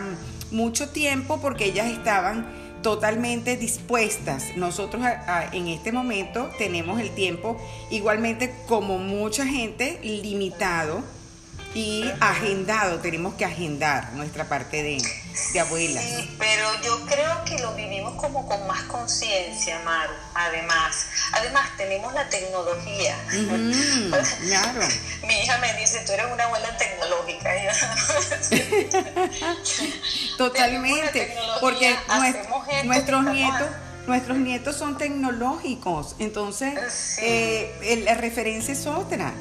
mucho 0.51 0.89
tiempo 0.89 1.39
porque 1.41 1.65
ellas 1.65 1.87
estaban 1.87 2.47
totalmente 2.81 3.57
dispuestas. 3.57 4.55
Nosotros 4.55 5.03
en 5.51 5.67
este 5.67 5.91
momento 5.91 6.49
tenemos 6.57 6.99
el 6.99 7.11
tiempo 7.11 7.57
igualmente 7.89 8.53
como 8.67 8.97
mucha 8.97 9.45
gente 9.45 9.99
limitado 10.01 11.03
y 11.73 12.11
agendado, 12.19 12.99
tenemos 12.99 13.35
que 13.35 13.45
agendar 13.45 14.11
nuestra 14.13 14.49
parte 14.49 14.83
de, 14.83 15.01
de 15.53 15.59
abuelas. 15.59 16.03
Sí, 16.03 16.35
pero 16.37 16.67
yo 16.83 17.05
creo 17.05 17.45
que 17.45 17.59
lo 17.59 17.73
vivimos 17.75 18.15
como 18.15 18.45
con 18.45 18.67
más 18.67 18.81
conciencia, 18.83 19.79
Maru, 19.85 20.11
además. 20.33 21.05
Además, 21.31 21.69
tenemos 21.77 22.13
la 22.13 22.27
tecnología. 22.27 23.15
claro. 24.41 24.81
Mi 25.25 25.41
hija 25.41 25.57
me 25.59 25.73
dice, 25.79 26.03
tú 26.05 26.11
eres 26.11 26.25
una 26.31 26.43
abuela 26.43 26.77
tecnológica. 26.77 27.51
Totalmente, 30.37 31.35
porque 31.61 31.95
nuestros 32.83 33.23
nietos... 33.25 33.67
Nuestros 34.07 34.39
nietos 34.39 34.75
son 34.75 34.97
tecnológicos, 34.97 36.15
entonces 36.17 37.19
eh, 37.21 38.01
la 38.03 38.15
referencia 38.15 38.73
es 38.73 38.87
otra. 38.87 39.31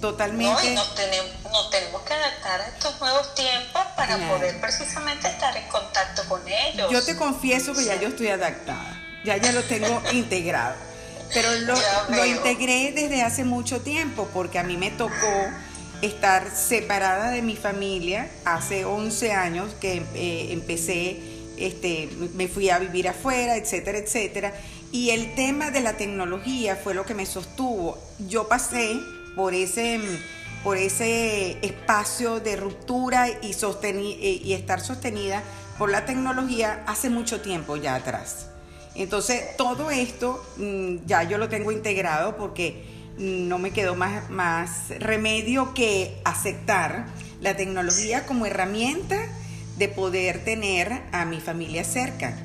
Totalmente. 0.00 0.74
No, 0.74 0.74
nos 0.74 0.94
tenemos, 0.94 1.30
nos 1.44 1.70
tenemos 1.70 2.02
que 2.02 2.14
adaptar 2.14 2.60
a 2.60 2.68
estos 2.68 2.98
nuevos 3.00 3.34
tiempos 3.34 3.82
para 3.96 4.16
poder 4.28 4.60
precisamente 4.60 5.28
estar 5.28 5.56
en 5.56 5.68
contacto 5.68 6.22
con 6.28 6.40
ellos. 6.46 6.90
Yo 6.90 7.04
te 7.04 7.16
confieso 7.16 7.74
que 7.74 7.84
ya 7.84 7.96
yo 8.00 8.08
estoy 8.08 8.28
adaptada, 8.28 8.98
ya 9.24 9.36
ya 9.36 9.52
lo 9.52 9.62
tengo 9.62 10.02
integrado. 10.12 10.76
Pero 11.32 11.52
lo, 11.60 11.74
lo 12.08 12.26
integré 12.26 12.92
desde 12.92 13.22
hace 13.22 13.44
mucho 13.44 13.82
tiempo 13.82 14.28
porque 14.32 14.58
a 14.58 14.64
mí 14.64 14.76
me 14.76 14.90
tocó 14.90 15.50
estar 16.02 16.50
separada 16.50 17.30
de 17.30 17.42
mi 17.42 17.56
familia 17.56 18.30
hace 18.44 18.84
11 18.84 19.32
años 19.32 19.74
que 19.80 20.02
eh, 20.14 20.48
empecé, 20.50 21.20
este, 21.56 22.08
me 22.34 22.48
fui 22.48 22.70
a 22.70 22.78
vivir 22.78 23.06
afuera, 23.08 23.56
etcétera, 23.56 23.98
etcétera. 23.98 24.54
Y 24.92 25.10
el 25.10 25.34
tema 25.34 25.70
de 25.70 25.80
la 25.80 25.96
tecnología 25.96 26.74
fue 26.74 26.94
lo 26.94 27.04
que 27.04 27.14
me 27.14 27.26
sostuvo. 27.26 27.98
Yo 28.18 28.48
pasé 28.48 28.98
por 29.36 29.54
ese 29.54 30.00
por 30.62 30.76
ese 30.76 31.58
espacio 31.62 32.38
de 32.38 32.56
ruptura 32.56 33.28
y, 33.30 33.52
eh, 33.52 34.40
y 34.44 34.52
estar 34.52 34.80
sostenida 34.80 35.42
por 35.78 35.90
la 35.90 36.04
tecnología 36.04 36.84
hace 36.86 37.08
mucho 37.08 37.40
tiempo 37.40 37.76
ya 37.76 37.94
atrás. 37.94 38.48
Entonces, 38.94 39.56
todo 39.56 39.90
esto 39.90 40.44
mm, 40.58 41.06
ya 41.06 41.22
yo 41.22 41.38
lo 41.38 41.48
tengo 41.48 41.72
integrado 41.72 42.36
porque 42.36 42.84
no 43.16 43.58
me 43.58 43.70
quedó 43.70 43.94
más, 43.94 44.28
más 44.30 44.90
remedio 44.98 45.72
que 45.74 46.20
aceptar 46.24 47.06
la 47.40 47.56
tecnología 47.56 48.26
como 48.26 48.46
herramienta 48.46 49.16
de 49.76 49.88
poder 49.88 50.44
tener 50.44 51.02
a 51.12 51.24
mi 51.24 51.40
familia 51.40 51.84
cerca. 51.84 52.36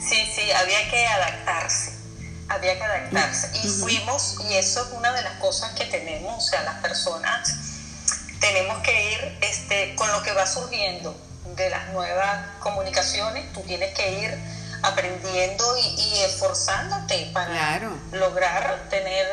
Sí, 0.00 0.16
sí, 0.34 0.42
había 0.50 0.90
que 0.90 1.06
adaptarse, 1.06 1.92
había 2.48 2.76
que 2.76 2.84
adaptarse. 2.84 3.50
Y 3.62 3.68
fuimos, 3.68 4.36
y 4.48 4.54
eso 4.54 4.82
es 4.82 4.92
una 4.92 5.12
de 5.12 5.22
las 5.22 5.34
cosas 5.34 5.72
que 5.72 5.86
tenemos, 5.86 6.36
o 6.36 6.40
sea, 6.40 6.62
las 6.62 6.80
personas 6.80 7.50
tenemos 8.40 8.78
que 8.82 9.12
ir 9.12 9.38
este, 9.40 9.94
con 9.94 10.10
lo 10.12 10.22
que 10.22 10.32
va 10.32 10.46
surgiendo 10.46 11.16
de 11.56 11.70
las 11.70 11.92
nuevas 11.92 12.46
comunicaciones, 12.60 13.52
tú 13.52 13.60
tienes 13.62 13.94
que 13.94 14.20
ir 14.20 14.38
aprendiendo 14.82 15.64
y, 15.78 16.18
esforzándote 16.26 17.30
para 17.32 17.80
lograr 18.12 18.86
tener 18.90 19.26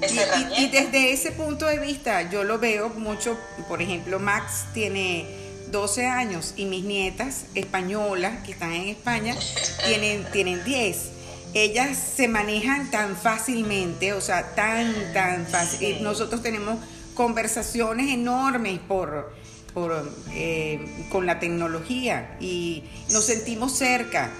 esa 0.00 0.22
herramienta. 0.22 0.60
y 0.60 0.68
desde 0.70 1.12
ese 1.12 1.32
punto 1.32 1.66
de 1.66 1.78
vista, 1.78 2.22
yo 2.22 2.44
lo 2.44 2.58
veo 2.58 2.88
mucho, 2.88 3.38
por 3.68 3.82
ejemplo, 3.82 4.18
Max 4.18 4.64
tiene 4.72 5.26
12 5.68 6.06
años 6.06 6.54
y 6.56 6.64
mis 6.64 6.84
nietas 6.84 7.44
españolas 7.54 8.44
que 8.44 8.52
están 8.52 8.72
en 8.72 8.88
España 8.88 9.36
tienen, 9.84 10.24
tienen 10.30 10.64
10. 10.64 11.15
Ellas 11.56 11.96
se 11.96 12.28
manejan 12.28 12.90
tan 12.90 13.16
fácilmente, 13.16 14.12
o 14.12 14.20
sea, 14.20 14.54
tan, 14.54 14.92
tan 15.14 15.46
fácil. 15.46 16.02
Nosotros 16.02 16.42
tenemos 16.42 16.76
conversaciones 17.14 18.12
enormes 18.12 18.78
por, 18.86 19.32
por 19.72 20.06
eh, 20.32 20.84
con 21.08 21.24
la 21.24 21.40
tecnología 21.40 22.36
y 22.40 22.84
nos 23.10 23.24
sentimos 23.24 23.72
cerca, 23.72 24.30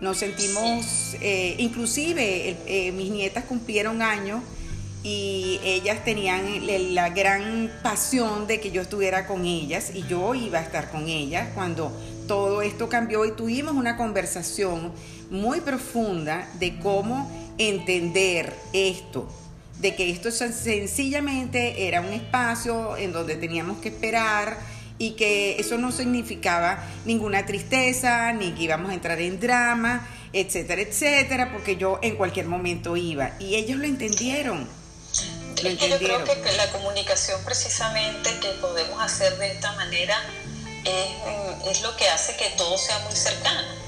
nos 0.00 0.18
sentimos, 0.18 1.14
eh, 1.20 1.54
inclusive 1.58 2.56
eh, 2.66 2.90
mis 2.90 3.12
nietas 3.12 3.44
cumplieron 3.44 4.02
años 4.02 4.42
y 5.04 5.60
ellas 5.62 6.04
tenían 6.04 6.42
la 6.92 7.10
gran 7.10 7.70
pasión 7.84 8.48
de 8.48 8.58
que 8.58 8.72
yo 8.72 8.82
estuviera 8.82 9.28
con 9.28 9.44
ellas 9.44 9.92
y 9.94 10.02
yo 10.08 10.34
iba 10.34 10.58
a 10.58 10.62
estar 10.62 10.90
con 10.90 11.06
ellas 11.06 11.50
cuando 11.54 11.92
todo 12.26 12.62
esto 12.62 12.88
cambió 12.88 13.24
y 13.26 13.30
tuvimos 13.30 13.74
una 13.74 13.96
conversación 13.96 14.92
muy 15.30 15.60
profunda 15.60 16.48
de 16.54 16.78
cómo 16.78 17.30
entender 17.58 18.52
esto, 18.72 19.28
de 19.78 19.94
que 19.94 20.10
esto 20.10 20.30
sencillamente 20.30 21.86
era 21.86 22.00
un 22.00 22.12
espacio 22.12 22.96
en 22.96 23.12
donde 23.12 23.36
teníamos 23.36 23.78
que 23.78 23.88
esperar 23.88 24.58
y 24.98 25.12
que 25.12 25.58
eso 25.58 25.76
no 25.76 25.90
significaba 25.90 26.84
ninguna 27.04 27.46
tristeza, 27.46 28.32
ni 28.32 28.52
que 28.52 28.62
íbamos 28.64 28.90
a 28.90 28.94
entrar 28.94 29.20
en 29.20 29.40
drama, 29.40 30.06
etcétera, 30.32 30.82
etcétera, 30.82 31.52
porque 31.52 31.76
yo 31.76 31.98
en 32.02 32.16
cualquier 32.16 32.46
momento 32.46 32.96
iba. 32.96 33.32
Y 33.40 33.56
ellos 33.56 33.78
lo 33.78 33.84
entendieron. 33.84 34.68
Es 35.56 35.78
que 35.78 35.88
yo 35.88 35.98
creo 35.98 36.24
que 36.24 36.52
la 36.56 36.70
comunicación 36.72 37.40
precisamente 37.44 38.30
que 38.40 38.48
podemos 38.60 39.00
hacer 39.00 39.36
de 39.38 39.52
esta 39.52 39.72
manera 39.72 40.16
es, 40.84 41.70
es 41.70 41.82
lo 41.82 41.96
que 41.96 42.08
hace 42.08 42.36
que 42.36 42.50
todo 42.56 42.76
sea 42.76 42.98
muy 43.00 43.14
cercano. 43.14 43.83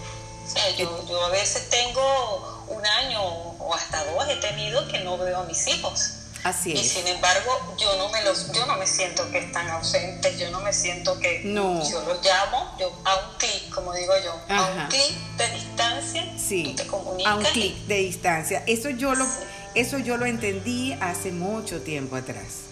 O 0.46 0.48
sea, 0.48 0.70
yo, 0.76 1.06
yo 1.08 1.24
a 1.24 1.30
veces 1.30 1.68
tengo 1.68 2.64
un 2.68 2.86
año 2.86 3.20
o 3.22 3.74
hasta 3.74 4.04
dos 4.04 4.28
he 4.28 4.36
tenido 4.36 4.86
que 4.88 5.00
no 5.00 5.18
veo 5.18 5.38
a 5.38 5.44
mis 5.44 5.66
hijos. 5.66 6.12
Así 6.44 6.72
es. 6.72 6.80
Y 6.80 6.88
sin 6.88 7.06
embargo, 7.08 7.74
yo 7.76 7.96
no 7.96 8.08
me 8.10 8.22
los, 8.22 8.52
yo 8.52 8.64
no 8.66 8.76
me 8.76 8.86
siento 8.86 9.28
que 9.32 9.38
están 9.38 9.68
ausentes, 9.68 10.38
yo 10.38 10.48
no 10.50 10.60
me 10.60 10.72
siento 10.72 11.18
que 11.18 11.40
no. 11.44 11.82
yo 11.90 12.00
los 12.02 12.24
llamo, 12.24 12.76
yo 12.78 12.92
a 13.04 13.16
un 13.16 13.38
clic, 13.38 13.74
como 13.74 13.92
digo 13.92 14.12
yo, 14.22 14.54
a 14.54 14.66
un 14.66 14.86
clic 14.86 15.16
de 15.36 15.48
distancia, 15.50 16.24
sí. 16.38 16.62
tú 16.62 16.74
te 16.76 16.86
comunicas. 16.86 17.32
A 17.32 17.36
un 17.36 17.44
clic 17.44 17.74
de 17.86 17.96
distancia. 17.96 18.62
Eso 18.66 18.90
yo 18.90 19.16
lo 19.16 19.26
eso 19.74 19.98
yo 19.98 20.16
lo 20.16 20.24
entendí 20.24 20.92
hace 21.00 21.32
mucho 21.32 21.82
tiempo 21.82 22.14
atrás. 22.16 22.66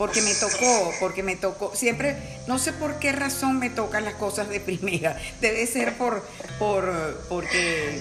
Porque 0.00 0.22
me 0.22 0.32
tocó, 0.32 0.94
porque 0.98 1.22
me 1.22 1.36
tocó. 1.36 1.76
Siempre, 1.76 2.16
no 2.46 2.58
sé 2.58 2.72
por 2.72 2.98
qué 2.98 3.12
razón 3.12 3.58
me 3.58 3.68
tocan 3.68 4.06
las 4.06 4.14
cosas 4.14 4.48
de 4.48 4.58
primera. 4.70 5.20
Debe 5.42 5.66
ser 5.66 5.98
por, 5.98 6.26
por 6.58 7.22
porque, 7.28 8.00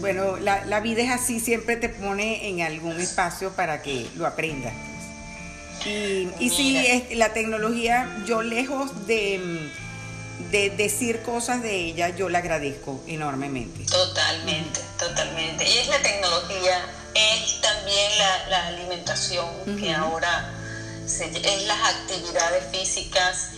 bueno, 0.00 0.36
la, 0.38 0.80
vida 0.80 1.04
es 1.04 1.10
así, 1.12 1.38
siempre 1.38 1.76
te 1.76 1.90
pone 1.90 2.48
en 2.48 2.62
algún 2.62 3.00
espacio 3.00 3.52
para 3.52 3.82
que 3.82 4.08
lo 4.16 4.26
aprendas. 4.26 4.72
Y, 5.86 6.28
y 6.40 6.50
sí, 6.50 6.76
es, 6.76 7.16
la 7.16 7.32
tecnología, 7.32 8.20
yo 8.26 8.42
lejos 8.42 9.06
de, 9.06 9.70
de 10.50 10.70
decir 10.70 11.22
cosas 11.22 11.62
de 11.62 11.72
ella, 11.76 12.08
yo 12.08 12.28
la 12.28 12.38
agradezco 12.38 13.00
enormemente. 13.06 13.84
Totalmente, 13.84 14.80
totalmente. 14.98 15.62
Y 15.68 15.78
es 15.78 15.86
la 15.86 16.02
tecnología 16.02 16.84
es 17.14 17.60
también 17.60 18.10
la, 18.48 18.66
alimentación, 18.66 19.46
que 19.78 19.94
ahora 19.94 20.57
es 21.08 21.62
las 21.66 21.94
actividades 21.94 22.64
físicas, 22.70 23.50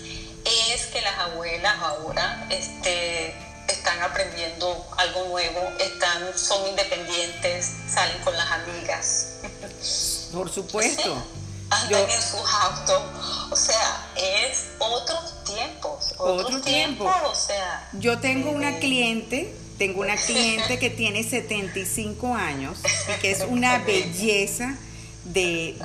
es 0.44 0.86
que 0.86 1.00
las 1.00 1.18
abuelas 1.18 1.76
ahora 1.80 2.46
este, 2.48 3.34
están 3.66 4.00
aprendiendo 4.02 4.86
algo 4.96 5.24
nuevo, 5.26 5.60
están, 5.80 6.36
son 6.38 6.68
independientes, 6.68 7.72
salen 7.88 8.22
con 8.22 8.36
las 8.36 8.50
amigas. 8.52 9.32
Por 10.32 10.48
supuesto. 10.48 11.24
andan 11.70 12.08
en 12.08 12.22
sus 12.22 12.40
autos, 12.40 13.02
o 13.50 13.56
sea, 13.56 14.12
es 14.16 14.66
otros 14.78 15.44
tiempos, 15.44 16.14
otros 16.18 16.62
tiempos, 16.62 17.12
o 17.24 17.34
sea. 17.34 17.88
Yo 17.94 18.20
tengo 18.20 18.50
una 18.50 18.78
cliente 18.78 19.56
tengo 19.76 20.02
una 20.02 20.16
cliente 20.26 20.78
que 20.78 20.90
tiene 20.90 21.24
75 21.24 22.34
años 22.34 22.78
y 23.08 23.20
que 23.20 23.30
es 23.30 23.42
una 23.48 23.78
belleza 23.78 24.76
de, 25.24 25.76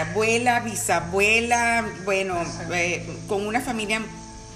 abuela, 0.00 0.60
bisabuela, 0.60 1.84
bueno, 2.04 2.36
eh, 2.72 3.04
con 3.28 3.46
una 3.46 3.60
familia 3.60 4.02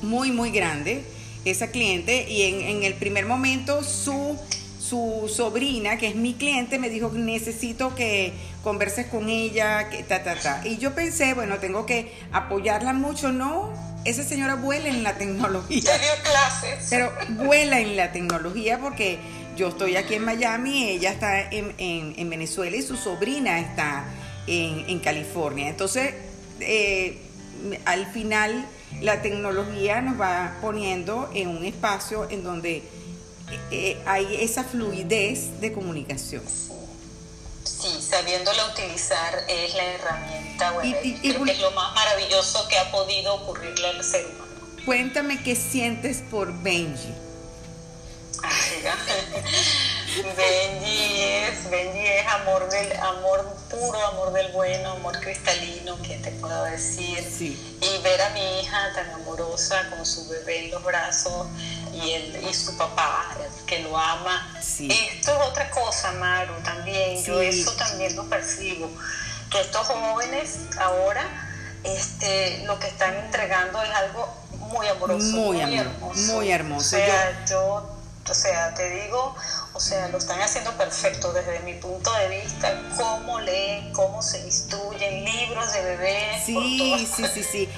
muy, 0.02 0.30
muy 0.30 0.50
grande, 0.50 1.04
esa 1.44 1.68
cliente, 1.68 2.30
y 2.30 2.42
en, 2.42 2.82
el 2.82 2.94
primer 2.94 3.26
momento 3.26 3.82
su 3.82 4.36
su 4.78 5.30
sobrina, 5.30 5.98
que 5.98 6.08
es 6.08 6.14
mi 6.14 6.32
cliente, 6.32 6.78
me 6.78 6.88
dijo, 6.88 7.10
necesito 7.12 7.94
que 7.94 8.32
converses 8.64 9.06
con 9.06 9.28
ella, 9.28 9.90
que 9.90 10.02
ta, 10.02 10.24
ta, 10.24 10.34
ta. 10.34 10.62
Y 10.64 10.78
yo 10.78 10.94
pensé, 10.94 11.34
bueno, 11.34 11.58
tengo 11.58 11.84
que 11.84 12.10
apoyarla 12.32 12.94
mucho, 12.94 13.30
no, 13.30 13.70
esa 14.06 14.24
señora 14.24 14.54
vuela 14.54 14.88
en 14.88 15.02
la 15.02 15.18
tecnología. 15.18 15.82
clases. 16.22 16.86
Pero 16.88 17.12
vuela 17.30 17.80
en 17.80 17.96
la 17.96 18.12
tecnología 18.12 18.78
porque 18.78 19.18
yo 19.56 19.68
estoy 19.68 19.96
aquí 19.96 20.14
en 20.14 20.24
Miami, 20.24 20.84
ella 20.88 21.10
está 21.10 21.50
en, 21.50 22.30
Venezuela 22.30 22.76
y 22.76 22.82
su 22.82 22.96
sobrina 22.96 23.58
está 23.58 24.04
en, 24.48 24.98
California. 25.00 25.68
Entonces, 25.68 26.14
eh, 26.60 27.18
al 27.84 28.06
final 28.12 28.66
la 29.00 29.20
tecnología 29.22 30.00
nos 30.00 30.20
va 30.20 30.56
poniendo 30.60 31.30
en 31.34 31.48
un 31.48 31.64
espacio 31.64 32.28
en 32.30 32.42
donde 32.42 32.82
eh, 33.70 34.00
hay 34.06 34.38
esa 34.40 34.64
fluidez 34.64 35.60
de 35.60 35.72
comunicación. 35.72 36.42
Sí, 37.64 38.00
sabiéndola 38.00 38.66
utilizar 38.72 39.44
es 39.46 39.74
la 39.74 39.84
herramienta, 39.84 40.70
bueno, 40.72 40.96
y, 41.02 41.14
creo 41.14 41.44
que 41.44 41.52
es 41.52 41.60
lo 41.60 41.70
más 41.72 41.94
maravilloso 41.94 42.66
que 42.68 42.78
ha 42.78 42.90
podido 42.90 43.34
ocurrirle 43.34 43.88
al 43.88 44.02
ser 44.02 44.26
humano. 44.26 44.84
Cuéntame 44.84 45.42
qué 45.42 45.54
sientes 45.54 46.22
por 46.30 46.52
Benji. 46.62 47.12
Benji 50.36 51.22
es, 51.22 51.70
Benji 51.70 52.06
es 52.06 52.26
amor 52.26 52.68
del 52.70 52.92
amor 52.98 53.56
puro, 53.70 54.06
amor 54.06 54.32
del 54.32 54.50
bueno, 54.52 54.92
amor 54.92 55.18
cristalino, 55.20 56.00
que 56.02 56.16
te 56.18 56.30
puedo 56.32 56.64
decir. 56.64 57.18
Y 57.80 58.02
ver 58.02 58.20
a 58.20 58.30
mi 58.30 58.60
hija 58.60 58.92
tan 58.94 59.10
amorosa 59.10 59.88
con 59.90 60.04
su 60.04 60.28
bebé 60.28 60.66
en 60.66 60.70
los 60.70 60.82
brazos 60.82 61.46
y 61.92 62.12
él 62.12 62.46
y 62.48 62.54
su 62.54 62.76
papá 62.76 63.36
que 63.66 63.80
lo 63.80 63.96
ama. 63.96 64.54
Esto 64.58 64.88
es 64.90 65.48
otra 65.48 65.70
cosa, 65.70 66.12
Maru, 66.12 66.54
también. 66.64 67.22
Yo 67.24 67.40
eso 67.40 67.72
también 67.72 68.16
lo 68.16 68.28
percibo. 68.28 68.90
Que 69.50 69.60
estos 69.60 69.86
jóvenes 69.86 70.58
ahora 70.78 71.48
este, 71.84 72.64
lo 72.66 72.78
que 72.78 72.88
están 72.88 73.14
entregando 73.14 73.82
es 73.82 73.90
algo 73.90 74.28
muy 74.52 74.86
amoroso. 74.88 75.36
Muy, 75.36 75.60
hermoso. 75.60 76.32
Muy 76.32 76.50
hermoso. 76.50 76.96
O 76.96 76.98
sea, 76.98 77.46
yo 77.46 77.97
o 78.30 78.34
sea, 78.34 78.74
te 78.74 78.88
digo, 79.02 79.34
o 79.72 79.80
sea, 79.80 80.08
lo 80.08 80.18
están 80.18 80.40
haciendo 80.40 80.72
perfecto 80.72 81.32
desde 81.32 81.60
mi 81.60 81.74
punto 81.74 82.10
de 82.14 82.40
vista, 82.42 82.82
cómo 82.96 83.40
leen, 83.40 83.92
cómo 83.92 84.22
se 84.22 84.40
instruyen, 84.44 85.24
libros 85.24 85.72
de 85.72 85.82
bebés. 85.82 86.44
Sí, 86.44 87.06
sí, 87.14 87.24
sí, 87.32 87.42
sí. 87.52 87.68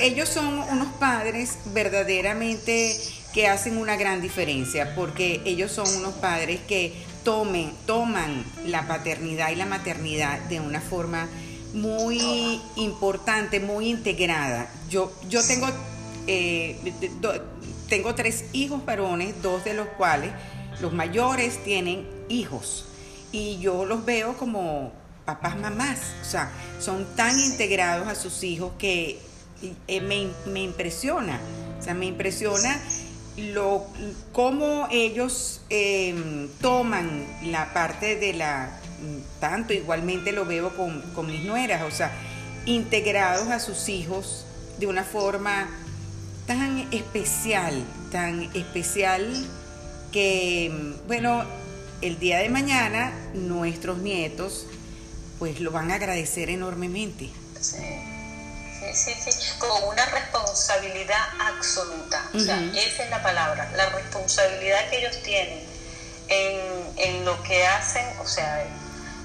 ellos 0.00 0.28
son 0.28 0.58
unos 0.58 0.88
padres 0.94 1.58
verdaderamente 1.66 2.96
que 3.32 3.46
hacen 3.48 3.76
una 3.76 3.96
gran 3.96 4.20
diferencia, 4.20 4.94
porque 4.94 5.42
ellos 5.44 5.70
son 5.72 5.88
unos 5.96 6.14
padres 6.14 6.60
que 6.66 7.04
tomen, 7.24 7.74
toman 7.86 8.44
la 8.64 8.86
paternidad 8.88 9.50
y 9.50 9.56
la 9.56 9.66
maternidad 9.66 10.38
de 10.48 10.60
una 10.60 10.80
forma 10.80 11.28
muy 11.74 12.60
importante, 12.76 13.60
muy 13.60 13.88
integrada. 13.88 14.70
Yo, 14.88 15.12
yo 15.28 15.46
tengo, 15.46 15.66
eh, 16.26 16.78
tengo 17.88 18.14
tres 18.14 18.44
hijos 18.52 18.84
varones, 18.84 19.42
dos 19.42 19.64
de 19.64 19.74
los 19.74 19.88
cuales, 19.88 20.30
los 20.80 20.92
mayores, 20.92 21.62
tienen 21.64 22.06
hijos. 22.28 22.86
Y 23.32 23.58
yo 23.58 23.84
los 23.84 24.04
veo 24.04 24.36
como 24.36 24.92
papás, 25.24 25.58
mamás. 25.58 26.00
O 26.22 26.24
sea, 26.24 26.50
son 26.80 27.06
tan 27.16 27.38
integrados 27.38 28.08
a 28.08 28.14
sus 28.14 28.42
hijos 28.44 28.72
que 28.78 29.18
eh, 29.86 30.00
me, 30.00 30.28
me, 30.50 30.62
impresiona. 30.62 31.40
O 31.78 31.82
sea, 31.82 31.94
me 31.94 32.06
impresiona 32.06 32.80
lo, 33.36 33.86
cómo 34.32 34.88
ellos 34.90 35.60
em, 35.68 36.48
toman 36.60 37.26
la 37.44 37.72
parte 37.72 38.16
de 38.16 38.34
la, 38.34 38.80
tanto 39.40 39.72
igualmente 39.72 40.32
lo 40.32 40.44
veo 40.44 40.76
con, 40.76 41.02
con 41.14 41.26
mis 41.26 41.44
nueras, 41.44 41.82
o 41.82 41.90
sea, 41.90 42.12
integrados 42.66 43.48
a 43.48 43.60
sus 43.60 43.88
hijos 43.88 44.44
de 44.78 44.86
una 44.86 45.04
forma 45.04 45.68
tan 46.48 46.88
especial, 46.92 47.84
tan 48.10 48.50
especial 48.56 49.46
que, 50.10 50.96
bueno, 51.06 51.44
el 52.00 52.18
día 52.18 52.38
de 52.38 52.48
mañana 52.48 53.12
nuestros 53.34 53.98
nietos 53.98 54.66
pues 55.38 55.60
lo 55.60 55.70
van 55.70 55.90
a 55.92 55.96
agradecer 55.96 56.48
enormemente. 56.48 57.30
Sí, 57.60 57.76
sí, 58.94 59.12
sí, 59.30 59.30
con 59.58 59.70
una 59.88 60.04
responsabilidad 60.06 61.22
absoluta. 61.38 62.28
O 62.34 62.40
sea, 62.40 62.58
esa 62.74 63.04
es 63.04 63.10
la 63.10 63.22
palabra, 63.22 63.70
la 63.76 63.90
responsabilidad 63.90 64.88
que 64.88 64.98
ellos 64.98 65.22
tienen 65.22 65.60
en, 66.28 66.60
en 66.96 67.24
lo 67.26 67.40
que 67.42 67.66
hacen, 67.66 68.06
o 68.20 68.26
sea, 68.26 68.64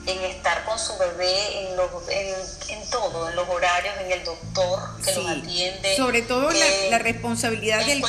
en 0.06 0.24
estar 0.24 0.66
con 0.66 0.78
su 0.78 0.98
bebé, 0.98 1.70
en, 1.70 1.78
los, 1.78 1.90
en, 2.10 2.90
todo, 2.90 3.30
en 3.30 3.36
los 3.36 3.48
horarios, 3.48 3.94
en 4.02 4.12
el 4.12 4.24
doctor 4.24 4.80
que 5.04 5.14
los 5.14 5.30
atiende. 5.30 5.96
Sobre 5.96 6.22
todo 6.22 6.50
la, 6.90 7.00
responsabilidad 7.00 7.86
del, 7.86 8.04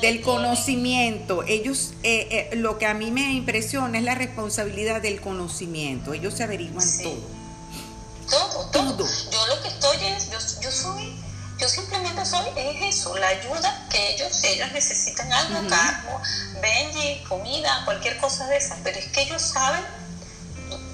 del 0.00 0.22
conocimiento. 0.22 1.42
Ellos, 1.46 1.92
eh, 2.02 2.48
eh, 2.52 2.56
lo 2.56 2.78
que 2.78 2.86
a 2.86 2.94
mí 2.94 3.10
me 3.10 3.32
impresiona 3.32 3.98
es 3.98 4.04
la 4.04 4.14
responsabilidad 4.14 5.02
del 5.02 5.20
conocimiento. 5.20 6.14
Ellos 6.14 6.34
se 6.34 6.44
averiguan 6.44 6.86
todo. 7.02 7.36
Todo, 8.30 8.70
todo. 8.70 9.06
Yo 9.30 9.46
lo 9.46 9.62
que 9.62 9.68
estoy 9.68 9.96
es, 10.06 10.30
yo, 10.30 10.38
yo 10.62 10.70
soy 10.70 11.16
yo 11.58 11.68
simplemente 11.70 12.22
soy, 12.26 12.46
es 12.54 12.96
eso, 12.96 13.16
la 13.16 13.28
ayuda 13.28 13.86
que 13.90 14.14
ellos, 14.14 14.28
si 14.30 14.46
ellos 14.46 14.70
necesitan 14.72 15.32
algo, 15.32 15.60
uh 15.60 15.68
cargo, 15.68 16.20
Benji, 16.60 17.24
comida, 17.26 17.82
cualquier 17.86 18.18
cosa 18.18 18.46
de 18.48 18.58
esas, 18.58 18.78
pero 18.84 18.98
es 18.98 19.06
que 19.06 19.22
ellos 19.22 19.40
saben 19.40 19.82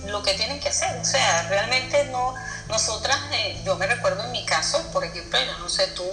lo 0.07 0.22
que 0.22 0.34
tienen 0.34 0.61
que 0.61 0.68
hacer. 0.68 0.96
O 1.00 1.05
sea, 1.05 1.48
realmente 1.48 2.05
no, 2.07 2.34
nosotras, 2.68 3.18
eh, 3.32 3.61
yo 3.64 3.76
me 3.76 3.86
recuerdo 3.86 4.24
en 4.24 4.32
mi 4.32 4.44
caso, 4.44 4.82
por 4.92 5.05
ejemplo, 5.05 5.38
yo 5.40 5.59
no 5.59 5.68
sé 5.68 5.88
tú, 5.88 6.05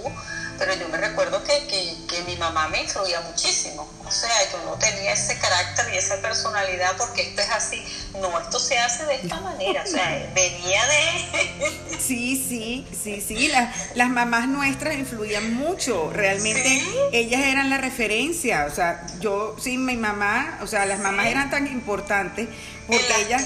pero 0.60 0.74
yo 0.74 0.90
me 0.90 0.98
recuerdo 0.98 1.42
que, 1.42 1.66
que, 2.06 2.22
mi 2.26 2.36
mamá 2.36 2.68
me 2.68 2.82
influía 2.82 3.22
muchísimo. 3.22 3.88
O 4.04 4.10
sea, 4.10 4.30
yo 4.52 4.58
no 4.66 4.72
tenía 4.72 5.14
ese 5.14 5.38
carácter 5.38 5.86
y 5.94 5.96
esa 5.96 6.20
personalidad 6.20 6.98
porque 6.98 7.22
esto 7.22 7.40
es 7.40 7.50
así. 7.50 7.82
No, 8.20 8.38
esto 8.38 8.58
se 8.60 8.78
hace 8.78 9.06
de 9.06 9.14
esta 9.14 9.40
manera. 9.40 9.82
O 9.82 9.86
sea, 9.86 10.30
venía 10.34 10.86
de... 10.86 11.98
Sí, 11.98 12.44
sí, 12.46 12.86
sí, 12.92 13.22
sí. 13.26 13.48
Las, 13.48 13.74
las 13.94 14.10
mamás 14.10 14.48
nuestras 14.48 14.96
influían 14.96 15.54
mucho. 15.54 16.10
Realmente 16.12 16.82
ellas 17.12 17.40
eran 17.40 17.70
la 17.70 17.78
referencia. 17.78 18.66
O 18.66 18.74
sea, 18.74 19.06
yo, 19.18 19.56
sí, 19.58 19.78
mi 19.78 19.96
mamá, 19.96 20.58
o 20.62 20.66
sea, 20.66 20.84
las 20.84 20.98
mamás 20.98 21.26
eran 21.26 21.48
tan 21.48 21.66
importantes 21.68 22.48
porque 22.86 23.22
ellas, 23.26 23.42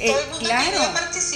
eh, 0.00 0.14
claro, 0.38 0.80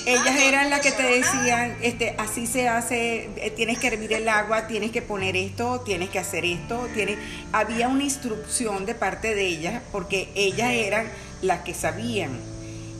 ellas 0.07 0.37
eran 0.41 0.71
las 0.71 0.81
que 0.81 0.93
te 0.93 1.03
decían, 1.03 1.77
este, 1.83 2.15
así 2.19 2.47
se 2.47 2.69
hace, 2.69 3.29
eh, 3.37 3.53
tienes 3.55 3.79
que 3.79 3.89
hervir 3.89 4.13
el 4.13 4.29
agua, 4.29 4.67
tienes 4.67 4.91
que 4.91 5.03
poner 5.03 5.37
esto, 5.37 5.81
tienes 5.81 6.11
que 6.11 6.19
hacer 6.19 6.45
esto, 6.45 6.89
tienes, 6.95 7.19
había 7.53 7.89
una 7.89 8.05
instrucción 8.05 8.87
de 8.87 8.95
parte 8.95 9.35
de 9.35 9.47
ellas, 9.47 9.83
porque 9.93 10.29
ellas 10.35 10.73
eran 10.73 11.11
las 11.43 11.61
que 11.61 11.75
sabían. 11.75 12.39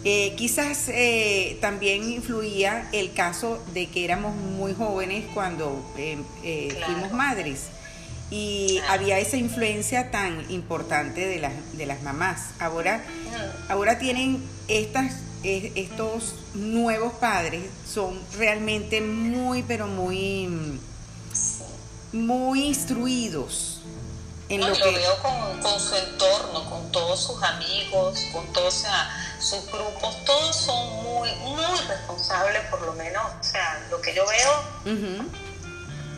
Eh, 0.03 0.35
quizás 0.37 0.91
también 1.61 2.11
influía 2.11 2.89
el 2.93 3.13
caso 3.13 3.63
de 3.75 3.87
que 3.89 4.05
éramos 4.05 4.35
muy 4.35 4.75
jóvenes 4.75 5.25
cuando 5.35 5.85
fuimos 5.95 7.13
madres 7.13 7.69
y 8.31 8.81
había 8.89 9.19
esa 9.19 9.37
influencia 9.37 10.11
tan 10.11 10.49
importante 10.51 11.27
de 11.27 11.41
las, 11.41 11.53
de 11.77 11.87
las 11.87 12.03
mamás. 12.03 12.51
Ahora, 12.61 13.03
ahora 13.69 13.99
tienen 13.99 14.49
estas, 14.69 15.15
estos 15.43 16.37
nuevos 16.55 17.15
padres, 17.15 17.65
son 17.93 18.21
realmente 18.39 19.01
muy, 19.01 19.65
pero 19.65 19.89
muy, 19.89 20.79
muy 22.13 22.63
instruidos. 22.67 23.83
En 24.49 24.61
lo, 24.61 24.73
que... 24.73 24.83
veo 24.83 25.17
con, 25.23 25.81
su 25.81 25.95
entorno, 25.95 26.69
con 26.69 26.91
todos 26.91 27.21
sus 27.21 27.41
amigos, 27.43 28.27
con 28.33 28.53
todos 28.53 28.85
sus 29.39 29.67
grupos, 29.71 30.25
todos 30.25 30.57
son 30.57 31.03
muy, 31.05 31.31
muy 31.37 31.65
responsables, 31.89 32.63
por 32.69 32.83
lo 32.83 32.93
menos, 32.95 33.23
o 33.41 33.45
sea, 33.45 33.87
lo 33.91 34.01
que 34.01 34.13
yo 34.15 34.25
veo 34.27 35.25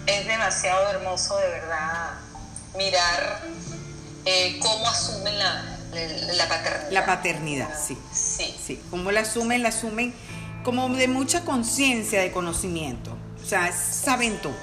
es 0.07 0.27
demasiado 0.27 0.89
hermoso 0.91 1.37
de 1.39 1.49
verdad 1.49 2.11
mirar 2.77 3.43
eh, 4.25 4.59
cómo 4.61 4.89
asumen 4.89 5.39
la, 5.39 5.79
la, 5.93 6.49
paternidad. 6.49 6.91
La 6.91 7.07
paternidad, 7.07 7.81
sí. 7.81 7.99
Sí. 8.13 8.55
Sí, 8.65 8.81
cómo 8.91 9.11
la 9.11 9.21
asumen, 9.21 9.63
la 9.63 9.69
asumen 9.71 10.15
como 10.65 10.89
de 10.91 11.09
mucha 11.09 11.45
conciencia 11.45 12.21
de 12.21 12.31
conocimiento. 12.33 13.17
O 13.43 13.47
sea, 13.47 13.73
saben 13.73 14.39
todo. 14.39 14.55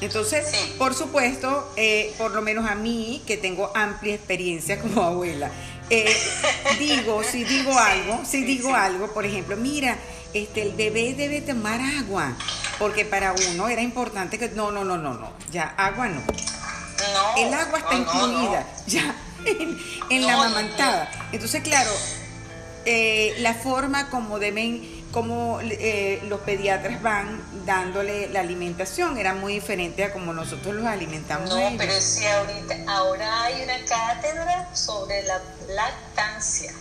Entonces, 0.00 0.46
por 0.78 0.94
supuesto, 0.94 1.72
eh, 1.76 2.14
por 2.16 2.30
lo 2.30 2.40
menos 2.40 2.68
a 2.68 2.74
mí, 2.74 3.22
que 3.26 3.36
tengo 3.36 3.70
amplia 3.74 4.14
experiencia 4.14 4.80
como 4.80 5.02
abuela, 5.02 5.50
eh, 5.90 6.16
digo, 6.78 7.22
si 7.22 7.44
digo 7.44 7.76
algo, 7.78 8.20
si 8.24 8.42
digo 8.42 8.74
algo, 8.74 9.12
por 9.12 9.26
ejemplo, 9.26 9.56
mira, 9.56 9.98
este, 10.34 10.62
el 10.62 10.72
bebé 10.72 11.14
debe 11.14 11.40
tomar 11.40 11.80
agua, 11.80 12.32
porque 12.78 13.04
para 13.04 13.34
uno 13.52 13.68
era 13.68 13.82
importante 13.82 14.38
que, 14.38 14.48
no, 14.50 14.70
no, 14.70 14.84
no, 14.84 14.96
no, 14.96 15.14
no, 15.14 15.32
ya 15.50 15.74
agua 15.76 16.08
no. 16.08 16.20
No, 16.20 17.36
el 17.38 17.54
agua 17.54 17.78
está 17.78 17.94
incluida 17.94 18.66
ya 18.86 19.14
en, 20.10 20.26
la 20.26 20.34
amamantada. 20.34 21.10
Entonces, 21.32 21.62
claro, 21.62 21.90
eh, 22.84 23.34
la 23.38 23.54
forma 23.54 24.10
como 24.10 24.38
deben 24.38 24.99
cómo 25.12 25.60
eh, 25.62 26.20
los 26.28 26.40
pediatras 26.40 27.02
van 27.02 27.40
dándole 27.64 28.28
la 28.28 28.40
alimentación. 28.40 29.18
Era 29.18 29.34
muy 29.34 29.54
diferente 29.54 30.04
a 30.04 30.12
como 30.12 30.32
nosotros 30.32 30.74
los 30.74 30.86
alimentamos. 30.86 31.48
No, 31.50 31.72
pero 31.76 31.92
si 32.00 32.26
ahorita, 32.26 32.76
ahora 32.86 33.42
hay 33.44 33.62
una 33.62 33.84
cátedra 33.84 34.74
sobre 34.74 35.22
la 35.24 35.40
lactancia, 35.68 36.72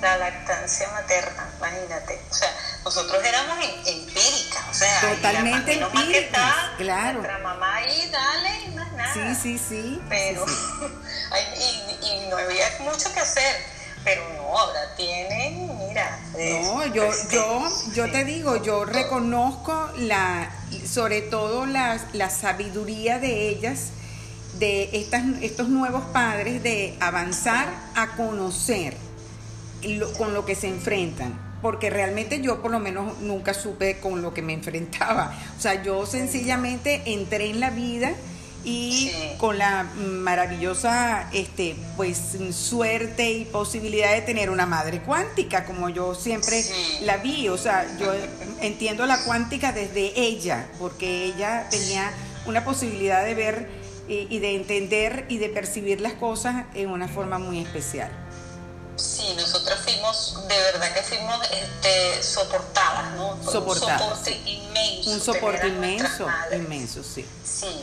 la 0.00 0.16
lactancia 0.18 0.88
materna, 0.90 1.48
imagínate. 1.58 2.20
O 2.30 2.34
sea, 2.34 2.48
nosotros 2.84 3.22
éramos 3.24 3.58
empíricas, 3.86 4.62
o 4.70 4.74
sea, 4.74 5.00
totalmente 5.14 5.72
empíricas, 5.74 6.54
claro. 6.76 7.18
Nuestra 7.18 7.38
mamá 7.38 7.76
ahí, 7.76 8.10
dale, 8.10 8.64
y 8.66 8.68
más 8.74 8.92
nada. 8.92 9.12
Sí, 9.12 9.58
sí, 9.58 9.58
sí. 9.58 10.02
Pero, 10.08 10.44
y, 12.02 12.06
y 12.06 12.28
no 12.28 12.36
había 12.36 12.66
mucho 12.80 13.12
que 13.12 13.20
hacer 13.20 13.77
pero 14.08 14.22
no, 14.38 14.58
ahora 14.58 14.94
tienen, 14.96 15.68
mira. 15.78 16.18
No, 16.32 16.86
yo, 16.86 17.10
yo, 17.30 17.68
yo 17.94 18.10
te 18.10 18.24
digo, 18.24 18.62
yo 18.62 18.86
reconozco 18.86 19.90
la, 19.98 20.50
sobre 20.86 21.20
todo 21.20 21.66
la, 21.66 22.00
la 22.14 22.30
sabiduría 22.30 23.18
de 23.18 23.50
ellas, 23.50 23.90
de 24.58 24.88
estas, 24.94 25.24
estos 25.42 25.68
nuevos 25.68 26.04
padres, 26.06 26.62
de 26.62 26.96
avanzar 27.00 27.68
a 27.94 28.16
conocer 28.16 28.96
con 30.16 30.32
lo 30.32 30.46
que 30.46 30.54
se 30.54 30.68
enfrentan. 30.68 31.46
Porque 31.60 31.90
realmente 31.90 32.40
yo 32.40 32.62
por 32.62 32.70
lo 32.70 32.78
menos 32.78 33.18
nunca 33.18 33.52
supe 33.52 33.98
con 33.98 34.22
lo 34.22 34.32
que 34.32 34.40
me 34.40 34.54
enfrentaba. 34.54 35.36
O 35.58 35.60
sea, 35.60 35.82
yo 35.82 36.06
sencillamente 36.06 37.02
entré 37.04 37.50
en 37.50 37.60
la 37.60 37.70
vida 37.70 38.14
y 38.64 39.12
con 39.38 39.58
la 39.58 39.84
maravillosa 39.96 41.28
este 41.32 41.76
pues 41.96 42.18
suerte 42.52 43.30
y 43.30 43.44
posibilidad 43.44 44.12
de 44.12 44.22
tener 44.22 44.50
una 44.50 44.66
madre 44.66 45.00
cuántica 45.02 45.64
como 45.64 45.88
yo 45.88 46.14
siempre 46.14 46.64
la 47.02 47.18
vi 47.18 47.48
o 47.48 47.56
sea 47.56 47.86
yo 47.98 48.12
entiendo 48.60 49.06
la 49.06 49.18
cuántica 49.24 49.72
desde 49.72 50.18
ella 50.20 50.68
porque 50.78 51.24
ella 51.24 51.68
tenía 51.70 52.12
una 52.46 52.64
posibilidad 52.64 53.24
de 53.24 53.34
ver 53.34 53.78
y, 54.10 54.38
de 54.38 54.56
entender 54.56 55.26
y 55.28 55.36
de 55.36 55.50
percibir 55.50 56.00
las 56.00 56.14
cosas 56.14 56.64
en 56.74 56.90
una 56.90 57.08
forma 57.08 57.38
muy 57.38 57.60
especial 57.60 58.10
Sí, 58.96 59.32
nosotros 59.36 59.78
fuimos, 59.84 60.34
de 60.48 60.56
verdad 60.56 60.92
que 60.92 61.02
fuimos 61.02 61.38
este, 61.52 62.20
soportadas, 62.20 63.14
¿no? 63.14 63.38
Soportadas. 63.48 64.00
Un 64.02 64.08
soporte 64.08 64.50
inmenso. 64.50 65.10
Un 65.10 65.20
soporte 65.20 65.68
inmenso, 65.68 66.26
inmenso, 66.52 67.04
sí. 67.04 67.24
Sí, 67.44 67.80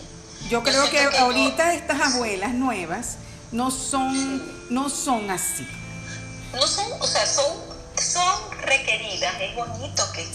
yo 0.50 0.64
creo 0.64 0.90
que, 0.90 1.00
ahorita 1.00 1.74
estas 1.74 2.14
abuelas 2.14 2.54
nuevas 2.54 3.18
no 3.52 3.72
son, 3.72 4.44
no 4.70 4.90
son 4.90 5.30
así. 5.32 5.68
No 6.54 6.66
son, 6.68 6.86
o 7.00 7.08
sea, 7.08 7.26
son 7.26 7.76
son 8.02 8.52
requeridas, 8.62 9.34
es 9.40 9.56
bonito 9.56 10.04
que, 10.14 10.28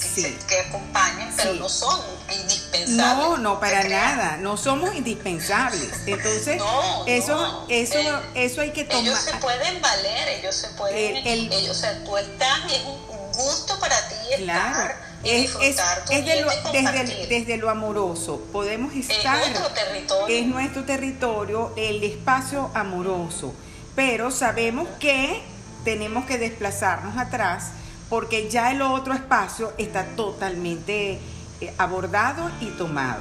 que, 0.49 0.61
acompañen, 0.61 1.33
pero 1.37 1.55
no 1.55 1.69
son 1.69 2.01
indispensables. 2.31 2.97
No, 2.97 3.37
no, 3.37 3.61
para 3.61 3.85
nada, 3.85 4.37
no 4.39 4.57
somos 4.57 4.95
indispensables. 4.95 5.91
Entonces, 6.07 6.61
eso, 7.07 7.67
eso, 7.69 7.99
eso 8.35 8.61
hay 8.61 8.71
que 8.71 8.85
tomar. 8.85 9.05
Ellos 9.05 9.19
se 9.19 9.35
pueden 9.35 9.81
valer, 9.81 10.29
ellos 10.29 10.55
se 10.55 10.69
pueden, 10.69 11.17
ellos, 11.27 11.69
o 11.71 11.75
sea, 11.75 12.03
tú 12.05 12.17
estás 12.17 12.61
y 12.71 12.75
es 12.77 12.83
un 12.85 13.33
gusto 13.33 13.79
para 13.79 13.97
ti 14.09 14.15
estar. 14.39 15.10
Es, 15.25 15.55
es, 15.61 15.77
desde, 16.09 17.27
desde, 17.29 17.57
lo 17.59 17.69
amoroso, 17.69 18.41
podemos 18.53 18.95
estar. 18.95 19.39
Es 19.39 19.51
nuestro 19.51 19.75
territorio. 19.75 20.37
Es 20.37 20.47
nuestro 20.47 20.85
territorio, 20.85 21.73
el 21.77 22.03
espacio 22.03 22.71
amoroso. 22.75 23.55
Pero 23.95 24.31
sabemos 24.31 24.89
que 24.99 25.43
tenemos 25.85 26.25
que 26.25 26.39
desplazarnos 26.39 27.19
atrás 27.19 27.73
porque 28.09 28.49
ya 28.51 28.71
el 28.71 28.83
otro 28.83 29.15
espacio 29.15 29.73
está 29.79 30.05
totalmente 30.17 31.19
eh, 31.61 31.75
abordado 31.79 32.51
y 32.61 32.67
tomado. 32.71 33.21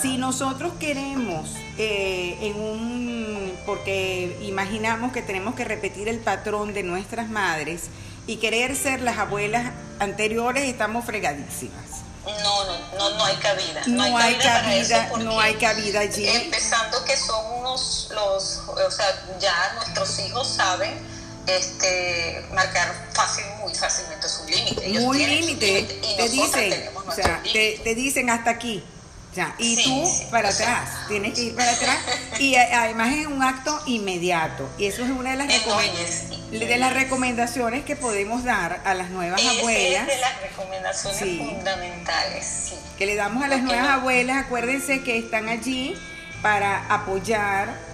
Si 0.00 0.18
nosotros 0.18 0.74
queremos 0.78 1.54
eh, 1.78 2.36
en 2.42 2.60
un, 2.60 3.52
porque 3.66 4.38
imaginamos 4.42 5.12
que 5.12 5.22
tenemos 5.22 5.54
que 5.54 5.64
repetir 5.64 6.08
el 6.08 6.18
patrón 6.18 6.74
de 6.74 6.82
nuestras 6.82 7.30
madres 7.30 7.88
y 8.28 8.36
querer 8.36 8.76
ser 8.76 9.00
las 9.00 9.18
abuelas 9.18 9.72
anteriores, 9.98 10.64
estamos 10.64 11.04
fregadísimas. 11.04 12.02
No, 12.24 12.64
no, 12.98 13.10
no, 13.16 13.24
hay 13.24 13.36
cabida. 13.36 13.82
No, 13.86 14.18
hay, 14.18 14.34
cabida, 14.34 15.10
no 15.18 15.40
hay 15.40 15.54
cabida 15.54 16.00
allí. 16.00 16.28
Empezando 16.28 17.02
que 17.04 17.16
son 17.16 17.58
unos, 17.58 18.10
los, 18.14 18.58
o 18.68 18.90
sea, 18.90 19.06
ya 19.40 19.72
nuestros 19.76 20.18
hijos 20.20 20.46
saben 20.46 20.92
este, 21.46 22.44
marcar 22.52 23.08
fácil, 23.14 23.44
muy 23.60 23.74
fácilmente 23.74 24.28
su 24.28 24.44
límite. 24.44 24.88
Muy 25.00 25.24
límite. 25.24 26.00
Te 26.18 26.28
dicen, 26.28 26.90
o 26.94 27.12
sea, 27.12 27.42
te, 27.50 27.94
dicen 27.94 28.28
hasta 28.28 28.50
aquí. 28.50 28.84
y 29.56 29.82
tú 29.82 30.28
para 30.30 30.50
atrás, 30.50 31.08
tienes 31.08 31.32
que 31.32 31.44
ir 31.44 31.56
para 31.56 31.72
atrás. 31.76 31.98
Y 32.38 32.56
además 32.56 33.14
es 33.14 33.26
un 33.26 33.42
acto 33.42 33.80
inmediato. 33.86 34.68
Y 34.76 34.84
eso 34.84 35.02
es 35.02 35.10
una 35.10 35.30
de 35.30 35.36
las, 35.36 35.48
de 36.50 36.78
las 36.78 36.94
recomendaciones 36.94 37.84
que 37.84 37.96
podemos 37.96 38.44
dar 38.44 38.80
a 38.84 38.94
las 38.94 39.10
nuevas 39.10 39.44
abuelas. 39.44 40.08
Es 40.08 40.14
de 40.14 40.20
las 40.20 40.40
recomendaciones 40.40 41.38
fundamentales. 41.38 42.74
Que 42.96 43.06
le 43.06 43.14
damos 43.14 43.44
a 43.44 43.48
las 43.48 43.62
nuevas 43.62 43.88
abuelas. 43.88 44.44
Acuérdense 44.46 45.02
que 45.02 45.18
están 45.18 45.48
allí 45.48 45.94
para 46.42 46.86
apoyar 46.92 47.88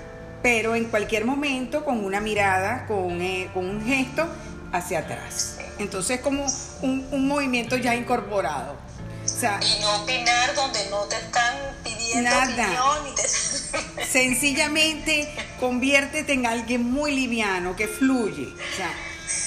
pero 0.44 0.74
en 0.74 0.84
cualquier 0.84 1.24
momento 1.24 1.86
con 1.86 2.04
una 2.04 2.20
mirada, 2.20 2.84
con, 2.86 3.22
eh, 3.22 3.48
con 3.54 3.66
un 3.66 3.82
gesto 3.82 4.28
hacia 4.72 4.98
atrás. 4.98 5.56
Entonces 5.78 6.20
como 6.20 6.44
un, 6.82 7.26
movimiento 7.26 7.78
ya 7.78 7.94
incorporado. 7.94 8.76
Y 9.60 9.80
no 9.80 10.02
opinar 10.02 10.54
donde 10.54 10.88
no 10.90 11.02
te 11.04 11.16
están 11.16 11.56
pidiendo 11.82 12.30
nada. 12.30 12.68
Sencillamente 14.10 15.28
conviértete 15.60 16.32
en 16.32 16.46
alguien 16.46 16.90
muy 16.90 17.14
liviano, 17.14 17.76
que 17.76 17.88
fluye. 17.88 18.46
O 18.46 18.76
sea, 18.76 18.92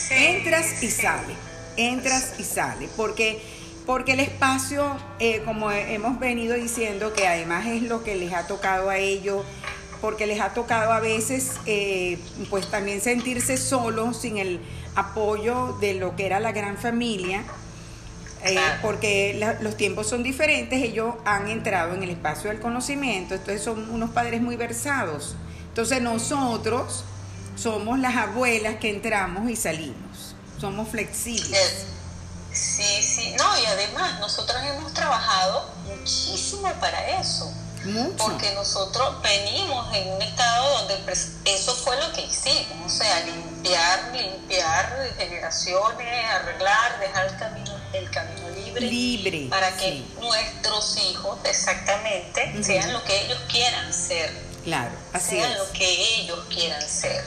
entras 0.10 0.84
y 0.84 0.92
sale, 0.92 1.34
entras 1.76 2.34
y 2.38 2.44
sale, 2.44 2.90
porque 2.96 3.42
porque 3.86 4.14
el 4.14 4.20
espacio, 4.20 4.98
eh, 5.20 5.42
como 5.46 5.72
hemos 5.72 6.20
venido 6.20 6.56
diciendo, 6.56 7.14
que 7.14 7.26
además 7.26 7.66
es 7.68 7.84
lo 7.84 8.04
que 8.04 8.16
les 8.16 8.34
ha 8.34 8.46
tocado 8.46 8.90
a 8.90 8.98
ellos 8.98 9.46
porque 10.02 10.28
les 10.28 10.40
ha 10.42 10.54
tocado 10.54 10.92
a 10.92 11.00
veces 11.00 11.54
eh, 11.66 12.20
pues 12.50 12.70
también 12.70 13.02
sentirse 13.02 13.58
solos 13.58 14.18
sin 14.18 14.38
el 14.38 14.60
apoyo 14.96 15.78
de 15.80 15.96
lo 15.96 16.16
que 16.16 16.26
era 16.26 16.40
la 16.40 16.52
gran 16.52 16.78
familia. 16.78 17.44
Eh, 18.44 18.60
porque 18.82 19.58
los 19.62 19.76
tiempos 19.78 20.08
son 20.08 20.24
diferentes, 20.24 20.82
ellos 20.82 21.16
han 21.26 21.48
entrado 21.48 21.94
en 21.96 22.04
el 22.04 22.12
espacio 22.12 22.50
del 22.50 22.60
conocimiento, 22.60 23.34
entonces 23.34 23.64
son 23.64 23.90
unos 23.90 24.12
padres 24.12 24.42
muy 24.42 24.56
versados. 24.56 25.36
Entonces 25.70 26.02
nosotros 26.02 27.04
somos 27.56 28.00
las 28.00 28.16
abuelas 28.16 28.76
que 28.76 28.90
entramos 28.90 29.50
y 29.50 29.56
salimos, 29.56 30.36
somos 30.60 30.90
flexibles. 30.90 31.88
Sí, 32.52 33.04
sí, 33.04 33.36
no, 33.38 33.60
y 33.60 33.66
además 33.66 34.20
nosotros 34.20 34.58
hemos 34.64 34.94
trabajado 34.94 35.70
muchísimo 35.86 36.72
para 36.80 37.20
eso. 37.20 37.52
Porque 38.18 38.52
nosotros 38.54 39.22
venimos 39.22 39.96
en 39.96 40.10
un 40.10 40.22
estado 40.22 40.80
donde 40.80 41.14
eso 41.46 41.76
fue 41.76 41.96
lo 41.98 42.12
que 42.12 42.22
hicimos, 42.22 42.86
o 42.86 42.90
sea, 42.90 43.22
limpiar, 43.22 44.12
limpiar 44.14 45.14
generaciones, 45.18 46.26
arreglar, 46.32 47.00
dejar 47.00 47.28
el 47.28 47.38
camino, 47.38 47.72
el 47.94 48.12
camino 48.12 48.27
libre, 48.82 49.32
libre 49.32 49.48
para 49.50 49.76
que 49.78 50.02
nuestros 50.20 50.98
hijos 51.10 51.38
exactamente 51.44 52.64
sean 52.64 52.94
lo 52.94 53.04
que 53.04 53.26
ellos 53.26 53.40
quieran 53.50 53.94
ser. 53.94 54.32
Claro, 54.64 54.92
así 55.14 55.38
sean 55.38 55.58
lo 55.58 55.72
que 55.72 56.20
ellos 56.20 56.46
quieran 56.50 56.82
ser 56.82 57.24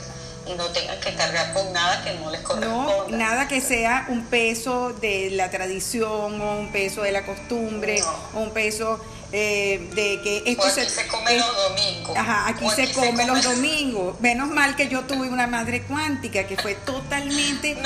y 0.47 0.55
no 0.55 0.67
tengan 0.69 0.99
que 1.01 1.15
cargar 1.15 1.53
con 1.53 1.73
nada 1.73 2.03
que 2.03 2.15
no 2.15 2.31
les 2.31 2.41
corresponda. 2.41 3.09
No, 3.09 3.17
nada 3.17 3.49
que 3.49 3.61
sea 3.61 4.07
un 4.09 4.27
peso 4.27 4.93
de 4.93 5.31
la 5.31 5.51
tradición 5.51 6.41
o 6.41 6.59
un 6.59 6.73
peso 6.73 7.03
de 7.03 7.13
la 7.13 7.25
costumbre 7.25 8.03
o 8.35 8.41
un 8.41 8.51
peso 8.51 9.01
eh, 9.33 9.91
de 9.95 10.21
que 10.23 10.43
esto 10.47 10.69
se, 10.71 10.89
se, 10.89 11.07
come 11.07 11.37
los 11.37 11.57
domingos. 11.57 12.17
Ajá, 12.17 12.49
aquí, 12.49 12.69
se, 12.71 12.91
come 12.93 13.27
los 13.27 13.45
domingos. 13.45 14.21
Menos 14.21 14.49
mal 14.49 14.75
que 14.75 14.89
yo 14.89 15.03
tuve 15.03 15.29
una 15.29 15.47
madre 15.47 15.83
cuántica 15.83 16.47
que 16.47 16.57
fue 16.57 16.75
totalmente 16.75 17.77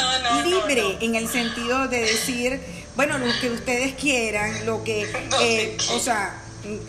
libre 0.44 0.98
en 1.00 1.16
el 1.16 1.28
sentido 1.28 1.88
de 1.88 2.00
decir, 2.00 2.83
bueno, 2.96 3.18
lo 3.18 3.26
que 3.40 3.50
ustedes 3.50 3.94
quieran, 3.94 4.66
lo 4.66 4.84
que, 4.84 5.02
eh, 5.42 5.76
o 5.92 5.98
sea, 5.98 6.34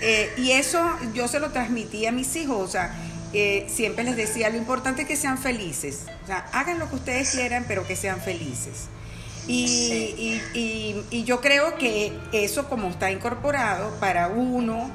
eh, 0.01 0.33
y 0.37 0.51
eso 0.51 0.83
yo 1.13 1.27
se 1.27 1.39
lo 1.39 1.51
transmití 1.51 2.05
a 2.05 2.11
mis 2.11 2.35
hijos, 2.35 2.57
o 2.57 2.67
sea, 2.67 2.95
siempre 3.67 4.05
les 4.05 4.15
decía, 4.15 4.49
lo 4.49 4.57
importante 4.57 5.01
es 5.01 5.07
que 5.09 5.17
sean 5.17 5.37
felices, 5.37 6.03
o 6.23 6.27
sea, 6.27 6.47
hagan 6.53 6.79
lo 6.79 6.89
que 6.89 6.95
ustedes 6.95 7.31
quieran, 7.31 7.65
pero 7.67 7.85
que 7.85 7.97
sean 7.97 8.21
felices. 8.21 8.87
Y, 9.47 10.41
y, 10.53 11.23
yo 11.23 11.39
creo 11.39 11.77
que 11.77 12.11
eso 12.31 12.67
como 12.67 12.87
está 12.87 13.11
incorporado 13.11 13.91
para 13.99 14.27
uno 14.27 14.89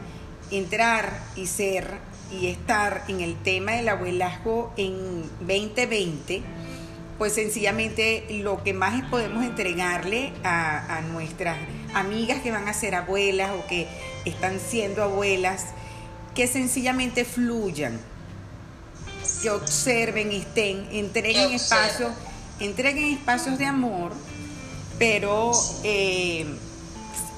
entrar 0.51 1.23
y 1.37 1.47
ser 1.47 1.99
y 2.33 2.47
estar 2.47 3.05
en 3.09 3.21
el 3.21 3.41
tema 3.43 3.73
del 3.73 3.89
abuelazgo 3.89 4.73
en 4.77 5.23
2020, 5.41 6.43
pues 7.21 7.35
sencillamente 7.35 8.25
lo 8.31 8.65
que 8.65 8.73
más 8.73 9.05
podemos 9.11 9.45
entregarle 9.45 10.33
a, 10.43 10.97
a 10.97 11.01
nuestras 11.03 11.59
amigas 11.93 12.41
que 12.41 12.51
van 12.51 12.67
a 12.67 12.73
ser 12.73 12.95
abuelas 12.95 13.51
o 13.51 13.67
que 13.67 13.87
están 14.25 14.59
siendo 14.59 15.03
abuelas, 15.03 15.67
que 16.35 16.47
sencillamente 16.47 17.27
fluyan, 17.27 18.01
que 19.43 19.51
observen 19.51 20.33
y 20.33 20.37
estén, 20.37 20.89
entreguen 20.93 21.53
espacios, 21.53 22.11
entreguen 22.59 23.13
espacios 23.13 23.59
de 23.59 23.67
amor 23.67 24.13
pero 25.01 25.53
eh, 25.83 26.47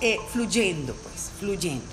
eh, 0.01 0.19
fluyendo, 0.33 0.95
pues, 0.95 1.31
fluyendo. 1.39 1.87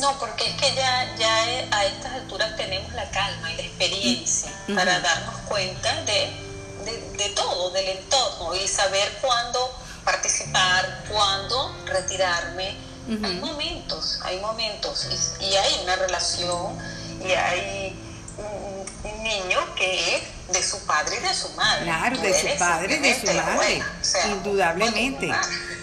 No, 0.00 0.16
porque 0.20 0.48
es 0.48 0.54
que 0.54 0.74
ya, 0.74 1.16
ya 1.16 1.36
a 1.76 1.84
estas 1.84 2.12
alturas 2.12 2.56
tenemos 2.56 2.92
la 2.92 3.08
calma 3.10 3.52
y 3.52 3.56
la 3.56 3.62
experiencia 3.62 4.52
para 4.74 5.00
darnos 5.00 5.34
cuenta 5.48 6.02
de, 6.04 6.45
de, 6.86 7.28
todo, 7.34 7.70
del 7.70 7.88
entorno 7.88 8.54
y 8.54 8.66
saber 8.66 9.18
cuándo 9.20 9.58
participar, 10.04 11.04
cuándo 11.10 11.76
retirarme. 11.86 12.76
Hay 13.08 13.36
momentos, 13.36 14.18
hay 14.24 14.40
momentos 14.40 15.06
y, 15.40 15.44
y, 15.44 15.54
hay 15.54 15.80
una 15.84 15.94
relación 15.94 16.76
y 17.24 17.30
hay 17.30 17.96
un, 18.36 19.10
un 19.10 19.22
niño 19.22 19.58
que 19.76 20.16
es 20.16 20.22
de 20.52 20.62
su 20.62 20.78
padre 20.86 21.16
y 21.16 21.20
de 21.20 21.34
su 21.34 21.48
madre. 21.50 21.84
Claro, 21.84 22.18
de 22.18 22.34
su 22.34 22.58
padre 22.58 22.96
y 22.96 22.98
de 22.98 23.20
su 23.20 23.26
madre, 23.32 23.82
indudablemente. 24.30 25.30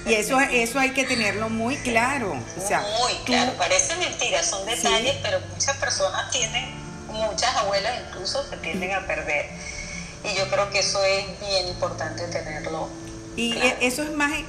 Y 0.06 0.14
eso, 0.14 0.40
eso 0.40 0.80
hay 0.80 0.92
que 0.92 1.06
tenerlo 1.06 1.50
muy 1.50 1.78
claro. 1.78 2.36
muy 2.36 3.14
claro, 3.26 3.54
parece 3.58 3.96
mentira, 3.98 4.44
son 4.44 4.66
detalles, 4.66 5.16
pero 5.22 5.40
muchas 5.52 5.78
personas 5.78 6.30
tienen, 6.32 6.66
muchas 7.08 7.56
abuelas 7.56 7.94
incluso 8.08 8.48
se 8.50 8.58
tienden 8.58 8.94
a 8.94 9.06
perder. 9.08 9.50
Y 10.24 10.38
yo 10.38 10.48
creo 10.50 10.70
que 10.70 10.80
eso 10.80 11.04
es 11.04 11.26
bien 11.40 11.68
importante 11.68 12.24
tenerlo. 12.28 12.88
Y 13.36 13.54
e, 13.54 13.78
eso 13.82 14.04
es 14.04 14.12
más 14.12 14.32
eh, 14.32 14.46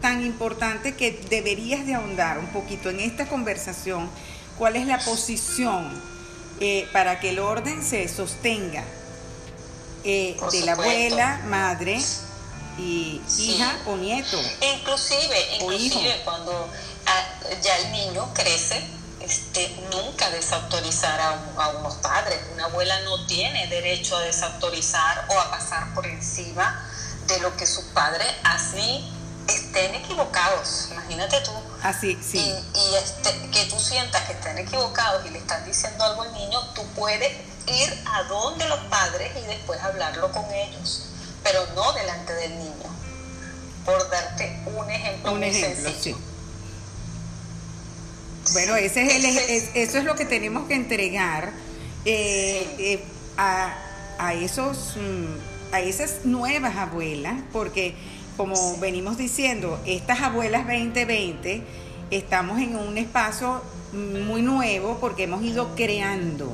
tan 0.00 0.24
importante 0.24 0.94
que 0.94 1.12
deberías 1.30 1.86
de 1.86 1.94
ahondar 1.94 2.38
un 2.38 2.48
poquito 2.48 2.90
en 2.90 3.00
esta 3.00 3.26
conversación, 3.28 4.08
cuál 4.58 4.76
es 4.76 4.86
la 4.86 4.98
posición 4.98 5.90
eh, 6.60 6.88
para 6.92 7.20
que 7.20 7.30
el 7.30 7.38
orden 7.38 7.82
se 7.82 8.06
sostenga 8.08 8.84
eh, 10.04 10.36
de 10.52 10.60
la 10.62 10.72
abuela, 10.72 11.40
madre 11.46 12.00
y 12.78 13.20
hija 13.38 13.78
o 13.86 13.96
nieto. 13.96 14.38
Inclusive, 14.60 15.56
inclusive 15.60 16.20
cuando 16.24 16.68
ah, 17.06 17.24
ya 17.62 17.76
el 17.78 17.92
niño 17.92 18.28
crece, 18.34 18.97
este, 19.28 19.68
nunca 19.92 20.30
desautorizar 20.30 21.20
a, 21.20 21.68
unos 21.78 21.96
padres. 21.96 22.38
Una 22.54 22.64
abuela 22.64 22.98
no 23.00 23.26
tiene 23.26 23.66
derecho 23.66 24.16
a 24.16 24.22
desautorizar 24.22 25.26
o 25.28 25.38
a 25.38 25.50
pasar 25.50 25.92
por 25.94 26.06
encima 26.06 26.82
de 27.26 27.38
lo 27.40 27.54
que 27.56 27.66
sus 27.66 27.84
padres 27.86 28.26
así 28.42 29.06
estén 29.46 29.94
equivocados, 29.94 30.88
imagínate 30.90 31.40
tú. 31.42 31.52
Así, 31.82 32.18
sí. 32.22 32.38
Y, 32.38 32.94
este, 32.94 33.50
que 33.50 33.64
tú 33.66 33.78
sientas 33.78 34.22
que 34.24 34.32
estén 34.32 34.58
equivocados 34.58 35.24
y 35.26 35.30
le 35.30 35.38
están 35.38 35.64
diciendo 35.66 36.04
algo 36.04 36.22
al 36.22 36.32
niño, 36.32 36.60
tú 36.74 36.82
puedes 36.94 37.32
ir 37.66 38.04
a 38.06 38.22
donde 38.24 38.66
los 38.66 38.80
padres 38.90 39.30
y 39.36 39.46
después 39.46 39.80
hablarlo 39.82 40.32
con 40.32 40.50
ellos, 40.52 41.04
pero 41.42 41.66
no 41.74 41.92
delante 41.92 42.34
del 42.34 42.58
niño. 42.58 42.98
Por 43.84 44.10
darte 44.10 44.62
un 44.66 44.90
ejemplo 44.90 45.32
un 45.32 45.42
ejemplo, 45.42 45.90
Sí. 45.98 46.14
Bueno, 48.52 48.76
ese 48.76 49.02
es 49.04 49.24
el, 49.24 49.82
eso 49.82 49.98
es 49.98 50.04
lo 50.04 50.14
que 50.14 50.24
tenemos 50.24 50.66
que 50.66 50.74
entregar 50.74 51.52
eh, 52.04 52.66
eh, 52.78 53.00
a, 53.36 53.74
a, 54.18 54.34
esos, 54.34 54.96
mm, 54.96 55.74
a 55.74 55.80
esas 55.80 56.24
nuevas 56.24 56.76
abuelas, 56.76 57.34
porque 57.52 57.94
como 58.36 58.78
venimos 58.78 59.18
diciendo, 59.18 59.80
estas 59.84 60.20
abuelas 60.22 60.66
2020, 60.66 61.62
estamos 62.10 62.60
en 62.60 62.76
un 62.76 62.96
espacio 62.96 63.62
muy 63.92 64.42
nuevo 64.42 64.98
porque 65.00 65.24
hemos 65.24 65.42
ido 65.42 65.74
creando 65.74 66.52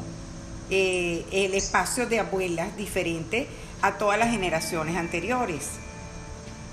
eh, 0.70 1.24
el 1.30 1.54
espacio 1.54 2.06
de 2.06 2.20
abuelas 2.20 2.76
diferente 2.76 3.46
a 3.82 3.98
todas 3.98 4.18
las 4.18 4.30
generaciones 4.30 4.96
anteriores. 4.96 5.68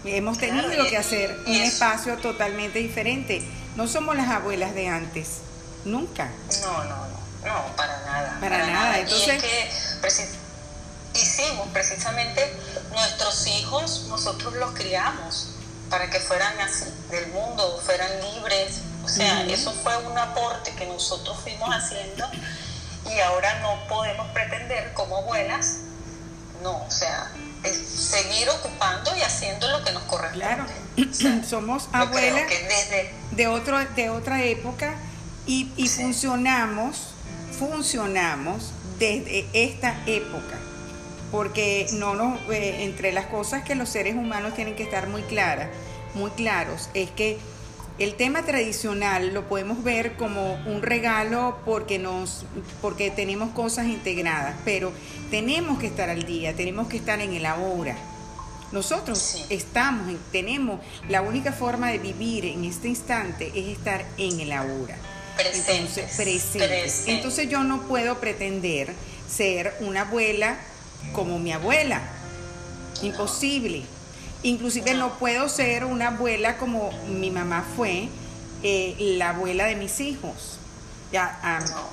Hemos 0.05 0.38
tenido 0.38 0.69
que 0.89 0.97
hacer 0.97 1.38
un 1.45 1.55
espacio 1.55 2.17
totalmente 2.17 2.80
diferente. 2.80 3.41
No 3.76 3.88
somos 3.88 4.15
las 4.15 4.30
abuelas 4.30 4.74
de 4.76 4.88
antes, 4.88 5.39
nunca. 5.86 6.30
No, 6.61 6.84
no, 6.84 7.07
no, 7.07 7.47
no, 7.47 7.76
para 7.76 7.99
nada. 8.01 8.38
Para, 8.39 8.67
nada. 8.67 8.99
Entonces, 8.99 9.41
hicimos 11.13 11.67
precisamente 11.69 12.53
nuestros 12.91 13.47
hijos, 13.47 14.05
nosotros 14.09 14.53
los 14.55 14.72
criamos 14.72 15.49
para 15.89 16.09
que 16.09 16.19
fueran 16.19 16.59
así, 16.61 16.86
del 17.09 17.28
mundo, 17.28 17.82
fueran 17.86 18.09
libres. 18.34 18.82
O 19.03 19.07
sea, 19.07 19.43
eso 19.43 19.74
fue 19.84 19.97
un 19.97 20.17
aporte 20.17 20.74
que 20.76 20.86
nosotros 20.86 21.38
fuimos 21.41 21.69
haciendo 21.74 22.26
y 23.09 23.19
ahora 23.19 23.59
no 23.59 23.88
podemos 23.88 24.28
pretender 24.30 24.93
como 24.93 25.17
abuelas, 25.17 25.78
no, 26.61 26.84
o 26.84 26.91
sea, 26.91 27.32
es 27.64 27.78
seguir 27.78 28.49
ocupando 28.49 29.16
y 29.16 29.22
haciendo 29.22 29.70
lo 29.70 29.84
que 29.84 29.91
nos 29.91 30.03
corresponde. 30.03 30.45
Claro, 30.45 31.43
somos 31.47 31.89
abuelas 31.91 32.49
de, 33.32 33.47
otro, 33.47 33.80
de 33.95 34.09
otra 34.09 34.43
época 34.43 34.95
y, 35.45 35.72
y 35.78 35.88
funcionamos, 35.88 37.09
funcionamos 37.57 38.72
desde 38.99 39.47
esta 39.53 39.95
época 40.05 40.57
porque 41.32 41.88
no 41.93 42.14
nos, 42.14 42.39
eh, 42.51 42.84
entre 42.84 43.14
las 43.14 43.26
cosas 43.28 43.64
que 43.64 43.74
los 43.76 43.89
seres 43.89 44.16
humanos 44.16 44.53
tienen 44.53 44.76
que 44.76 44.84
estar 44.84 45.07
muy 45.07 45.22
claras, 45.24 45.70
muy 46.14 46.30
claros, 46.32 46.89
es 46.93 47.09
que 47.12 47.39
el 48.03 48.15
tema 48.15 48.43
tradicional 48.43 49.33
lo 49.33 49.47
podemos 49.47 49.83
ver 49.83 50.13
como 50.15 50.55
un 50.65 50.81
regalo 50.81 51.59
porque 51.65 51.99
nos 51.99 52.45
porque 52.81 53.11
tenemos 53.11 53.51
cosas 53.51 53.85
integradas, 53.85 54.55
pero 54.65 54.91
tenemos 55.29 55.79
que 55.79 55.87
estar 55.87 56.09
al 56.09 56.23
día, 56.23 56.55
tenemos 56.55 56.87
que 56.87 56.97
estar 56.97 57.19
en 57.21 57.33
el 57.33 57.45
ahora. 57.45 57.95
Nosotros 58.71 59.45
estamos, 59.49 60.15
tenemos 60.31 60.79
la 61.09 61.21
única 61.21 61.51
forma 61.51 61.91
de 61.91 61.99
vivir 61.99 62.45
en 62.45 62.65
este 62.65 62.87
instante 62.87 63.51
es 63.53 63.77
estar 63.77 64.03
en 64.17 64.39
el 64.39 64.51
ahora. 64.51 64.95
Presentes, 65.35 66.15
presentes. 66.15 67.03
Entonces 67.07 67.49
yo 67.49 67.63
no 67.63 67.81
puedo 67.83 68.19
pretender 68.19 68.93
ser 69.29 69.75
una 69.81 70.01
abuela 70.01 70.57
como 71.13 71.37
mi 71.37 71.51
abuela. 71.51 72.01
Imposible. 73.03 73.83
Inclusive 74.43 74.93
no 74.95 75.17
puedo 75.19 75.47
ser 75.49 75.85
una 75.85 76.07
abuela 76.07 76.57
como 76.57 76.91
mi 77.07 77.29
mamá 77.29 77.65
fue, 77.75 78.09
eh, 78.63 78.95
la 79.17 79.29
abuela 79.29 79.65
de 79.65 79.75
mis 79.75 79.99
hijos. 79.99 80.57
Ya 81.11 81.39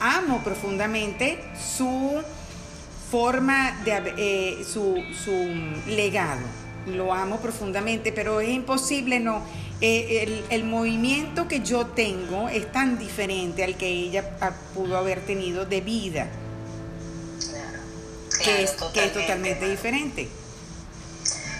amo, 0.01 0.42
profundamente 0.44 1.42
su 1.59 2.22
forma 3.11 3.80
de 3.84 4.14
eh, 4.16 4.64
su, 4.64 5.03
su, 5.24 5.32
legado. 5.90 6.40
Lo 6.86 7.12
amo 7.12 7.38
profundamente, 7.40 8.12
pero 8.12 8.40
es 8.40 8.51
imposible, 8.51 9.20
no. 9.20 9.42
Eh, 9.80 10.24
el, 10.24 10.44
el, 10.51 10.64
movimiento 10.64 11.46
que 11.46 11.61
yo 11.61 11.86
tengo 11.86 12.49
es 12.49 12.70
tan 12.72 12.99
diferente 12.99 13.62
al 13.62 13.76
que 13.76 13.86
ella 13.86 14.24
pudo 14.74 14.96
haber 14.96 15.20
tenido 15.20 15.66
de 15.66 15.80
vida 15.80 16.28
que, 18.42 18.62
es, 18.62 18.76
totalmente, 18.76 19.68
diferente. 19.68 20.28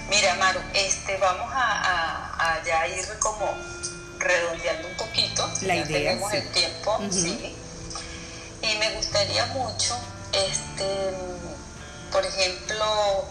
Mira, 0.09 0.35
Maru, 0.37 0.61
este, 0.73 1.17
vamos 1.19 1.51
a, 1.53 2.63
ya 2.65 2.87
ir 2.89 3.07
como 3.19 3.47
redondeando 4.19 4.89
un 4.89 4.97
poquito. 4.97 5.47
La 5.63 5.77
ya 5.77 5.85
idea. 5.85 5.87
Tenemos 5.87 6.33
el 6.33 6.51
tiempo, 6.53 6.99
sí. 7.11 7.55
Y 8.63 8.77
me 8.79 8.91
gustaría 8.97 9.47
mucho, 9.47 9.99
este, 10.33 11.13
por 12.11 12.25
ejemplo, 12.25 13.29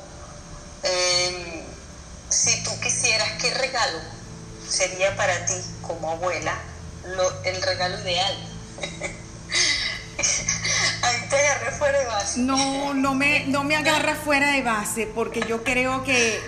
em, 0.84 1.64
si 2.30 2.64
tú 2.64 2.80
quisieras, 2.80 3.30
¿qué 3.42 3.54
regalo 3.56 4.00
sería 4.70 5.16
para 5.16 5.46
ti 5.46 5.56
como 5.82 6.12
abuela 6.12 6.58
el 7.44 7.62
regalo 7.62 8.00
ideal? 8.02 8.38
Ahí 11.08 11.30
te 11.30 11.36
agarré 11.36 11.72
fuera 11.72 12.00
de 12.00 12.06
base. 12.06 12.40
No, 12.42 12.94
no 12.94 13.16
me, 13.16 13.46
no 13.48 13.64
me 13.64 13.76
agarra 13.76 14.16
fuera 14.16 14.52
de 14.52 14.62
base 14.62 15.08
porque 15.08 15.42
yo 15.48 15.64
creo 15.64 16.04
que, 16.04 16.40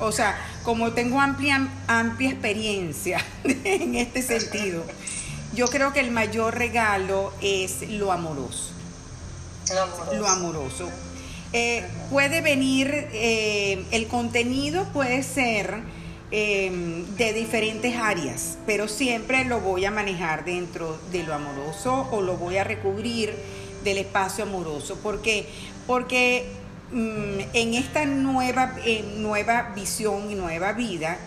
o 0.00 0.12
sea, 0.12 0.38
como 0.62 0.92
tengo 0.92 1.20
amplia, 1.20 1.68
amplia 1.86 2.30
experiencia 2.30 3.24
en 3.44 3.94
este 3.94 4.22
sentido, 4.22 4.84
yo 5.54 5.68
creo 5.68 5.92
que 5.92 6.00
el 6.00 6.10
mayor 6.10 6.56
regalo 6.56 7.32
es 7.40 7.88
lo 7.88 8.12
amoroso. 8.12 8.72
Lo 10.12 10.28
amoroso. 10.28 10.90
Eh, 11.52 11.86
puede 12.10 12.40
venir, 12.40 13.08
eh, 13.12 13.84
el 13.92 14.08
contenido 14.08 14.84
puede 14.92 15.22
ser 15.22 15.82
Em, 16.36 17.04
de 17.16 17.32
diferentes 17.32 17.94
áreas, 17.94 18.58
pero 18.66 18.88
siempre 18.88 19.44
lo 19.44 19.60
voy 19.60 19.84
a 19.84 19.92
manejar 19.92 20.44
dentro 20.44 20.98
de 21.12 21.22
lo 21.22 21.32
amoroso 21.32 22.08
o 22.10 22.22
lo 22.22 22.36
voy 22.36 22.56
a 22.56 22.64
recubrir 22.64 23.32
del 23.84 23.98
espacio 23.98 24.44
amoroso. 24.44 24.96
¿Por 24.96 25.22
qué? 25.22 25.46
Porque 25.86 26.46
mm, 26.90 27.40
en 27.52 27.74
esta 27.74 28.06
nueva, 28.06 28.74
nueva 29.16 29.72
visión 29.74 30.30
y 30.30 30.34
nueva 30.34 30.72
vida, 30.72 31.18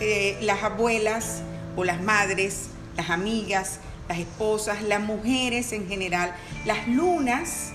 eh, 0.00 0.36
las 0.40 0.62
abuelas 0.64 1.42
o 1.76 1.84
las 1.84 2.02
madres, 2.02 2.70
las 2.96 3.10
amigas, 3.10 3.78
las 4.08 4.18
esposas, 4.18 4.82
las 4.82 5.00
mujeres 5.00 5.72
en 5.72 5.88
general, 5.88 6.34
las 6.64 6.88
lunas, 6.88 7.70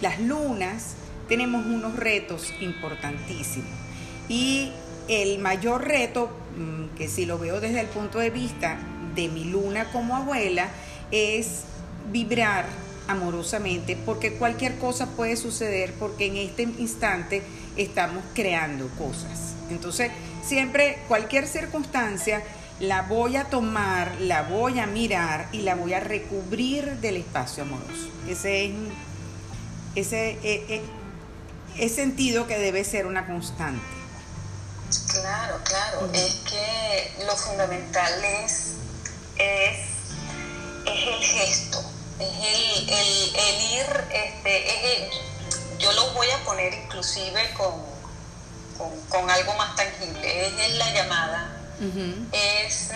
las 0.00 0.20
lunas, 0.20 0.94
tenemos 1.28 1.66
unos 1.66 1.96
retos 1.96 2.52
importantísimos. 2.60 3.70
Y 4.28 4.70
el 5.08 5.38
mayor 5.38 5.86
reto, 5.86 6.30
mm, 6.56 6.96
que 6.96 7.08
si 7.08 7.26
lo 7.26 7.38
veo 7.38 7.60
desde 7.60 7.80
el 7.80 7.88
punto 7.88 8.18
de 8.18 8.30
vista 8.30 8.78
de 9.14 9.28
mi 9.28 9.44
luna 9.44 9.90
como 9.92 10.16
abuela, 10.16 10.68
es 11.10 11.64
vibrar 12.10 12.66
amorosamente, 13.08 13.96
porque 13.96 14.34
cualquier 14.34 14.78
cosa 14.78 15.06
puede 15.06 15.36
suceder, 15.36 15.92
porque 15.94 16.26
en 16.26 16.36
este 16.36 16.62
instante 16.62 17.42
estamos 17.76 18.24
creando 18.34 18.88
cosas. 18.98 19.54
Entonces, 19.70 20.10
siempre 20.44 20.98
cualquier 21.08 21.46
circunstancia 21.46 22.42
la 22.80 23.02
voy 23.02 23.36
a 23.36 23.44
tomar, 23.44 24.20
la 24.20 24.42
voy 24.42 24.80
a 24.80 24.86
mirar 24.86 25.48
y 25.52 25.62
la 25.62 25.74
voy 25.74 25.94
a 25.94 26.00
recubrir 26.00 26.96
del 27.00 27.16
espacio 27.16 27.62
amoroso. 27.62 28.08
Ese 28.28 28.66
es 28.66 28.72
ese, 29.94 30.38
e, 30.42 30.54
e, 30.68 30.82
es 31.78 31.94
sentido 31.94 32.46
que 32.46 32.58
debe 32.58 32.84
ser 32.84 33.06
una 33.06 33.26
constante. 33.26 33.84
Claro, 35.08 35.60
claro. 35.64 36.10
Es 36.12 36.40
que 36.48 37.24
lo 37.26 37.36
fundamental 37.36 38.12
es, 38.42 38.72
es, 39.36 39.78
el 40.86 41.22
gesto, 41.22 41.82
es 42.18 42.88
el, 42.88 43.62
ir, 43.72 44.04
este, 44.12 45.10
yo 45.78 45.92
lo 45.92 46.12
voy 46.12 46.30
a 46.30 46.44
poner 46.44 46.74
inclusive 46.74 47.52
con, 47.54 47.74
con, 49.08 49.30
algo 49.30 49.54
más 49.54 49.74
tangible, 49.76 50.46
es 50.46 50.74
la 50.74 50.92
llamada, 50.92 51.60
es, 52.32 52.90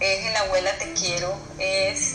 es 0.00 0.26
el 0.26 0.36
abuela 0.36 0.76
te 0.78 0.92
quiero, 0.94 1.38
es, 1.58 2.14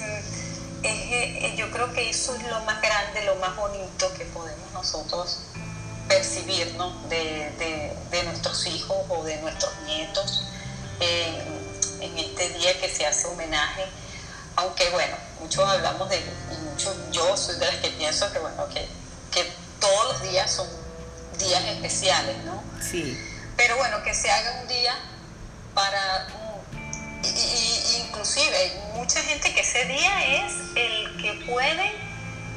es, 0.83 1.55
yo 1.55 1.69
creo 1.71 1.93
que 1.93 2.09
eso 2.09 2.35
es 2.35 2.43
lo 2.43 2.59
más 2.61 2.81
grande, 2.81 3.23
lo 3.25 3.35
más 3.35 3.55
bonito 3.55 4.11
que 4.17 4.25
podemos 4.25 4.71
nosotros 4.73 5.39
percibir 6.07 6.75
de, 7.09 7.95
de, 8.11 8.23
nuestros 8.23 8.67
hijos 8.67 8.97
o 9.09 9.23
de 9.23 9.37
nuestros 9.37 9.71
nietos 9.85 10.43
en, 10.99 12.17
este 12.17 12.49
día 12.49 12.79
que 12.79 12.89
se 12.89 13.05
hace 13.05 13.27
homenaje. 13.27 13.85
Aunque 14.61 14.89
bueno, 14.91 15.15
muchos 15.39 15.67
hablamos 15.67 16.07
de, 16.09 16.17
y 16.17 16.57
muchos, 16.69 16.95
yo 17.11 17.35
soy 17.35 17.57
de 17.57 17.65
las 17.65 17.75
que 17.77 17.89
pienso 17.89 18.31
que 18.31 18.37
bueno, 18.37 18.67
que, 18.69 18.87
que 19.31 19.51
todos 19.79 20.13
los 20.13 20.21
días 20.21 20.51
son 20.51 20.67
días 21.39 21.63
especiales, 21.65 22.37
¿no? 22.45 22.63
Sí. 22.79 23.17
pero 23.57 23.75
bueno, 23.77 24.03
que 24.03 24.13
se 24.13 24.29
haga 24.29 24.61
un 24.61 24.67
día 24.67 24.93
para 25.73 26.27
y, 27.23 28.03
inclusive 28.05 28.55
hay 28.55 28.71
mucha 28.93 29.19
gente 29.21 29.51
que 29.51 29.61
ese 29.61 29.85
día 29.85 30.45
es 30.45 30.53
el 30.75 31.17
que 31.21 31.45
puede, 31.51 31.87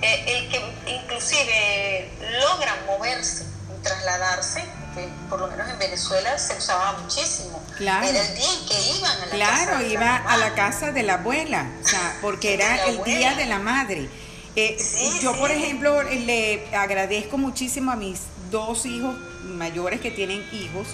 eh, 0.03 0.25
el 0.27 0.51
que 0.51 0.93
inclusive 0.93 2.11
logran 2.41 2.85
moverse 2.85 3.45
y 3.45 3.83
trasladarse, 3.83 4.63
que 4.95 5.09
por 5.29 5.41
lo 5.41 5.49
menos 5.49 5.69
en 5.69 5.79
Venezuela 5.79 6.39
se 6.39 6.57
usaba 6.57 6.99
muchísimo. 6.99 7.63
Claro. 7.77 8.07
Era 8.07 8.21
el 8.21 8.35
día 8.35 8.47
en 8.53 8.69
que 8.69 8.99
iban 8.99 9.11
a 9.11 9.27
la 9.27 9.35
claro, 9.35 9.73
casa. 9.73 9.83
iba 9.85 10.17
a 10.17 10.37
la 10.37 10.55
casa 10.55 10.93
de 10.93 11.03
la 11.03 11.15
abuela, 11.15 11.71
o 11.83 11.87
sea, 11.87 12.17
porque 12.23 12.55
era 12.55 12.85
el 12.87 13.03
día 13.05 13.35
de 13.35 13.47
la 13.47 13.59
madre. 13.59 14.09
Eh, 14.57 14.79
yo, 15.21 15.37
por 15.37 15.51
ejemplo, 15.51 16.03
le 16.03 16.75
agradezco 16.75 17.39
muchísimo 17.39 17.91
a 17.91 17.97
mis 17.97 18.21
dos 18.51 18.87
hijos 18.87 19.17
mayores 19.43 20.01
que 20.01 20.11
tienen 20.11 20.47
hijos, 20.53 20.87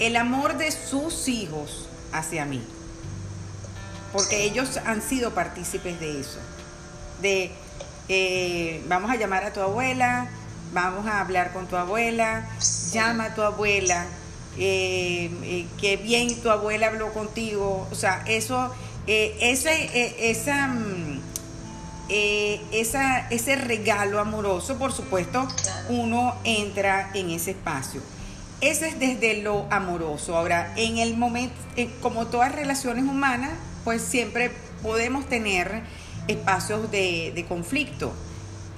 el 0.00 0.16
amor 0.16 0.56
de 0.56 0.70
sus 0.72 1.28
hijos 1.28 1.88
hacia 2.12 2.44
mí 2.44 2.66
porque 4.12 4.44
ellos 4.44 4.78
han 4.84 5.02
sido 5.02 5.34
partícipes 5.34 6.00
de 6.00 6.20
eso. 6.20 6.38
De 7.20 7.50
eh, 8.08 8.82
vamos 8.88 9.10
a 9.10 9.16
llamar 9.16 9.44
a 9.44 9.52
tu 9.52 9.60
abuela, 9.60 10.28
vamos 10.72 11.06
a 11.06 11.20
hablar 11.20 11.52
con 11.52 11.66
tu 11.66 11.76
abuela, 11.76 12.48
llama 12.92 13.26
a 13.26 13.34
tu 13.34 13.42
abuela, 13.42 14.06
eh, 14.56 15.30
eh, 15.42 15.66
que 15.80 15.96
bien 15.96 16.40
tu 16.42 16.50
abuela 16.50 16.88
habló 16.88 17.12
contigo. 17.12 17.86
O 17.90 17.94
sea, 17.94 18.22
eso, 18.26 18.72
ese, 19.06 20.30
esa, 20.30 20.68
mm, 20.68 21.20
esa, 22.08 23.28
ese 23.28 23.56
regalo 23.56 24.20
amoroso, 24.20 24.78
por 24.78 24.92
supuesto, 24.92 25.46
uno 25.88 26.34
entra 26.44 27.10
en 27.14 27.30
ese 27.30 27.52
espacio. 27.52 28.00
Ese 28.60 28.88
es 28.88 28.98
desde 28.98 29.42
lo 29.42 29.66
amoroso. 29.70 30.36
Ahora, 30.36 30.72
en 30.76 30.98
el 30.98 31.16
momento, 31.16 31.54
como 32.00 32.26
todas 32.26 32.52
relaciones 32.52 33.04
humanas, 33.04 33.52
pues 33.84 34.02
siempre 34.02 34.50
podemos 34.82 35.26
tener 35.26 35.82
espacios 36.26 36.90
de, 36.90 37.44
conflicto. 37.48 38.12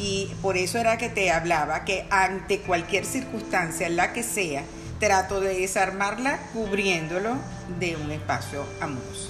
Y 0.01 0.35
por 0.41 0.57
eso 0.57 0.79
era 0.79 0.97
que 0.97 1.11
te 1.11 1.31
hablaba 1.31 1.85
que 1.85 2.07
ante 2.09 2.63
cualquier 2.63 3.05
circunstancia, 3.05 3.87
la 3.91 4.15
que 4.15 4.23
sea, 4.23 4.65
trato 4.99 5.41
de 5.41 5.59
desarmarla 5.59 6.39
cubriéndolo 6.55 7.37
de 7.79 7.97
un 7.97 8.11
espacio 8.11 8.65
amoroso. 8.81 9.29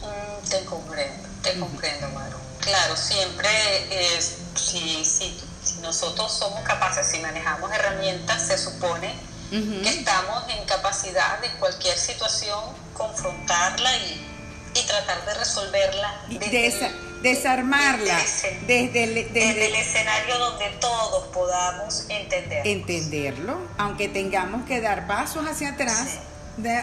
Mm, 0.00 0.48
te 0.48 0.64
comprendo, 0.64 1.28
te 1.42 1.58
comprendo, 1.58 2.08
Maru. 2.14 2.38
Claro, 2.60 2.96
siempre 2.96 3.50
es, 3.90 4.38
si, 4.54 5.04
si, 5.04 5.38
nosotros 5.82 6.32
somos 6.32 6.62
capaces, 6.62 7.06
si 7.06 7.18
manejamos 7.18 7.70
herramientas, 7.72 8.46
se 8.46 8.56
supone 8.56 9.12
que 9.50 9.88
estamos 9.88 10.44
en 10.48 10.64
capacidad 10.64 11.40
de 11.40 11.50
cualquier 11.58 11.96
situación 11.98 12.58
confrontarla 12.94 13.96
y 13.98 14.35
y 14.78 14.86
tratar 14.86 15.24
de 15.24 15.34
resolverla. 15.34 16.20
Desde 16.28 17.06
desarmarla 17.22 18.18
desde, 18.66 19.04
el, 19.04 19.32
desde, 19.32 19.66
el 19.66 19.74
escenario 19.74 20.38
donde 20.38 20.68
todos 20.80 21.26
podamos 21.28 22.06
entender. 22.08 22.66
Entenderlo, 22.66 23.58
aunque 23.78 24.08
tengamos 24.08 24.66
que 24.66 24.80
dar 24.80 25.06
pasos 25.06 25.46
hacia 25.46 25.70
atrás, 25.70 26.18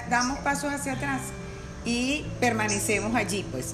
damos 0.09 0.39
pasos 0.39 0.73
hacia 0.73 0.93
atrás 0.93 1.21
y 1.85 2.25
permanecemos 2.39 3.15
allí, 3.15 3.45
pues, 3.51 3.73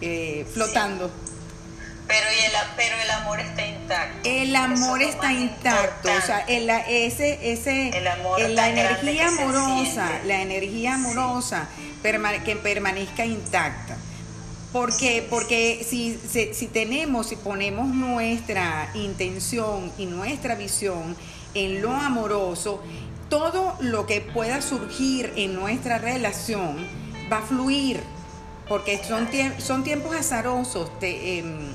eh, 0.00 0.46
flotando. 0.52 1.10
Pero, 2.06 2.26
el, 2.28 2.52
pero 2.76 2.96
el 2.96 3.10
amor 3.10 3.38
está 3.38 3.66
intacto. 3.66 4.28
El 4.28 4.56
amor 4.56 5.02
está 5.02 5.32
intacto, 5.32 6.08
o 6.12 6.20
sea, 6.20 6.40
el, 6.40 6.68
ese, 6.68 7.52
ese, 7.52 7.92
la 8.00 8.68
energía 8.68 9.28
amorosa, 9.28 10.08
la 10.24 10.40
energía 10.40 10.94
amorosa 10.94 11.68
que 12.02 12.56
permanezca 12.56 13.24
intacta. 13.24 13.96
¿Por 14.72 14.96
qué? 14.96 15.26
Porque 15.28 15.84
si, 15.88 16.16
si, 16.52 16.66
tenemos, 16.68 17.28
si 17.28 17.36
ponemos 17.36 17.88
nuestra 17.88 18.90
intención 18.94 19.90
y 19.98 20.06
nuestra 20.06 20.54
visión 20.54 21.16
en 21.54 21.82
lo 21.82 21.90
amoroso, 21.90 22.80
todo 23.28 23.76
lo 23.80 24.06
que 24.06 24.20
pueda 24.20 24.62
surgir 24.62 25.32
en 25.34 25.54
nuestra 25.54 25.98
relación 25.98 26.76
va 27.32 27.38
a 27.38 27.42
fluir, 27.42 28.00
porque 28.68 29.02
son, 29.02 29.28
son 29.58 29.82
tiempos 29.82 30.14
azarosos, 30.14 30.88
em, 31.00 31.74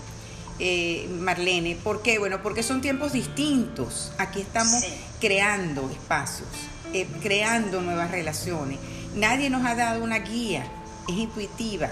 eh, 0.59 1.09
Marlene. 1.19 1.76
¿Por 1.76 2.01
qué? 2.01 2.17
Bueno, 2.17 2.41
porque 2.41 2.63
son 2.63 2.80
tiempos 2.80 3.11
distintos. 3.11 4.13
Aquí 4.17 4.39
estamos 4.39 4.86
creando 5.19 5.89
espacios, 5.89 6.47
eh, 6.93 7.07
creando 7.21 7.82
nuevas 7.82 8.09
relaciones. 8.09 8.80
Nadie 9.16 9.49
nos 9.49 9.66
ha 9.66 9.76
dado 9.76 10.03
una 10.03 10.20
guía, 10.20 10.68
es 11.07 11.16
intuitiva. 11.16 11.89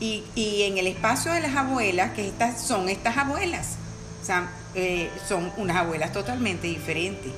Y, 0.00 0.24
en 0.34 0.78
el 0.78 0.86
espacio 0.86 1.30
de 1.32 1.40
las 1.40 1.54
abuelas, 1.54 2.12
que 2.12 2.26
estas 2.26 2.66
son 2.66 2.88
estas 2.88 3.18
abuelas, 3.18 3.76
eh, 4.74 5.10
son 5.28 5.52
unas 5.58 5.76
abuelas 5.76 6.12
totalmente 6.14 6.66
diferentes, 6.66 7.30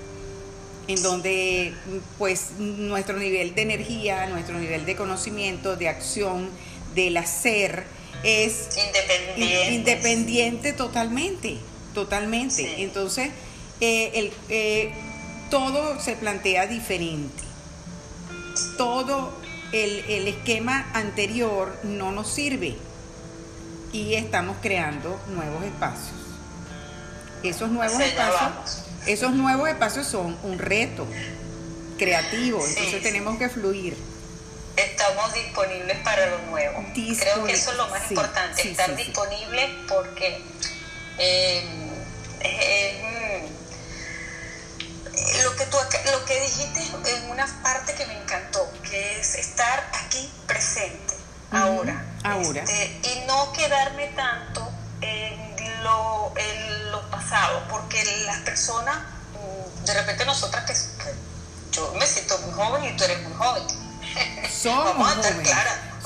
en 0.86 1.02
donde 1.02 1.74
pues 2.18 2.52
nuestro 2.58 3.16
nivel 3.16 3.56
de 3.56 3.62
energía, 3.62 4.26
nuestro 4.26 4.56
nivel 4.58 4.86
de 4.86 4.94
conocimiento, 4.94 5.74
de 5.74 5.88
acción, 5.88 6.48
del 6.94 7.16
hacer, 7.16 7.84
es 8.22 8.68
independiente, 8.76 9.72
independiente 9.72 10.72
totalmente, 10.72 11.56
totalmente. 11.94 12.80
Entonces, 12.82 13.30
eh, 13.80 14.12
el, 14.14 14.32
eh, 14.50 14.92
todo 15.50 15.98
se 16.00 16.14
plantea 16.14 16.68
diferente 16.68 17.51
todo 18.76 19.32
el, 19.72 20.28
esquema 20.28 20.90
anterior 20.94 21.74
no 21.84 22.12
nos 22.12 22.28
sirve 22.28 22.76
y 23.92 24.14
estamos 24.14 24.56
creando 24.60 25.20
nuevos 25.28 25.64
espacios. 25.64 26.16
Esos 27.42 27.70
nuevos 27.70 28.00
espacios, 28.00 28.84
esos 29.06 29.32
nuevos 29.32 29.68
espacios 29.68 30.06
son 30.06 30.36
un 30.42 30.58
reto 30.58 31.06
creativo, 31.98 32.64
entonces 32.66 33.02
tenemos 33.02 33.38
que 33.38 33.48
fluir. 33.48 33.96
Estamos 34.76 35.34
disponibles 35.34 35.98
para 35.98 36.30
lo 36.30 36.38
nuevo. 36.50 36.84
Creo 36.94 37.44
que 37.44 37.52
eso 37.52 37.72
es 37.72 37.76
lo 37.76 37.88
más 37.88 38.10
importante, 38.10 38.70
estar 38.70 38.96
disponibles 38.96 39.70
porque 39.88 40.40
eh, 41.18 41.64
lo 45.44 45.56
que 45.56 45.66
tú 45.66 45.76
lo 46.10 46.24
que 46.24 46.40
dijiste 46.40 46.80
en 47.16 47.30
una 47.30 47.46
parte 47.62 47.94
que 47.94 48.06
me 48.06 48.16
encantó, 48.18 48.70
que 48.88 49.20
es 49.20 49.34
estar 49.34 49.90
aquí 50.04 50.30
presente, 50.46 51.14
ahora. 51.50 52.04
Ahora. 52.24 52.62
Este, 52.62 53.00
y 53.10 53.26
no 53.26 53.52
quedarme 53.52 54.08
tanto 54.08 54.70
en 55.00 55.82
lo, 55.82 56.32
en 56.36 56.90
lo 56.90 57.10
pasado, 57.10 57.62
porque 57.68 58.02
las 58.26 58.38
personas, 58.38 58.96
mm, 58.96 59.84
de 59.84 59.94
repente 59.94 60.24
nosotras 60.24 60.64
que, 60.64 61.12
yo 61.72 61.92
me 61.98 62.06
siento 62.06 62.38
muy 62.38 62.52
joven 62.52 62.84
y 62.84 62.96
tú 62.96 63.04
eres 63.04 63.22
muy 63.22 63.32
joven. 63.34 63.62
Somos 64.50 64.94
jóvenes. 64.94 65.50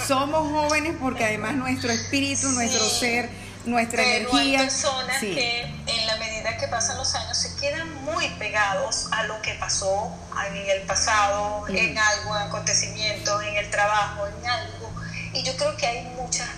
Somos 0.06 0.52
jóvenes 0.52 0.96
porque 1.00 1.24
además 1.26 1.54
nuestro 1.54 1.90
espíritu, 1.90 2.48
nuestro 2.48 2.88
ser, 2.88 3.30
nuestra 3.66 4.02
energía. 4.02 4.60
Hay 4.60 4.66
personas 4.66 5.20
que 5.20 5.60
en 5.86 6.06
la 6.06 6.16
medida 6.16 6.56
que 6.56 6.68
pasan 6.68 6.96
los 6.96 7.14
años 7.14 7.36
se 7.36 7.54
quedan 7.56 8.04
muy 8.04 8.28
pegados 8.38 9.08
a 9.12 9.24
lo 9.24 9.40
que 9.42 9.54
pasó 9.54 10.12
en 10.48 10.70
el 10.70 10.82
pasado, 10.82 11.66
en 11.68 11.98
algo, 11.98 12.36
en 12.36 12.42
acontecimientos, 12.42 13.42
en 13.42 13.56
el 13.56 13.70
trabajo, 13.70 14.26
en 14.26 14.46
algo. 14.46 14.92
Y 15.32 15.42
yo 15.42 15.56
creo 15.56 15.76
que 15.76 15.86
hay 15.86 16.04
muchas, 16.16 16.48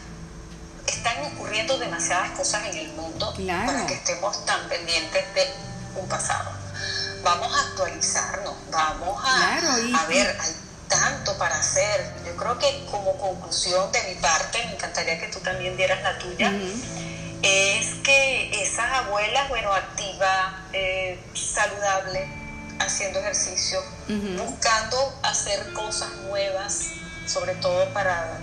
están 0.86 1.24
ocurriendo 1.32 1.78
demasiadas 1.78 2.30
cosas 2.32 2.66
en 2.66 2.76
el 2.76 2.88
mundo 2.92 3.34
para 3.66 3.86
que 3.86 3.94
estemos 3.94 4.44
tan 4.44 4.68
pendientes 4.68 5.34
de 5.34 5.54
un 5.96 6.08
pasado. 6.08 6.50
Vamos 7.22 7.52
a 7.52 7.60
actualizarnos, 7.68 8.54
vamos 8.70 9.20
a, 9.24 9.56
a 9.56 10.06
ver, 10.06 10.36
hay 10.40 10.54
tanto 10.88 11.36
para 11.38 11.58
hacer. 11.58 12.14
Yo 12.26 12.36
creo 12.36 12.58
que 12.58 12.86
como 12.90 13.16
conclusión 13.18 13.90
de 13.92 14.02
mi 14.04 14.14
parte, 14.20 14.58
me 14.66 14.74
encantaría 14.74 15.20
que 15.20 15.28
tú 15.28 15.38
también 15.40 15.76
dieras 15.76 16.02
la 16.02 16.18
tuya 16.18 16.52
es 17.42 17.94
que 18.02 18.62
esas 18.62 18.92
abuelas, 19.04 19.48
bueno, 19.48 19.72
activa, 19.72 20.66
eh, 20.72 21.18
saludable, 21.34 22.28
haciendo 22.80 23.20
ejercicio, 23.20 23.82
buscando 24.36 25.18
hacer 25.22 25.72
cosas 25.72 26.10
nuevas, 26.28 26.90
sobre 27.26 27.54
todo 27.56 27.92
para 27.92 28.38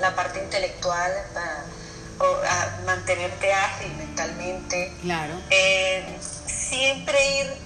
la 0.00 0.14
parte 0.14 0.42
intelectual, 0.42 1.12
para 1.34 1.64
mantenerte 2.86 3.52
ágil 3.52 3.92
mentalmente. 3.96 4.94
Claro. 5.02 5.34
Eh, 5.50 6.18
siempre 6.46 7.40
ir, 7.40 7.56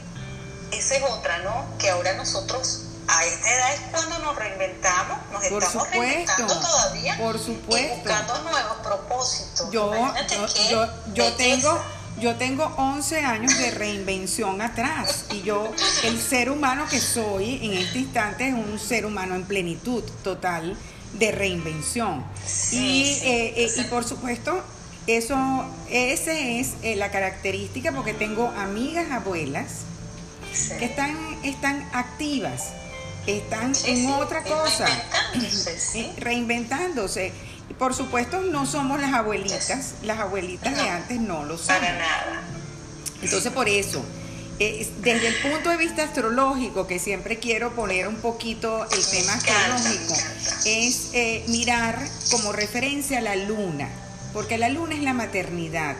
esa 0.72 0.96
es 0.96 1.02
otra, 1.04 1.38
¿no? 1.38 1.66
Que 1.78 1.90
ahora 1.90 2.14
nosotros 2.14 2.83
a 3.08 3.24
esta 3.24 3.54
edad 3.54 3.74
es 3.74 3.80
cuando 3.90 4.18
nos 4.20 4.36
reinventamos, 4.36 5.18
nos 5.32 5.44
estamos 5.44 5.90
reinventando 5.90 6.60
todavía 6.60 7.16
por 7.18 7.38
supuesto. 7.38 7.94
y 7.94 8.00
buscando 8.00 8.42
nuevos 8.42 8.76
propósitos. 8.82 9.70
Yo, 9.70 9.92
yo, 10.70 10.86
yo, 11.14 11.32
tengo, 11.34 11.80
yo 12.18 12.36
tengo 12.36 12.64
11 12.76 13.20
años 13.20 13.58
de 13.58 13.70
reinvención 13.70 14.60
atrás 14.62 15.26
y 15.30 15.42
yo, 15.42 15.70
el 16.04 16.20
ser 16.20 16.50
humano 16.50 16.86
que 16.88 17.00
soy 17.00 17.64
en 17.64 17.74
este 17.74 17.98
instante 17.98 18.48
es 18.48 18.54
un 18.54 18.78
ser 18.78 19.06
humano 19.06 19.34
en 19.34 19.44
plenitud 19.44 20.02
total 20.22 20.76
de 21.12 21.30
reinvención. 21.30 22.24
y, 22.72 23.04
eh, 23.22 23.54
eh, 23.56 23.70
y 23.76 23.82
por 23.84 24.04
supuesto, 24.04 24.62
eso, 25.06 25.36
esa 25.90 26.32
es 26.32 26.74
eh, 26.82 26.96
la 26.96 27.10
característica 27.10 27.92
porque 27.92 28.14
tengo 28.14 28.48
amigas 28.56 29.10
abuelas 29.10 29.80
que 30.78 30.84
están, 30.84 31.16
están 31.42 31.86
activas, 31.92 32.72
están 33.26 33.72
en 33.86 34.10
otra 34.10 34.42
cosa, 34.42 34.86
reinventándose. 35.32 36.12
reinventándose. 36.18 37.32
Por 37.78 37.94
supuesto, 37.94 38.40
no 38.42 38.66
somos 38.66 39.00
las 39.00 39.14
abuelitas, 39.14 39.94
las 40.02 40.18
abuelitas 40.20 40.76
de 40.76 40.88
antes 40.88 41.20
no 41.20 41.44
lo 41.44 41.56
son. 41.56 41.68
Para 41.68 41.92
nada. 41.98 42.42
Entonces, 43.22 43.52
por 43.52 43.68
eso, 43.68 44.04
eh, 44.60 44.88
desde 45.00 45.28
el 45.28 45.34
punto 45.36 45.70
de 45.70 45.76
vista 45.76 46.04
astrológico, 46.04 46.86
que 46.86 46.98
siempre 46.98 47.38
quiero 47.38 47.74
poner 47.74 48.06
un 48.06 48.16
poquito 48.16 48.84
el 48.84 49.06
tema 49.06 49.34
astrológico, 49.34 50.14
es 50.66 51.10
eh, 51.14 51.44
mirar 51.48 51.98
como 52.30 52.52
referencia 52.52 53.18
a 53.18 53.22
la 53.22 53.34
luna, 53.34 53.88
porque 54.32 54.58
la 54.58 54.68
luna 54.68 54.94
es 54.94 55.02
la 55.02 55.14
maternidad. 55.14 55.96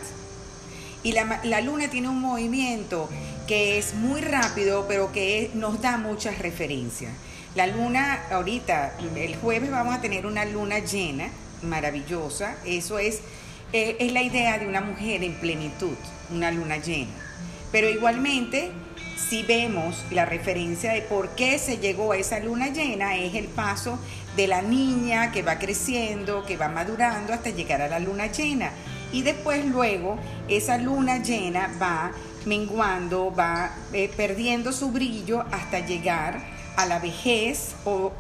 Y 1.03 1.13
la, 1.13 1.41
la 1.45 1.61
luna 1.61 1.89
tiene 1.89 2.09
un 2.09 2.21
movimiento 2.21 3.09
que 3.47 3.79
es 3.79 3.95
muy 3.95 4.21
rápido, 4.21 4.87
pero 4.89 5.13
que 5.13 5.51
nos 5.55 5.81
da 5.81 5.97
muchas 5.97 6.39
referencias. 6.39 7.13
La 7.55 7.67
luna, 7.67 8.25
ahorita, 8.31 8.97
el 9.17 9.37
jueves 9.37 9.71
vamos 9.71 9.95
a 9.95 10.01
tener 10.01 10.27
una 10.27 10.45
luna 10.45 10.81
llena, 10.81 11.29
maravillosa. 11.63 12.57
Eso 12.65 12.99
es, 12.99 13.21
eh, 13.73 13.97
es 14.01 14.13
la 14.13 14.23
idea 14.23 14.59
de 14.59 14.67
una 14.67 14.81
mujer 14.81 15.23
en 15.23 15.35
plenitud, 15.35 15.95
una 16.31 16.51
luna 16.51 16.79
llena. 16.79 17.13
Pero 17.71 17.89
igualmente, 17.89 18.71
si 19.29 19.43
vemos 19.43 20.05
la 20.11 20.25
referencia 20.25 20.93
de 20.93 21.03
por 21.03 21.31
qué 21.31 21.59
se 21.59 21.79
llegó 21.79 22.13
a 22.13 22.17
esa 22.17 22.41
luna 22.41 22.69
llena, 22.69 23.17
es 23.17 23.35
el 23.35 23.47
paso 23.47 23.99
de 24.37 24.49
la 24.49 24.63
niña 24.63 25.31
que 25.31 25.43
va 25.43 25.59
creciendo, 25.59 26.45
que 26.45 26.57
va 26.57 26.69
madurando 26.69 27.33
hasta 27.33 27.51
llegar 27.51 27.83
a 27.83 27.89
la 27.89 28.01
luna 28.01 28.27
llena. 28.33 28.73
Y 29.13 29.23
después 29.23 29.65
luego 29.65 30.19
esa 30.49 30.77
luna 30.79 31.23
llena 31.23 31.73
va 31.81 32.13
menguando, 32.47 33.35
va 33.35 33.71
eh, 33.93 34.11
perdiendo 34.17 34.73
su 34.73 34.91
brillo 34.91 35.45
hasta 35.51 35.81
llegar 35.81 36.43
a 36.77 36.87
la 36.87 36.99
vejez 36.99 37.75
o, 37.85 38.13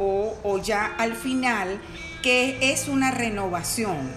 o 0.42 0.58
ya 0.62 0.94
al 0.98 1.14
final 1.14 1.80
que 2.22 2.72
es 2.72 2.88
una 2.88 3.10
renovación, 3.10 4.10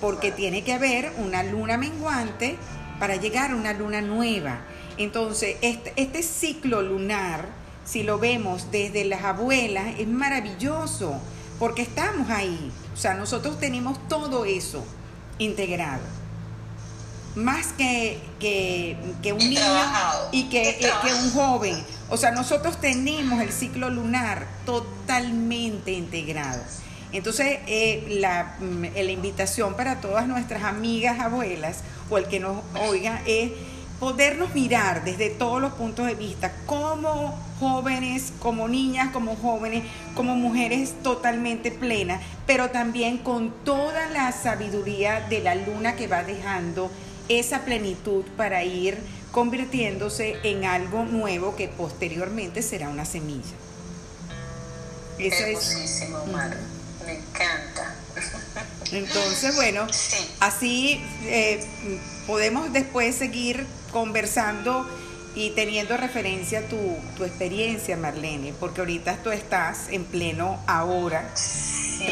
porque 0.00 0.32
tiene 0.32 0.64
que 0.64 0.72
haber 0.72 1.12
una 1.18 1.44
luna 1.44 1.76
menguante 1.76 2.56
para 2.98 3.16
llegar 3.16 3.52
a 3.52 3.56
una 3.56 3.72
luna 3.72 4.00
nueva. 4.00 4.60
Entonces, 4.98 5.56
este, 5.60 5.92
este, 5.96 6.22
ciclo 6.22 6.82
lunar, 6.82 7.46
si 7.84 8.02
lo 8.02 8.18
vemos 8.18 8.70
desde 8.70 9.04
las 9.04 9.22
abuelas, 9.22 9.86
es 9.98 10.08
maravilloso, 10.08 11.20
porque 11.58 11.82
estamos 11.82 12.30
ahí. 12.30 12.72
O 12.94 12.96
sea, 12.96 13.14
nosotros 13.14 13.60
tenemos 13.60 13.98
todo 14.08 14.44
eso 14.44 14.84
integrado. 15.38 16.15
Más 17.36 17.68
que, 17.68 18.18
que, 18.40 18.96
un 19.32 19.38
niño 19.38 19.60
y 20.32 20.44
que, 20.44 20.76
que 20.78 21.14
un 21.14 21.30
joven. 21.32 21.76
O 22.08 22.16
sea, 22.16 22.32
nosotros 22.32 22.80
tenemos 22.80 23.40
el 23.40 23.52
ciclo 23.52 23.90
lunar 23.90 24.46
totalmente 24.64 25.92
integrado. 25.92 26.62
Entonces, 27.12 27.60
eh, 27.66 28.18
la, 28.20 28.56
mm, 28.58 28.84
la, 28.94 29.12
invitación 29.12 29.74
para 29.74 30.00
todas 30.00 30.26
nuestras 30.26 30.64
amigas 30.64 31.20
abuelas 31.20 31.82
o 32.10 32.18
el 32.18 32.26
que 32.26 32.40
nos 32.40 32.58
oiga 32.88 33.22
es 33.26 33.52
podernos 34.00 34.54
mirar 34.54 35.04
desde 35.04 35.30
todos 35.30 35.60
los 35.60 35.72
puntos 35.72 36.06
de 36.06 36.14
vista, 36.14 36.52
como 36.66 37.38
jóvenes, 37.58 38.32
como 38.40 38.68
niñas, 38.68 39.10
como 39.12 39.36
jóvenes, 39.36 39.84
como 40.14 40.34
mujeres 40.34 40.94
totalmente 41.02 41.70
plenas, 41.70 42.20
pero 42.46 42.70
también 42.70 43.18
con 43.18 43.50
toda 43.64 44.08
la 44.10 44.32
sabiduría 44.32 45.20
de 45.28 45.40
la 45.40 45.54
luna 45.54 45.96
que 45.96 46.08
va 46.08 46.22
dejando 46.22 46.90
esa 47.28 47.64
plenitud 47.64 48.24
para 48.36 48.64
ir 48.64 48.98
convirtiéndose 49.32 50.38
en 50.44 50.64
algo 50.64 51.04
nuevo 51.04 51.56
que 51.56 51.68
posteriormente 51.68 52.62
será 52.62 52.88
una 52.88 53.04
semilla. 53.04 53.54
Eso 55.18 55.44
es. 55.44 56.08
Me 57.04 57.14
encanta. 57.14 57.94
Entonces, 58.92 59.54
bueno, 59.54 59.86
así 60.40 61.00
eh, 61.24 61.64
podemos 62.26 62.72
después 62.72 63.14
seguir 63.14 63.66
conversando 63.92 64.88
y 65.34 65.50
teniendo 65.50 65.96
referencia 65.96 66.60
a 66.60 66.62
tu, 66.62 66.96
tu, 67.16 67.24
experiencia, 67.24 67.96
Marlene, 67.96 68.54
porque 68.58 68.80
ahorita 68.80 69.18
tú 69.22 69.30
estás 69.30 69.88
en 69.90 70.04
pleno 70.04 70.62
ahora 70.66 71.30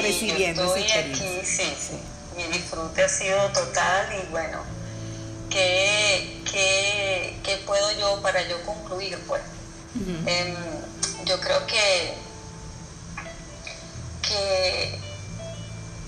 recibiendo 0.02 0.74
esa 0.74 0.84
experiencia. 0.84 1.26
Aquí, 1.26 1.46
sí, 1.46 1.62
sí. 1.78 1.96
Mi 2.36 2.42
disfrute 2.52 3.02
ha 3.02 3.08
sido 3.08 3.48
total 3.52 4.08
y 4.22 4.30
bueno, 4.30 4.58
¿qué, 5.54 6.42
qué, 6.50 7.40
qué 7.44 7.56
puedo 7.58 7.92
yo 7.92 8.20
para 8.20 8.42
yo 8.48 8.60
concluir? 8.66 9.18
Pues 9.26 9.40
em, 10.26 10.56
yo 11.24 11.40
creo 11.40 11.64
que 11.66 12.14
que 14.20 14.98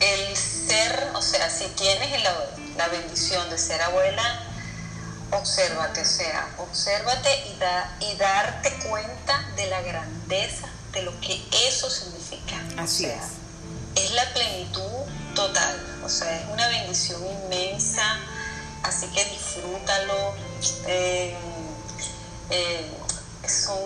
el 0.01 0.37
ser, 0.37 1.11
o 1.15 1.23
sea, 1.23 1.49
si 1.49 1.67
tienes 1.69 2.23
la, 2.23 2.35
la 2.77 2.89
bendición 2.89 3.49
de 3.51 3.59
ser 3.59 3.81
abuela, 3.83 4.43
obsérvate, 5.31 6.01
o 6.01 6.05
sea, 6.05 6.49
obsérvate 6.59 7.47
y, 7.55 7.59
da, 7.59 7.97
y 8.01 8.17
darte 8.17 8.73
cuenta 8.89 9.49
de 9.55 9.67
la 9.69 9.81
grandeza 9.83 10.67
de 10.93 11.03
lo 11.03 11.19
que 11.21 11.41
eso 11.69 11.89
significa. 11.91 12.57
Así 12.79 13.05
es. 13.05 13.23
Es 13.95 14.11
la 14.13 14.25
plenitud 14.33 14.83
total, 15.35 16.01
o 16.05 16.09
sea, 16.09 16.41
es 16.41 16.49
una 16.51 16.67
bendición 16.69 17.21
inmensa, 17.45 18.19
así 18.87 19.07
que 19.09 19.25
disfrútalo. 19.25 20.35
Eh, 20.87 21.35
eh, 22.51 22.91
son 23.49 23.79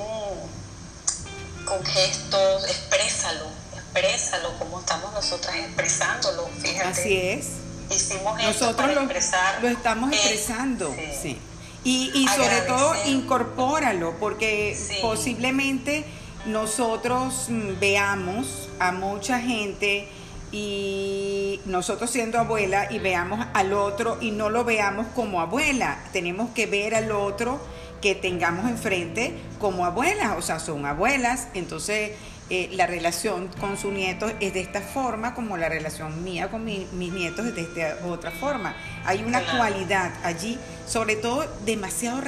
con 1.64 1.84
gestos, 1.84 2.64
exprésalo, 2.68 3.46
exprésalo 3.74 4.58
como 4.58 4.80
estamos 4.80 5.12
nosotras 5.12 5.54
expresándolo, 5.56 6.48
fíjate. 6.60 6.88
Así 6.88 7.16
es. 7.16 7.46
Hicimos 7.90 8.40
nosotros 8.42 8.94
lo, 8.94 9.02
lo, 9.02 9.68
estamos 9.68 10.12
expresando, 10.12 10.94
sí. 11.20 11.38
Y, 11.82 12.10
y 12.14 12.28
sobre 12.28 12.60
todo 12.62 12.94
incorpóralo, 13.06 14.16
porque 14.20 14.78
posiblemente 15.00 16.04
nosotros 16.46 17.46
mm, 17.48 17.80
veamos 17.80 18.68
a 18.78 18.92
mucha 18.92 19.40
gente 19.40 20.08
y 20.52 21.60
nosotros 21.64 22.10
siendo 22.10 22.38
abuela 22.38 22.88
y 22.90 22.98
veamos 22.98 23.46
al 23.54 23.72
otro 23.72 24.18
y 24.20 24.32
no 24.32 24.50
lo 24.50 24.64
veamos 24.64 25.06
como 25.14 25.40
abuela, 25.40 26.02
tenemos 26.12 26.50
que 26.50 26.66
ver 26.66 26.94
al 26.94 27.12
otro 27.12 27.60
que 28.00 28.14
tengamos 28.14 28.68
enfrente 28.68 29.34
como 29.58 29.84
abuelas, 29.84 30.36
o 30.38 30.42
sea, 30.42 30.58
son 30.58 30.86
abuelas, 30.86 31.48
entonces 31.54 32.12
eh, 32.48 32.68
la 32.72 32.88
relación 32.88 33.48
con 33.60 33.78
su 33.78 33.92
nieto 33.92 34.28
es 34.40 34.54
de 34.54 34.60
esta 34.60 34.80
forma, 34.80 35.34
como 35.34 35.56
la 35.56 35.68
relación 35.68 36.24
mía 36.24 36.50
con 36.50 36.64
mis 36.64 36.90
nietos 36.92 37.46
es 37.46 37.54
de 37.54 37.62
esta 37.62 38.06
otra 38.06 38.32
forma. 38.32 38.74
Hay 39.04 39.22
una 39.22 39.40
cualidad 39.56 40.12
allí, 40.24 40.58
sobre 40.88 41.14
todo 41.14 41.46
demasiado, 41.64 42.22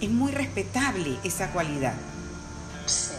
es 0.00 0.10
muy 0.10 0.32
respetable 0.32 1.16
esa 1.24 1.50
cualidad. 1.52 1.94
Sí, 2.84 3.12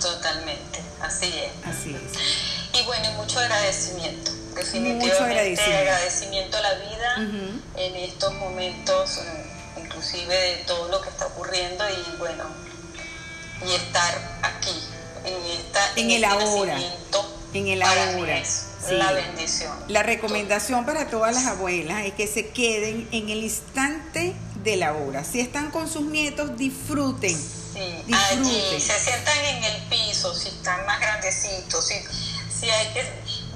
totalmente, 0.00 0.80
así 1.00 1.26
es. 1.26 1.66
Así 1.66 1.94
es. 1.94 2.51
Y 2.82 2.86
bueno, 2.86 3.12
mucho 3.12 3.38
agradecimiento, 3.38 4.32
definitivamente 4.54 5.06
mucho 5.06 5.24
agradecimiento. 5.24 5.78
agradecimiento. 5.78 6.56
a 6.56 6.60
la 6.60 6.74
vida 6.74 7.16
en 7.76 7.96
estos 7.96 8.34
momentos, 8.34 9.20
inclusive 9.80 10.34
de 10.34 10.56
todo 10.66 10.88
lo 10.88 11.00
que 11.00 11.10
está 11.10 11.26
ocurriendo 11.26 11.84
y 11.88 12.16
bueno, 12.18 12.44
y 13.66 13.74
estar 13.74 14.40
aquí 14.42 14.82
en, 15.24 16.10
el 16.10 16.24
ahora. 16.24 16.76
En 17.54 17.68
el 17.68 17.82
ahora. 17.82 18.42
La 18.90 19.12
bendición. 19.12 19.72
La 19.86 20.02
recomendación 20.02 20.84
para 20.84 21.08
todas 21.08 21.34
las 21.34 21.46
abuelas 21.46 22.04
es 22.04 22.14
que 22.14 22.26
se 22.26 22.48
queden 22.48 23.08
en 23.12 23.28
el 23.30 23.44
instante 23.44 24.34
de 24.64 24.76
la 24.76 24.94
hora. 24.94 25.22
Si 25.22 25.38
están 25.38 25.70
con 25.70 25.88
sus 25.88 26.02
nietos, 26.02 26.56
disfruten. 26.56 27.30
disfruten. 27.30 28.14
Allí, 28.14 28.80
se 28.80 28.98
sientan 28.98 29.38
en 29.38 29.64
el 29.64 29.82
piso, 29.84 30.34
si 30.34 30.48
están 30.48 30.84
más 30.84 30.98
grandecitos, 30.98 31.86
si, 31.86 31.94
si 32.62 32.70
hay 32.70 32.92
que 32.94 33.02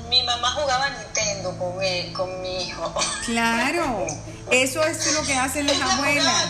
mi 0.08 0.22
mamá 0.24 0.50
jugaba 0.52 0.90
Nintendo 0.90 1.56
con, 1.58 1.74
con 2.12 2.42
mi 2.42 2.64
hijo. 2.64 2.94
Claro, 3.24 4.06
eso 4.50 4.84
es 4.84 5.14
lo 5.14 5.22
que 5.22 5.34
hacen 5.34 5.66
las 5.66 5.80
abuelas. 5.80 6.46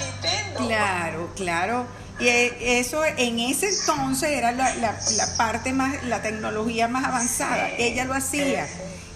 Claro, 0.56 1.30
claro. 1.36 1.86
Y 2.18 2.28
eso 2.28 3.04
en 3.04 3.38
ese 3.40 3.68
entonces 3.68 4.30
era 4.30 4.52
la, 4.52 4.94
parte 5.36 5.74
más, 5.74 6.02
la 6.04 6.22
tecnología 6.22 6.88
más 6.88 7.04
avanzada. 7.04 7.68
Ella 7.78 8.04
lo 8.04 8.14
hacía. 8.14 8.66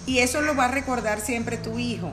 Y 0.05 0.19
eso 0.19 0.41
lo 0.41 0.55
va 0.55 0.65
a 0.65 0.69
recordar 0.69 1.19
siempre 1.19 1.57
tu 1.57 1.79
hijo. 1.79 2.11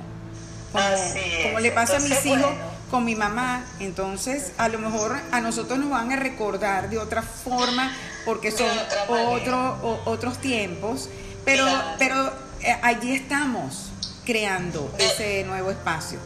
Como, 0.72 1.60
le 1.60 1.72
pasa 1.72 1.96
a 1.96 2.00
mis 2.00 2.24
hijos 2.26 2.52
con 2.90 3.04
mi 3.04 3.14
mamá, 3.14 3.64
entonces 3.80 4.52
a 4.58 4.68
lo 4.68 4.78
mejor 4.78 5.18
a 5.30 5.40
nosotros 5.40 5.78
nos 5.78 5.90
van 5.90 6.12
a 6.12 6.16
recordar 6.16 6.90
de 6.90 6.98
otra 6.98 7.22
forma 7.22 7.94
porque 8.24 8.50
son 8.50 8.70
otro, 9.08 10.02
otros 10.04 10.38
tiempos, 10.38 11.08
pero, 11.44 11.66
pero 11.98 12.32
eh, 12.60 12.76
allí 12.82 13.14
estamos 13.14 13.90
creando 14.24 14.94
ese 14.98 15.44
nuevo 15.44 15.70
espacio. 15.70 16.18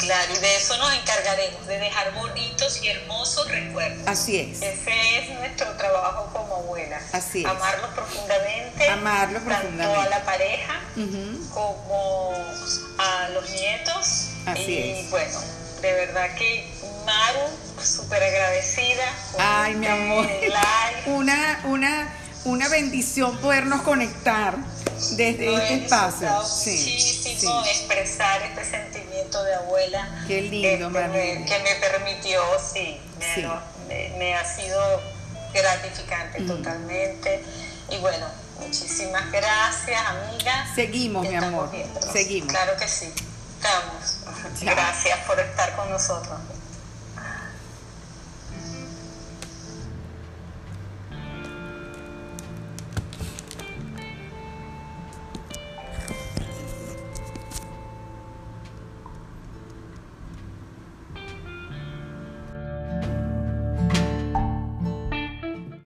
Claro, 0.00 0.34
y 0.34 0.38
de 0.38 0.56
eso 0.56 0.76
nos 0.76 0.92
encargaremos, 0.94 1.66
de 1.66 1.78
dejar 1.78 2.12
bonitos 2.14 2.82
y 2.82 2.88
hermosos 2.88 3.50
recuerdos. 3.50 4.06
Así 4.06 4.38
es. 4.38 4.60
Ese 4.60 5.18
es 5.18 5.30
nuestro 5.38 5.72
trabajo 5.76 6.30
como 6.32 6.56
abuela. 6.56 7.00
Así 7.12 7.40
es. 7.40 7.46
Amarlos 7.46 7.90
profundamente. 7.90 8.88
Amarlos 8.88 9.42
profundamente. 9.42 9.84
Tanto 9.84 10.00
a 10.00 10.08
la 10.08 10.24
pareja 10.24 10.80
como 11.54 12.34
a 12.98 13.28
los 13.30 13.50
nietos. 13.50 14.28
Así 14.46 15.06
y 15.06 15.08
bueno, 15.10 15.38
de 15.80 15.92
verdad 15.92 16.34
que 16.36 16.66
Maru, 17.04 17.48
súper 17.82 18.22
agradecida. 18.22 19.04
Ay, 19.38 19.74
mi 19.74 19.86
este 19.86 20.02
amor. 20.02 20.26
Una, 21.06 21.60
una, 21.64 22.14
una 22.44 22.68
bendición 22.68 23.38
podernos 23.38 23.82
conectar 23.82 24.56
desde 25.16 25.54
este 25.54 25.74
espacio. 25.84 26.28
Sí, 26.44 26.70
muchísimo 26.70 27.64
expresar 27.64 28.42
este 28.42 28.64
sentimiento 28.64 29.42
de 29.42 29.54
abuela. 29.54 30.24
Qué 30.26 30.42
lindo, 30.42 30.88
este, 30.98 31.44
que 31.46 31.58
me 31.60 31.74
permitió, 31.76 32.42
sí, 32.72 33.00
me, 34.18 34.34
ha 34.34 34.44
sido 34.44 34.80
gratificante 35.54 36.42
totalmente. 36.42 37.42
Y 37.90 37.96
bueno, 37.98 38.26
muchísimas 38.60 39.30
gracias, 39.32 40.00
amiga. 40.06 40.66
Seguimos, 40.74 41.26
mi 41.26 41.36
amor. 41.36 41.70
Seguimos. 42.12 42.52
Claro 42.52 42.76
que 42.76 42.88
sí. 42.88 43.12
Estamos. 43.58 44.18
Gracias 44.62 45.18
por 45.26 45.38
estar 45.40 45.74
con 45.74 45.90
nosotros. 45.90 46.38